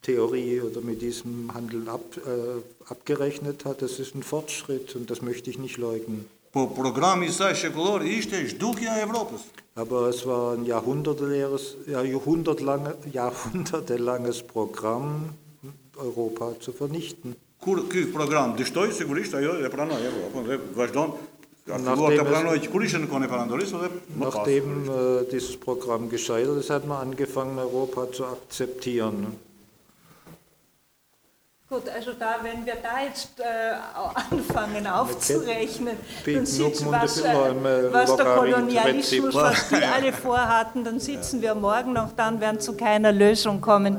Theorie 0.03 0.61
oder 0.63 0.83
mit 0.83 1.01
diesem 1.01 1.51
Handeln 1.55 1.89
ab, 1.89 2.05
äh, 2.19 2.61
abgerechnet 2.91 3.65
hat, 3.65 3.81
das 3.81 3.99
ist 3.99 4.15
ein 4.15 4.23
Fortschritt 4.23 4.95
und 4.97 5.11
das 5.11 5.23
möchte 5.23 5.51
ich 5.51 5.59
nicht 5.59 5.79
leugnen. 5.79 6.27
Po 6.55 6.69
programi 6.71 7.27
i 7.27 7.33
saj 7.35 7.57
shekullor 7.59 8.05
ishte 8.07 8.39
zhdukja 8.47 8.93
e 9.01 9.03
Evropës. 9.03 9.43
Aber 9.75 10.09
es 10.09 10.25
war 10.25 10.53
ein 10.55 10.65
jahrhunderteleres, 10.67 11.75
ja, 11.89 12.03
jahrhundertlange, 12.03 12.95
jahrhundertelanges 13.11 14.45
Programm, 14.45 15.31
Europa 15.97 16.53
zu 16.61 16.73
vernichten. 16.73 17.35
Kur 17.59 17.89
ky 17.89 18.05
program 18.13 18.55
dështoi, 18.59 18.93
sigurisht 18.93 19.35
ajo 19.35 19.57
e 19.59 19.71
pranoi 19.73 19.99
Evropën 20.11 20.47
dhe 20.47 20.61
vazhdon 20.77 21.15
Nachdem 24.17 24.89
äh, 24.89 25.25
dieses 25.33 25.59
Programm 25.59 26.11
gescheitert 26.11 26.59
ist, 26.59 26.71
hat 26.71 26.87
man 26.87 27.01
angefangen, 27.09 27.59
Europa 27.59 28.13
zu 28.13 28.27
akzeptieren. 28.27 29.39
Gut, 31.71 31.89
also 31.89 32.13
da, 32.13 32.37
wenn 32.43 32.67
wir 32.67 32.77
da 32.77 33.03
jetzt 33.03 33.41
äh, 33.41 33.45
anfangen 34.31 34.87
aufzurechnen, 34.87 35.97
dann 36.27 36.45
sieht 36.47 36.85
was, 36.85 37.21
äh, 37.23 37.93
was 37.93 38.15
der 38.17 38.27
Kolonialismus, 38.27 39.35
was 39.35 39.71
die 39.71 39.77
alle 39.77 40.13
vorhatten, 40.13 40.85
dann 40.85 41.01
sitzen 41.01 41.41
wir 41.41 41.55
morgen 41.55 41.95
noch 41.95 42.13
da 42.15 42.29
und 42.29 42.41
werden 42.41 42.61
zu 42.61 42.77
keiner 42.77 43.11
Lösung 43.11 43.63
kommen. 43.63 43.99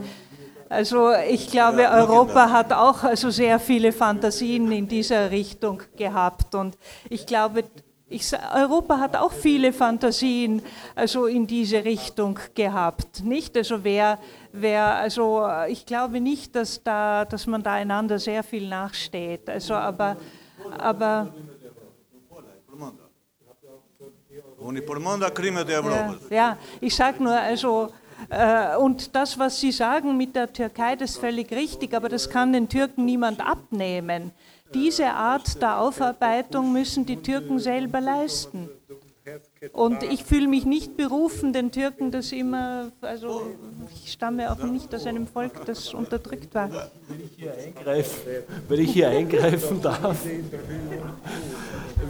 Also 0.76 1.14
ich 1.14 1.50
glaube, 1.50 1.90
Europa 1.90 2.50
hat 2.50 2.74
auch 2.74 3.04
also 3.04 3.30
sehr 3.30 3.60
viele 3.60 3.94
Fantasien 3.94 4.70
in 4.74 4.90
dieser 4.90 5.32
Richtung 5.32 5.82
gehabt. 5.96 6.54
Und 6.54 6.78
ich 7.10 7.26
glaube, 7.26 7.64
ich, 8.10 8.30
Europa 8.54 9.00
hat 9.00 9.16
auch 9.16 9.32
viele 9.32 9.72
Fantasien 9.72 10.62
also 10.94 11.28
in 11.28 11.48
diese 11.48 11.86
Richtung 11.86 12.38
gehabt, 12.54 13.24
nicht? 13.24 13.56
Also 13.56 13.86
wer, 13.86 14.20
wer, 14.52 14.96
also 14.96 15.48
ich 15.70 15.86
glaube 15.86 16.20
nicht, 16.20 16.54
dass 16.56 16.84
da, 16.84 17.24
dass 17.24 17.48
man 17.48 17.64
da 17.64 17.74
einander 17.74 18.20
sehr 18.20 18.44
viel 18.44 18.68
nachsteht. 18.68 19.50
Also 19.50 19.76
aber, 19.76 20.18
aber 20.78 21.34
Ja, 26.30 26.36
ja, 26.36 26.58
ich 26.82 26.96
sage 26.96 27.24
nur, 27.24 27.34
also, 27.34 27.92
und 28.80 29.16
das, 29.16 29.38
was 29.38 29.60
Sie 29.60 29.72
sagen 29.72 30.18
mit 30.18 30.36
der 30.36 30.52
Türkei, 30.52 30.96
das 30.96 31.12
ist 31.12 31.18
völlig 31.18 31.52
richtig, 31.52 31.94
aber 31.94 32.10
das 32.10 32.30
kann 32.30 32.54
den 32.54 32.70
Türken 32.70 33.06
niemand 33.06 33.46
abnehmen. 33.46 34.32
Diese 34.74 35.08
Art 35.08 35.62
der 35.62 35.80
Aufarbeitung 35.80 36.72
müssen 36.74 37.06
die 37.06 37.18
Türken 37.18 37.60
selber 37.60 38.02
leisten. 38.02 38.70
Und 39.74 40.04
ich 40.04 40.24
fühle 40.24 40.48
mich 40.48 40.66
nicht 40.66 40.98
berufen, 40.98 41.52
den 41.52 41.72
Türken 41.72 42.12
das 42.12 42.32
immer, 42.32 42.92
also 43.02 43.42
ich 43.92 44.12
stamme 44.12 44.52
auch 44.52 44.64
nicht 44.64 44.94
aus 44.94 45.08
einem 45.08 45.26
Volk, 45.26 45.66
das 45.66 45.94
unterdrückt 45.94 46.54
war. 46.54 46.70
eingreifen, 47.54 48.44
wenn 48.68 48.80
ich 48.82 48.92
hier 48.92 49.10
eingreifen 49.10 49.82
darf. 49.82 50.24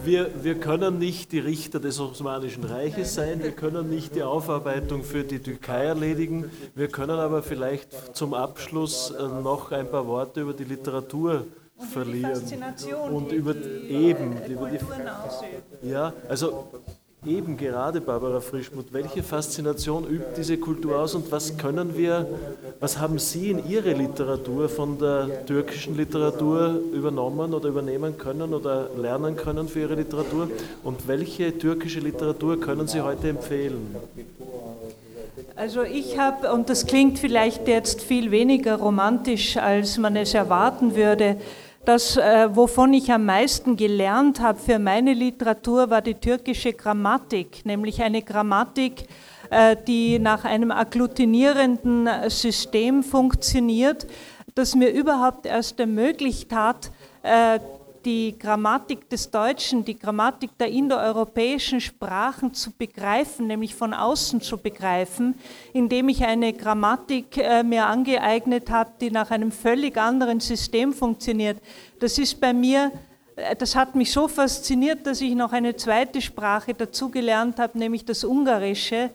Wir, 0.06 0.30
wir 0.43 0.56
können 0.60 0.99
nicht 0.99 1.32
die 1.32 1.39
Richter 1.39 1.80
des 1.80 1.99
Osmanischen 1.99 2.64
Reiches 2.64 3.16
sein, 3.16 3.41
wir 3.41 3.51
können 3.51 3.89
nicht 3.89 4.16
die 4.16 4.22
Aufarbeitung 4.24 5.03
für 5.03 5.24
die 5.24 5.39
Türkei 5.39 5.86
erledigen, 5.86 6.51
wir 6.76 6.89
können 6.89 7.18
aber 7.18 7.41
vielleicht 7.41 8.16
zum 8.16 8.34
Abschluss 8.34 9.12
äh, 9.12 9.24
noch 9.24 9.72
ein 9.72 9.89
paar 9.89 10.06
Worte 10.06 10.41
über 10.41 10.53
die 10.53 10.64
Literatur 10.64 11.45
Die 11.82 11.86
verlieren. 11.88 12.36
Faszination, 12.36 13.10
Und 13.10 13.32
die, 13.32 13.36
über 13.36 13.53
die 13.56 13.88
eben, 13.89 14.34
über 14.47 14.70
die 14.70 14.78
Kulturen 14.78 15.08
ausüben. 15.08 15.64
Ja, 15.82 16.14
also 16.30 16.68
eben 17.26 17.58
gerade 17.58 18.02
Barbara 18.02 18.40
Frischmuth, 18.40 18.88
welche 18.92 19.24
Faszination 19.24 20.06
übt 20.06 20.36
diese 20.38 20.58
Kultur 20.58 21.00
aus 21.00 21.16
und 21.16 21.32
was 21.32 21.58
können 21.58 21.98
wir, 21.98 22.28
was 22.80 23.00
haben 23.00 23.20
Sie 23.20 23.50
in 23.52 23.68
Ihre 23.70 23.94
Literatur 23.94 24.70
von 24.70 25.00
der 25.00 25.46
türkischen 25.46 25.98
Literatur 25.98 26.80
übernommen 26.94 27.54
oder 27.54 27.70
übernehmen 27.70 28.18
können 28.18 28.54
oder 28.54 28.90
lernen 28.98 29.36
können 29.36 29.68
für 29.68 29.82
Ihre 29.82 29.96
Literatur 29.96 30.50
und 30.84 31.08
welche 31.08 31.58
türkische 31.58 32.00
Literatur 32.00 32.60
können 32.60 32.88
Sie 32.88 33.02
heute 33.02 33.30
empfehlen? 33.30 33.96
Also 35.56 35.84
ich 35.84 36.20
habe, 36.20 36.52
und 36.52 36.70
das 36.70 36.86
klingt 36.86 37.18
vielleicht 37.18 37.68
jetzt 37.68 38.02
viel 38.02 38.30
weniger 38.32 38.76
romantisch, 38.76 39.56
als 39.58 39.98
man 39.98 40.16
es 40.18 40.34
erwarten 40.34 40.96
würde, 40.96 41.38
das, 41.86 42.18
äh, 42.18 42.50
wovon 42.56 42.94
ich 42.94 43.12
am 43.12 43.26
meisten 43.26 43.76
gelernt 43.76 44.40
habe 44.40 44.60
für 44.60 44.80
meine 44.80 45.14
Literatur, 45.14 45.90
war 45.90 46.02
die 46.02 46.16
türkische 46.16 46.74
Grammatik, 46.74 47.66
nämlich 47.66 48.02
eine 48.02 48.22
Grammatik, 48.22 49.08
äh, 49.50 49.76
die 49.88 50.20
nach 50.20 50.44
einem 50.46 50.72
agglutinierenden 50.72 52.08
äh, 52.08 52.30
System 52.30 53.04
funktioniert, 53.04 54.08
das 54.56 54.76
mir 54.76 54.90
überhaupt 54.90 55.46
erst 55.46 55.80
ermöglicht 55.80 56.54
hat, 56.54 56.92
äh, 57.24 57.60
die 58.06 58.38
Grammatik 58.38 59.10
des 59.10 59.32
Deutschen, 59.32 59.84
die 59.84 59.97
Grammatik 59.97 60.58
der 60.60 60.70
indoeuropäischen 60.70 61.82
Sprachen 61.82 62.53
zu 62.53 62.72
begreifen, 62.72 63.47
nämlich 63.47 63.74
von 63.74 63.93
außen 63.93 64.41
zu 64.41 64.58
begreifen, 64.58 65.36
indem 65.74 66.10
ich 66.10 66.24
eine 66.24 66.53
Grammatik 66.53 67.38
äh, 67.38 67.64
mir 67.64 67.88
angeeignet 67.88 68.70
habe, 68.70 68.91
die 69.01 69.10
nach 69.10 69.32
einem 69.32 69.51
völlig 69.51 69.97
anderen 69.97 70.39
System 70.39 70.93
funktioniert. 70.93 71.58
Das 71.99 72.20
ist 72.20 72.39
bei 72.39 72.53
mir, 72.53 72.91
äh, 73.36 73.56
das 73.56 73.76
hat 73.76 73.95
mich 73.95 74.12
so 74.12 74.28
fasziniert, 74.28 75.08
dass 75.08 75.20
ich 75.22 75.34
noch 75.34 75.51
eine 75.51 75.76
zweite 75.76 76.22
Sprache 76.22 76.76
dazugelernt 76.76 77.58
habe, 77.58 77.78
nämlich 77.78 78.06
das 78.06 78.24
Ungarische 78.24 79.10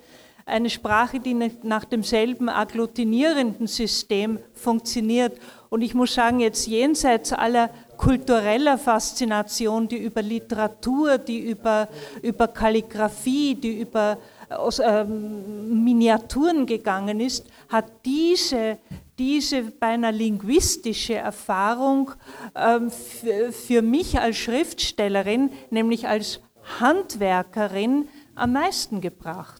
eine 0.46 0.68
Sprache, 0.68 1.20
die 1.20 1.34
nach 1.62 1.84
demselben 1.84 2.48
agglutinierenden 2.48 3.66
System 3.66 4.40
funktioniert. 4.52 5.38
Und 5.68 5.82
ich 5.82 5.94
muss 5.94 6.14
sagen, 6.14 6.40
jetzt 6.40 6.66
jenseits 6.66 7.32
aller 7.32 7.70
kultureller 8.00 8.78
Faszination, 8.78 9.86
die 9.86 9.98
über 9.98 10.22
Literatur, 10.22 11.18
die 11.18 11.38
über, 11.38 11.86
über 12.22 12.48
Kalligraphie, 12.48 13.54
die 13.54 13.78
über 13.80 14.16
aus, 14.48 14.78
ähm, 14.78 15.84
Miniaturen 15.84 16.64
gegangen 16.64 17.20
ist, 17.20 17.46
hat 17.68 17.84
diese, 18.06 18.78
diese 19.18 19.62
beinahe 19.64 20.12
linguistische 20.12 21.16
Erfahrung 21.16 22.12
ähm, 22.54 22.90
für, 22.90 23.52
für 23.52 23.82
mich 23.82 24.18
als 24.18 24.38
Schriftstellerin, 24.38 25.50
nämlich 25.68 26.08
als 26.08 26.40
Handwerkerin, 26.80 28.08
am 28.34 28.54
meisten 28.54 29.02
gebracht. 29.02 29.59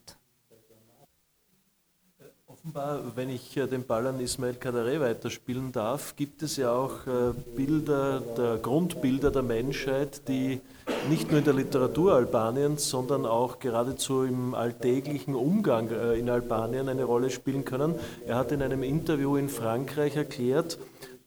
Offenbar, 2.63 3.01
wenn 3.17 3.31
ich 3.31 3.57
äh, 3.57 3.67
den 3.67 3.87
Ball 3.87 4.07
an 4.07 4.21
Ismail 4.21 4.53
Kadare 4.53 5.01
weiterspielen 5.01 5.73
darf, 5.73 6.15
gibt 6.17 6.43
es 6.43 6.59
ja 6.59 6.71
auch 6.71 7.07
äh, 7.07 7.33
Bilder, 7.57 8.21
der 8.37 8.59
Grundbilder 8.59 9.31
der 9.31 9.43
Menschheit, 9.43 10.29
die 10.29 10.61
nicht 11.09 11.31
nur 11.31 11.39
in 11.39 11.45
der 11.47 11.55
Literatur 11.55 12.13
Albaniens, 12.13 12.91
sondern 12.91 13.25
auch 13.25 13.61
geradezu 13.61 14.25
im 14.25 14.55
alltäglichen 14.55 15.35
Umgang 15.35 15.89
äh, 15.89 16.19
in 16.19 16.29
Albanien 16.29 16.91
eine 16.91 17.05
Rolle 17.05 17.31
spielen 17.31 17.65
können. 17.65 17.95
Er 18.27 18.37
hat 18.37 18.53
in 18.53 18.61
einem 18.61 18.83
Interview 18.83 19.37
in 19.37 19.49
Frankreich 19.49 20.17
erklärt, 20.17 20.77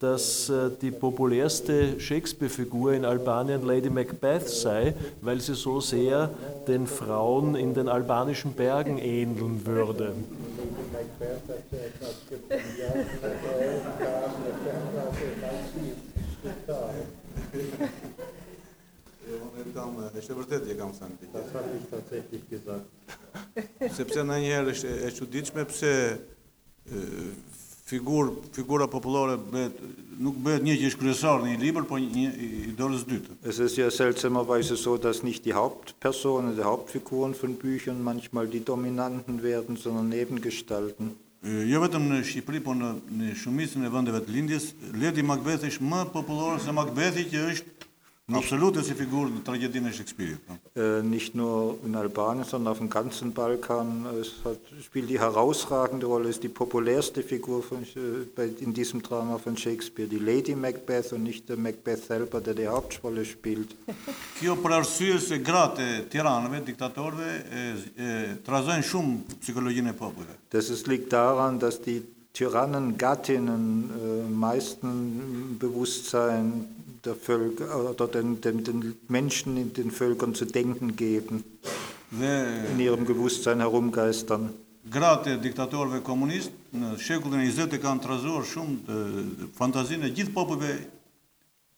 dass 0.04 0.52
die 0.82 0.92
populärste 0.92 2.00
Shakespeare-Figur 2.00 2.94
in 2.94 3.06
Albanien 3.06 3.66
Lady 3.66 3.90
Macbeth 3.90 4.50
sei, 4.50 4.94
weil 5.22 5.40
sie 5.40 5.56
so 5.56 5.80
sehr 5.80 6.30
den 6.68 6.88
Frauen 6.88 7.56
in 7.56 7.74
den 7.74 7.88
albanischen 7.88 8.52
Bergen 8.54 8.98
ähneln 8.98 9.66
würde. 9.66 10.14
është 20.24 20.32
e 20.32 20.38
vërtet 20.38 20.68
e 20.72 20.76
kam 20.80 20.92
thënë. 20.96 21.16
Das 21.34 21.50
habe 21.54 21.72
ich 21.78 21.88
tatsächlich 21.92 22.44
gesagt. 22.50 22.86
Sepse 23.96 24.24
në 24.24 24.38
njëherë 24.44 24.74
është 24.74 24.92
e 25.08 25.10
çuditshme 25.18 25.66
pse 25.68 25.94
figur 27.94 28.34
figura 28.58 28.90
popullore 28.90 29.38
bëhet 29.38 29.78
nuk 30.20 30.38
bëhet 30.46 30.64
një 30.66 30.78
është 30.90 31.02
kryesor 31.02 31.42
në 31.44 31.54
një 31.54 31.60
libër, 31.64 31.86
por 31.90 32.02
një 32.02 32.30
i 32.46 32.74
dorës 32.78 33.06
dytë. 33.10 33.38
Es 33.50 33.60
ist 33.64 33.78
ja 33.80 33.90
seltsamerweise 33.92 34.78
so, 34.78 34.98
dass 34.98 35.24
nicht 35.24 35.46
die 35.46 35.54
Hauptpersonen, 35.54 36.56
die 36.58 36.66
Hauptfiguren 36.66 37.34
von 37.34 37.56
Büchern 37.56 38.04
manchmal 38.04 38.48
die 38.48 38.64
Dominanten 38.64 39.42
werden, 39.44 39.78
sondern 39.78 40.10
Nebengestalten. 40.10 41.16
Jo 41.44 41.82
vetëm 41.84 42.06
në 42.08 42.22
Shqipëri, 42.24 42.62
por 42.64 42.78
në, 42.80 42.94
në 43.20 43.34
shumicën 43.42 43.84
e 43.84 43.90
vendeve 43.92 44.22
të 44.24 44.32
lindjes, 44.32 44.70
Lady 44.96 45.26
Macbeth 45.28 45.66
është 45.68 45.90
më 45.90 46.06
popullore 46.14 46.62
se 46.64 46.72
Macbethi 46.72 47.26
që 47.34 47.42
është 47.52 47.90
Absolut 48.32 48.78
ist 48.78 48.90
die 48.90 48.94
Figur 48.94 49.30
Tragödie 49.44 49.82
Shakespeare. 49.92 50.38
Äh, 50.78 51.04
nicht 51.04 51.36
nur 51.36 51.78
in 51.84 51.94
Albanien, 51.94 52.46
sondern 52.46 52.72
auf 52.72 52.78
dem 52.78 52.90
ganzen 52.90 53.34
Balkan. 53.34 54.06
Es 54.22 54.36
hat, 54.46 54.60
spielt 54.82 55.10
die 55.10 55.20
herausragende 55.20 56.06
Rolle, 56.06 56.30
ist 56.30 56.42
die 56.42 56.48
populärste 56.48 57.22
Figur 57.22 57.62
von, 57.62 57.84
äh, 57.84 58.48
in 58.62 58.74
diesem 58.74 59.02
Drama 59.02 59.38
von 59.40 59.58
Shakespeare, 59.58 60.08
die 60.08 60.20
Lady 60.20 60.56
Macbeth 60.56 61.12
und 61.12 61.24
nicht 61.24 61.50
der 61.50 61.58
Macbeth 61.58 62.06
selber, 62.06 62.40
der 62.40 62.54
die 62.54 62.66
Hauptrolle 62.66 63.26
spielt. 63.26 63.76
Kjo 64.40 64.56
për 64.56 64.78
arsye 64.80 65.20
se 65.20 65.42
gratë 65.44 65.84
e 65.84 66.00
tiranëve, 66.08 66.64
diktatorëve, 66.64 67.30
trazojnë 68.48 68.88
shumë 68.88 69.38
psikologjinë 69.44 69.92
e 69.92 70.00
popullit. 70.00 70.40
Das 70.56 70.70
ist, 70.72 70.88
liegt 70.88 71.12
daran, 71.12 71.60
dass 71.60 71.82
die 71.82 72.00
Tyrannen 72.34 72.98
Gattinnen 72.98 73.92
äh, 73.92 74.30
meisten 74.30 75.58
Bewusstsein 75.60 76.66
der 77.06 77.16
Völker 77.16 77.90
oder 77.90 78.08
den, 78.08 78.40
den, 78.42 78.64
den 78.64 78.96
Menschen 79.08 79.58
in 79.58 79.74
den 79.74 79.92
Völkern 79.92 80.36
zu 80.36 80.46
denken 80.46 80.96
geben, 80.96 81.44
in 82.12 82.80
ihrem 82.80 83.06
Bewusstsein 83.06 83.60
herumgeistern. 83.60 84.52
Gratë 84.94 85.32
e 85.32 85.40
diktatorëve 85.40 86.02
komunist 86.04 86.52
në 86.76 86.98
shekullin 87.00 87.46
e 87.46 87.52
20 87.56 87.80
kanë 87.80 88.04
trazuar 88.04 88.44
shumë 88.44 88.98
fantazinë 89.56 90.10
e 90.10 90.12
gjithë 90.18 90.34
popujve 90.36 90.74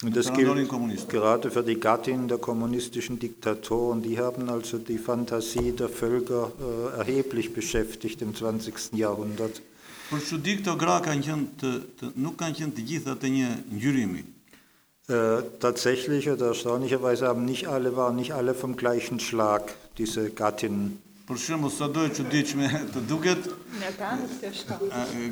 Und 0.04 0.14
das 0.14 0.34
gilt 0.34 1.10
gerade 1.10 1.50
für 1.52 1.64
die 1.64 1.80
Gattin 1.80 2.28
der 2.28 2.38
kommunistischen 2.38 3.18
Diktatoren. 3.18 4.02
Die 4.02 4.20
haben 4.20 4.50
also 4.50 4.78
die 4.78 4.98
Fantasie 4.98 5.72
der 5.72 5.88
Völker 5.88 6.52
äh, 6.60 6.98
erheblich 7.00 7.54
beschäftigt 7.54 8.22
im 8.22 8.36
20. 8.36 8.94
Jahrhundert. 8.94 9.62
Për 10.06 10.22
çudi 10.22 10.58
këto 10.60 10.76
gra 10.78 11.00
kanë 11.02 11.24
qenë 11.26 11.46
të, 11.62 11.70
të, 11.98 12.10
nuk 12.22 12.36
kanë 12.38 12.58
qenë 12.60 12.76
të 12.78 12.84
gjitha 12.90 13.16
të 13.18 13.32
një 13.38 13.54
ngjyrimi. 13.72 14.26
Äh, 15.08 15.44
tatsächlich 15.60 16.30
oder 16.30 16.48
erstaunlicherweise 16.48 17.28
haben 17.28 17.46
nicht 17.46 17.68
alle, 17.68 17.96
waren 17.96 18.16
nicht 18.16 18.34
alle 18.34 18.56
vom 18.56 18.76
gleichen 18.76 19.20
Schlag, 19.20 19.76
diese 19.98 20.32
Gattinnen. 20.32 21.02
Do 21.28 21.34
e 22.06 22.10
çuditshme 22.14 22.68
të 22.94 23.02
duket. 23.10 23.48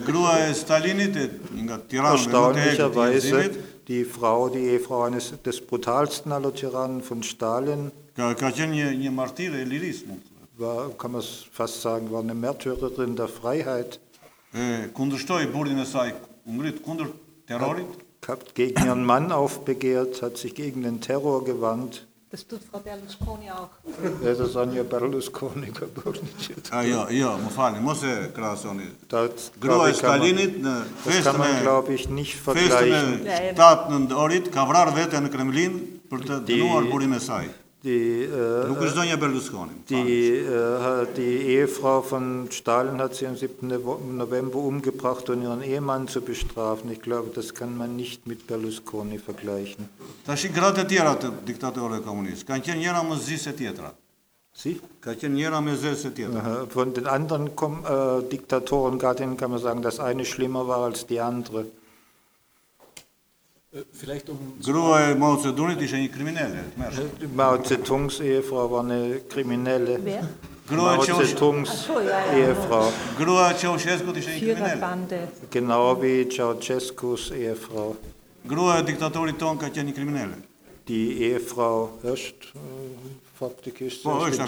Grua 0.06 0.40
e 0.48 0.54
Stalinit 0.54 1.18
nga 1.54 1.78
Tirana 1.78 2.14
Erstaunlicherweise 2.14 3.52
die 3.88 4.04
Frau, 4.04 4.50
die 4.50 4.74
Ehefrau 4.74 5.04
eines 5.04 5.34
des 5.46 5.62
brutalsten 5.62 6.32
aller 6.32 6.54
Tyrannen 6.54 7.04
von 7.04 7.22
Stalin. 7.22 7.92
Ka 8.18 8.34
ka 8.34 8.50
qenë 8.50 8.74
një 8.74 8.88
një 9.04 9.12
martire 9.12 9.62
e 9.62 9.94
war, 10.58 10.90
kann 10.98 11.12
man 11.12 11.22
fast 11.52 11.82
sagen, 11.82 12.12
war 12.12 12.22
eine 12.22 12.34
Märtyrerin 12.34 13.16
der 13.16 13.28
Freiheit. 13.28 14.00
E 14.54 14.90
kundërshtoi 14.94 15.46
burrin 15.48 15.80
e 15.80 15.86
saj, 15.86 16.14
u 16.46 16.54
ngrit 16.54 16.82
kundër 16.82 17.10
terrorit 17.48 18.03
gegen 18.54 18.86
ihren 18.86 19.06
Mann 19.06 19.32
aufbegehrt, 19.32 20.22
hat 20.22 20.38
sich 20.38 20.56
gegen 20.56 20.84
den 20.84 21.02
Terror 21.02 21.44
gewandt. 21.44 22.06
Das 22.34 22.48
tut 22.48 22.62
Frau 22.64 22.80
Berlusconi 22.80 23.52
auch. 23.52 23.70
Ja, 24.26 24.34
das 24.34 24.56
an 24.56 24.74
ihr 24.74 24.84
Berlusconi 24.84 25.72
Ah, 26.72 26.82
ja, 26.82 27.08
ja, 27.12 27.38
më 27.38 27.52
falni, 27.54 27.80
mos 27.80 28.02
e 28.02 28.32
krahasoni. 28.34 28.88
Das, 29.08 29.52
kann 29.62 31.38
man, 31.38 31.62
glaube 31.62 31.94
ich, 31.94 32.10
nicht 32.10 32.36
vergleichen. 32.42 33.22
Festën 33.22 33.54
e 33.54 33.54
7 33.54 33.94
nëntorit 33.94 34.50
ka 34.50 34.66
vrarë 34.66 34.96
vete 34.98 35.22
në 35.22 35.30
Kremlin 35.36 35.78
për 36.10 36.26
të 36.32 36.40
dënuar 36.50 36.90
burin 36.90 37.14
e 37.14 37.22
saj. 37.22 37.52
Die, 37.84 38.24
äh. 38.24 38.66
Die, 39.90 40.30
äh, 40.38 41.08
die 41.18 41.38
Ehefrau 41.54 42.02
von 42.02 42.48
Stalin 42.50 43.02
hat 43.02 43.16
sie 43.16 43.28
am 43.28 43.36
7. 43.36 43.68
November 44.16 44.60
umgebracht, 44.60 45.30
um 45.30 45.42
ihren 45.42 45.62
Ehemann 45.62 46.08
zu 46.08 46.22
bestrafen. 46.22 46.90
Ich 46.92 47.02
glaube, 47.02 47.32
das 47.36 47.54
kann 47.54 47.78
man 47.78 47.98
nicht 47.98 48.26
mit 48.26 48.48
Berlusconi 48.48 49.20
vergleichen. 49.20 49.90
Tash 50.26 50.46
i 50.48 50.54
gratë 50.56 50.86
e 50.86 50.88
tjera 50.88 51.18
të 51.20 51.34
diktatorëve 51.50 52.00
komunistë 52.08 52.48
kanë 52.48 52.66
qenë 52.70 52.82
njëra 52.86 53.04
më 53.04 53.20
zisë 53.28 53.52
e 53.52 53.56
tjetra. 53.60 53.92
Sie? 54.56 54.80
Ka 55.04 55.18
qenë 55.20 55.36
njëra 55.36 55.60
më 55.66 55.76
zisë 55.84 56.08
e 56.08 56.16
tjetra. 56.22 56.58
Von 56.72 56.96
den 56.96 57.12
anderen 57.12 57.52
äh, 57.52 58.24
Diktatoren 58.32 58.98
kann 59.00 59.52
man 59.52 59.60
sagen, 59.60 59.82
dass 59.82 60.00
eine 60.00 60.24
schlimmer 60.24 60.70
war 60.70 60.86
als 60.88 61.06
die 61.06 61.20
andere. 61.20 61.66
Vielleicht 63.92 64.30
um 64.30 64.38
Grua 64.64 65.10
e 65.10 65.16
Mao 65.16 65.38
Zedongit 65.42 65.82
ishte 65.82 65.98
një 65.98 66.10
kriminale. 66.14 66.60
Mao 67.34 67.58
Zedongs 67.66 68.20
Ehefrau 68.22 68.70
war 68.70 68.84
eine 68.84 69.22
Kriminelle. 69.28 69.98
Wer? 70.04 70.28
Mao 70.70 71.02
Zedongs 71.02 71.90
Ehefrau. 72.36 72.92
Grua 73.18 73.54
Ceausescu 73.58 74.14
ishte 74.14 74.38
një 74.38 74.54
kriminale. 74.54 75.28
Genau 75.50 75.98
wie 76.02 76.30
Ceausescus 76.30 77.32
Ehefrau. 77.32 77.96
Grua 78.46 78.78
e 78.78 78.86
diktatorit 78.86 79.42
ton 79.42 79.58
ka 79.58 79.72
qenë 79.74 79.90
një 79.90 79.98
kriminale. 79.98 80.38
Die 80.88 81.32
Ehefrau 81.32 81.98
ist 82.04 82.54
faktisch 83.40 84.06
oh, 84.06 84.28
ist. 84.28 84.46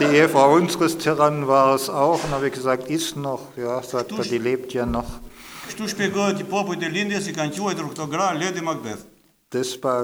Die 0.00 0.04
Ehefrau 0.16 0.54
unseres 0.54 0.96
Tyrannen 0.96 1.46
war 1.46 1.74
es 1.74 1.90
auch, 1.90 2.24
und 2.24 2.30
habe 2.30 2.46
ich 2.48 2.54
gesagt, 2.54 2.88
ist 2.88 3.16
noch, 3.16 3.42
ja, 3.56 3.82
sagt 3.82 4.12
er, 4.12 4.24
die 4.24 4.38
lebt 4.38 4.72
ja 4.72 4.86
noch. 4.86 5.20
Kështu 5.68 5.84
shpjegohet 5.92 6.38
i 6.40 6.44
popujt 6.48 6.80
e 6.80 6.88
lindjes 6.88 7.26
i 7.28 7.32
kanë 7.36 7.52
quajtur 7.52 7.90
këto 7.90 8.06
gra 8.08 8.30
Lady 8.32 8.62
Macbeth. 8.64 9.02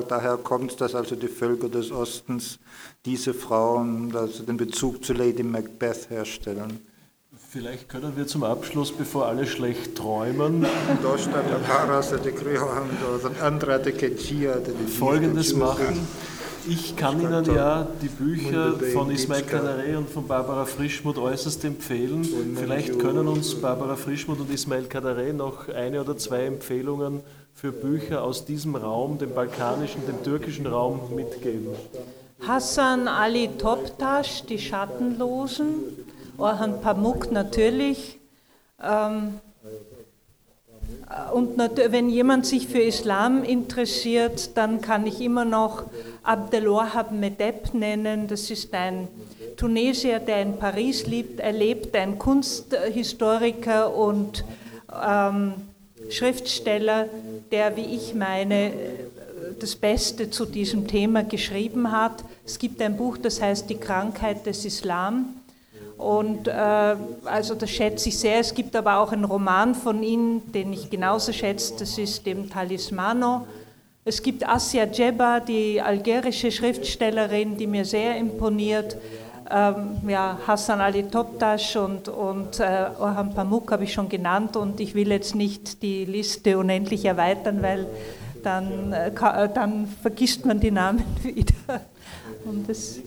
daher 0.08 0.36
kommt 0.36 0.78
dass 0.80 0.94
also 0.94 1.16
die 1.16 1.28
Völker 1.28 1.70
des 1.70 1.90
Ostens 1.90 2.58
diese 3.06 3.32
Frauen 3.32 4.14
also 4.14 4.42
den 4.42 4.58
Bezug 4.58 5.02
zu 5.02 5.14
Lady 5.14 5.42
Macbeth 5.42 6.10
herstellen. 6.10 6.80
Vielleicht 7.50 7.88
können 7.88 8.14
wir 8.14 8.26
zum 8.26 8.44
Abschluss, 8.44 8.92
bevor 8.92 9.26
alle 9.26 9.46
schlecht 9.46 9.96
träumen, 9.96 10.66
Folgendes 14.86 15.54
machen. 15.54 16.06
Ich 16.66 16.96
kann 16.96 17.20
Ihnen 17.20 17.44
ja 17.44 17.86
die 18.00 18.08
Bücher 18.08 18.72
von 18.92 19.10
Ismail 19.10 19.42
Kadare 19.42 19.98
und 19.98 20.08
von 20.08 20.26
Barbara 20.26 20.64
Frischmuth 20.64 21.18
äußerst 21.18 21.64
empfehlen. 21.64 22.24
Vielleicht 22.54 22.98
können 22.98 23.28
uns 23.28 23.54
Barbara 23.60 23.96
Frischmuth 23.96 24.40
und 24.40 24.50
Ismail 24.50 24.84
Kadare 24.84 25.34
noch 25.34 25.68
eine 25.68 26.00
oder 26.00 26.16
zwei 26.16 26.46
Empfehlungen 26.46 27.20
für 27.54 27.70
Bücher 27.70 28.22
aus 28.22 28.46
diesem 28.46 28.76
Raum, 28.76 29.18
dem 29.18 29.34
balkanischen, 29.34 30.06
dem 30.06 30.22
türkischen 30.22 30.66
Raum 30.66 31.14
mitgeben. 31.14 31.68
Hassan 32.46 33.08
Ali 33.08 33.48
Toptasch, 33.58 34.44
Die 34.44 34.58
Schattenlosen, 34.58 35.74
Orhan 36.38 36.80
Pamuk 36.80 37.30
natürlich. 37.30 38.18
Ähm, 38.82 39.34
und 41.32 41.58
wenn 41.58 42.08
jemand 42.08 42.46
sich 42.46 42.66
für 42.66 42.80
Islam 42.80 43.44
interessiert, 43.44 44.56
dann 44.56 44.80
kann 44.80 45.06
ich 45.06 45.20
immer 45.20 45.44
noch 45.44 45.84
Abdelwahab 46.22 47.12
Medeb 47.12 47.74
nennen. 47.74 48.26
Das 48.26 48.50
ist 48.50 48.72
ein 48.74 49.08
Tunesier, 49.56 50.18
der 50.18 50.42
in 50.42 50.58
Paris 50.58 51.06
lebt, 51.06 51.40
er 51.40 51.52
lebt, 51.52 51.94
ein 51.94 52.18
Kunsthistoriker 52.18 53.94
und 53.94 54.44
ähm, 55.06 55.54
Schriftsteller, 56.10 57.06
der, 57.50 57.76
wie 57.76 57.94
ich 57.94 58.14
meine, 58.14 58.72
das 59.60 59.76
Beste 59.76 60.30
zu 60.30 60.46
diesem 60.46 60.86
Thema 60.86 61.22
geschrieben 61.22 61.92
hat. 61.92 62.24
Es 62.44 62.58
gibt 62.58 62.80
ein 62.82 62.96
Buch, 62.96 63.18
das 63.18 63.40
heißt 63.40 63.70
Die 63.70 63.76
Krankheit 63.76 64.46
des 64.46 64.64
Islam. 64.64 65.36
Und 65.96 66.48
äh, 66.48 66.96
also 67.24 67.54
das 67.54 67.70
schätze 67.70 68.08
ich 68.08 68.18
sehr. 68.18 68.40
Es 68.40 68.54
gibt 68.54 68.74
aber 68.74 68.98
auch 68.98 69.12
einen 69.12 69.24
Roman 69.24 69.74
von 69.74 70.02
Ihnen, 70.02 70.52
den 70.52 70.72
ich 70.72 70.90
genauso 70.90 71.32
schätze, 71.32 71.74
das 71.78 71.98
ist 71.98 72.26
dem 72.26 72.50
Talismano. 72.50 73.46
Es 74.04 74.22
gibt 74.22 74.46
Asia 74.46 74.84
Djeba, 74.84 75.40
die 75.40 75.80
algerische 75.80 76.50
Schriftstellerin, 76.50 77.56
die 77.56 77.66
mir 77.66 77.84
sehr 77.84 78.18
imponiert. 78.18 78.98
Ähm, 79.50 80.08
ja, 80.08 80.38
Hassan 80.46 80.80
Ali 80.80 81.04
Toptash 81.04 81.76
und, 81.76 82.08
und 82.08 82.60
äh, 82.60 82.86
Orhan 82.98 83.32
Pamuk 83.34 83.72
habe 83.72 83.84
ich 83.84 83.92
schon 83.92 84.08
genannt 84.08 84.56
und 84.56 84.80
ich 84.80 84.94
will 84.94 85.10
jetzt 85.10 85.34
nicht 85.34 85.82
die 85.82 86.04
Liste 86.04 86.58
unendlich 86.58 87.04
erweitern, 87.04 87.62
weil 87.62 87.86
dann, 88.42 88.92
äh, 88.92 89.08
äh 89.08 89.48
dann 89.54 89.86
vergisst 90.02 90.44
man 90.44 90.60
die 90.60 90.70
Namen 90.70 91.04
wieder. 91.22 91.80
Und 92.44 92.68
das 92.68 92.98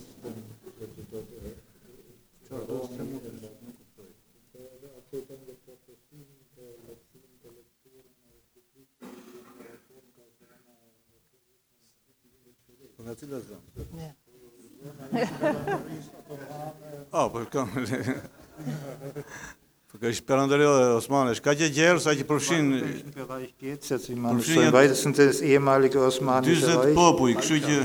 A, 17.11 17.29
po 17.29 17.45
kam. 17.51 17.69
Përka 17.71 19.56
Perandere 19.99 20.67
Osmanisch. 20.97 21.41
Ka 21.41 21.55
që 21.57 21.69
gjerë 21.73 22.01
sa 22.01 22.13
që 22.13 22.25
përfshin 22.29 22.67
welchen 22.75 23.13
Bereich 23.15 23.53
geht 23.59 23.83
es 23.83 23.89
jetzt? 23.89 24.09
Ich 24.09 24.15
meine, 24.15 24.41
so 24.41 24.61
im 24.61 24.73
weitesten 24.73 25.13
das 25.13 25.41
ehemalige 25.41 25.99
Osmanische 25.99 26.67
40 26.67 26.83
Reich, 26.83 26.95
popuj, 26.95 27.33
kështu 27.39 27.57
që 27.65 27.77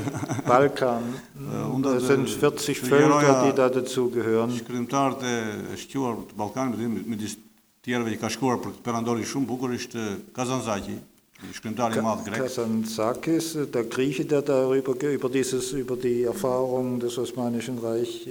Balkan. 0.47 1.07
Da 1.83 1.95
sind 1.99 2.29
40 2.29 2.83
Völker, 2.85 3.33
die 3.45 3.55
da 3.57 3.69
dazugehören. 3.69 4.53
shkrimtarët 4.61 5.25
e 5.25 5.77
shquar 5.81 6.21
të 6.29 6.37
Ballkanit, 6.37 6.77
me 6.77 7.01
midis 7.15 7.37
tjerëve 7.83 8.13
që 8.13 8.19
ka 8.21 8.29
shkuar 8.29 8.61
për 8.61 8.77
perandori 8.85 9.25
shumë 9.25 9.49
bukur 9.49 9.73
ishte 9.73 9.99
Kazanzaki, 10.37 10.99
shkrimtari 11.51 11.97
i 11.97 12.03
madh 12.05 12.23
grek. 12.27 12.45
Kazantzakis, 12.45 13.53
der 13.73 13.89
Grieche, 13.89 14.25
der 14.25 14.41
darüber 14.41 14.93
über 15.01 15.29
dieses 15.29 15.71
über 15.73 15.97
die 15.97 16.23
Erfahrung 16.23 16.99
des 16.99 17.17
Osmanischen 17.17 17.79
Reichs 17.79 18.27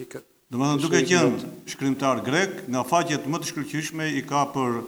Domethënë 0.52 0.82
duke 0.84 1.00
qenë 1.08 1.52
shkrimtar 1.72 2.20
grek, 2.26 2.66
nga 2.68 2.82
faqet 2.84 3.24
më 3.24 3.40
të 3.40 3.50
shkëlqyeshme 3.52 4.10
i 4.18 4.26
ka 4.28 4.44
për 4.52 4.82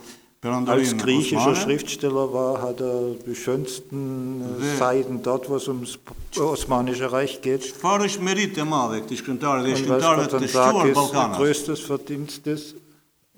Als 0.45 0.93
griechischer. 0.93 1.57
Schriftsteller 1.57 2.29
war, 2.29 2.61
hat 2.61 2.81
er 2.85 3.17
die 3.25 3.35
schönsten 3.35 4.45
Seiten 4.77 5.23
dort, 5.23 5.49
wo 5.49 5.57
es 5.57 5.69
ums 5.69 5.97
Osmanische 6.37 7.09
Reich 7.11 7.41
geht. 7.41 7.65
Është 7.81 8.21
merit 8.21 8.59
e 8.59 9.17
shkrimtari 9.17 9.65
dhe 9.65 9.73
Und 9.73 9.73
was 9.73 9.81
shkrimtarëve 9.81 10.29
të 10.29 10.51
shquar 10.53 10.73
Kazantzakis 10.75 10.97
Ballkanas? 11.01 11.39
größtes 11.41 11.89
Verdienst 11.89 12.47
ist, 12.47 12.75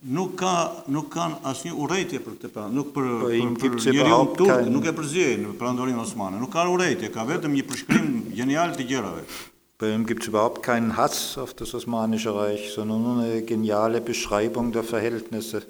Nuk 0.06 0.36
ka 0.38 0.84
nuk 0.92 1.08
kanë 1.10 1.40
asnjë 1.50 1.72
urrëtie 1.72 2.18
për 2.22 2.34
këtë 2.36 2.50
perand, 2.52 2.74
nuk 2.74 2.92
për 2.94 3.06
Po, 3.22 3.30
për, 3.30 3.70
për 3.74 3.94
njeriu 3.94 4.18
turk, 4.38 4.68
nuk 4.70 4.84
e 4.86 4.92
përzjejnë 4.94 5.54
perandorinë 5.58 6.02
osmane. 6.02 6.38
Nuk 6.38 6.52
ka 6.52 6.66
urrëtie, 6.68 7.08
ka 7.14 7.24
vetëm 7.26 7.54
një 7.56 7.64
përshkrim 7.70 8.10
genial 8.38 8.74
të 8.76 8.86
gjërave. 8.90 9.24
Bei 9.78 9.92
ihm 9.92 10.06
gibt 10.06 10.22
es 10.22 10.28
überhaupt 10.28 10.62
keinen 10.62 10.96
Hass 10.96 11.36
auf 11.36 11.52
das 11.54 11.74
Osmanische 11.74 12.34
Reich, 12.34 12.72
sondern 12.72 13.02
nur 13.02 13.22
eine 13.22 13.42
geniale 13.42 14.00
Beschreibung 14.00 14.72
der 14.72 14.82
Verhältnisse. 14.82 15.62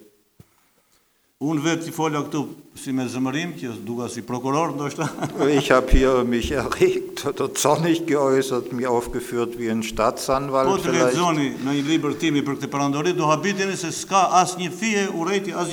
Ich 5.50 5.70
habe 5.70 5.90
hier 5.90 6.24
mich 6.24 6.50
erregt 6.52 7.26
oder 7.26 7.52
zornig 7.52 8.06
geäußert, 8.06 8.72
mich 8.72 8.86
aufgeführt 8.86 9.58
wie 9.58 9.68
ein 9.68 9.82
Staatsanwalt 9.82 10.68
vielleicht. 10.80 11.16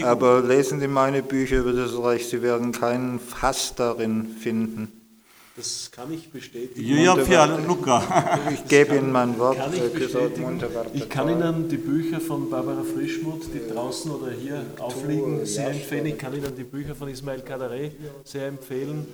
Aber 0.05 0.41
lesen 0.41 0.81
Sie 0.81 0.87
meine 0.89 1.23
Bücher 1.23 1.59
über 1.59 1.71
das 1.71 1.97
Reich, 1.97 2.27
Sie 2.27 2.41
werden 2.41 2.73
keinen 2.73 3.21
Hass 3.41 3.73
darin 3.75 4.35
finden. 4.37 4.91
Das 5.55 5.91
kann 5.91 6.11
ich 6.11 6.31
bestätigen. 6.31 6.83
Fjalën 7.25 7.61
nuk 7.67 7.83
ka. 7.85 8.39
Ich 8.51 8.65
gebe 8.67 8.95
Ihnen 8.95 9.11
mein 9.11 9.37
Wort, 9.37 9.57
Kann 9.57 9.71
ich. 9.71 10.37
Monteverde. 10.39 10.89
Ich 10.93 11.07
kann 11.07 11.29
Ihnen 11.29 11.69
die 11.69 11.77
Bücher 11.77 12.19
von 12.19 12.49
Barbara 12.49 12.83
Frischmuth, 12.83 13.53
die 13.53 13.61
draußen 13.71 14.09
oder 14.09 14.31
hier 14.31 14.65
aufliegen, 14.79 15.45
sehr 15.45 15.69
empfehlen. 15.69 16.07
Ich 16.07 16.17
kann 16.17 16.33
Ihnen 16.33 16.55
die 16.55 16.63
Bücher 16.63 16.95
von 16.95 17.07
Ismail 17.07 17.41
Kadare 17.41 17.91
sehr 18.23 18.47
empfehlen. 18.47 19.05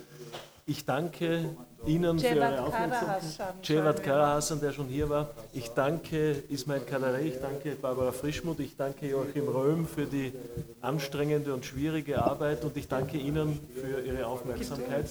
Ich 0.66 0.86
danke 0.86 1.50
Ihnen 1.86 2.18
für 2.18 2.26
Ihre 2.26 2.62
Aufmerksamkeit. 2.62 3.22
Cevat 3.64 4.02
Karahasan, 4.02 4.60
der 4.60 4.72
schon 4.72 4.86
hier 4.86 5.08
war. 5.08 5.30
Ich 5.52 5.68
danke 5.70 6.42
Ismail 6.48 6.80
Kadare, 6.80 7.20
ich 7.20 7.38
danke 7.40 7.72
Barbara 7.72 8.12
Frischmuth, 8.12 8.60
ich 8.60 8.76
danke 8.76 9.08
Joachim 9.08 9.48
Röhm 9.48 9.86
für 9.86 10.06
die 10.06 10.32
anstrengende 10.80 11.52
und 11.52 11.64
schwierige 11.64 12.22
Arbeit 12.22 12.64
und 12.64 12.76
ich 12.76 12.86
danke 12.88 13.16
Ihnen 13.18 13.58
für 13.74 14.00
Ihre 14.00 14.26
Aufmerksamkeit. 14.26 15.06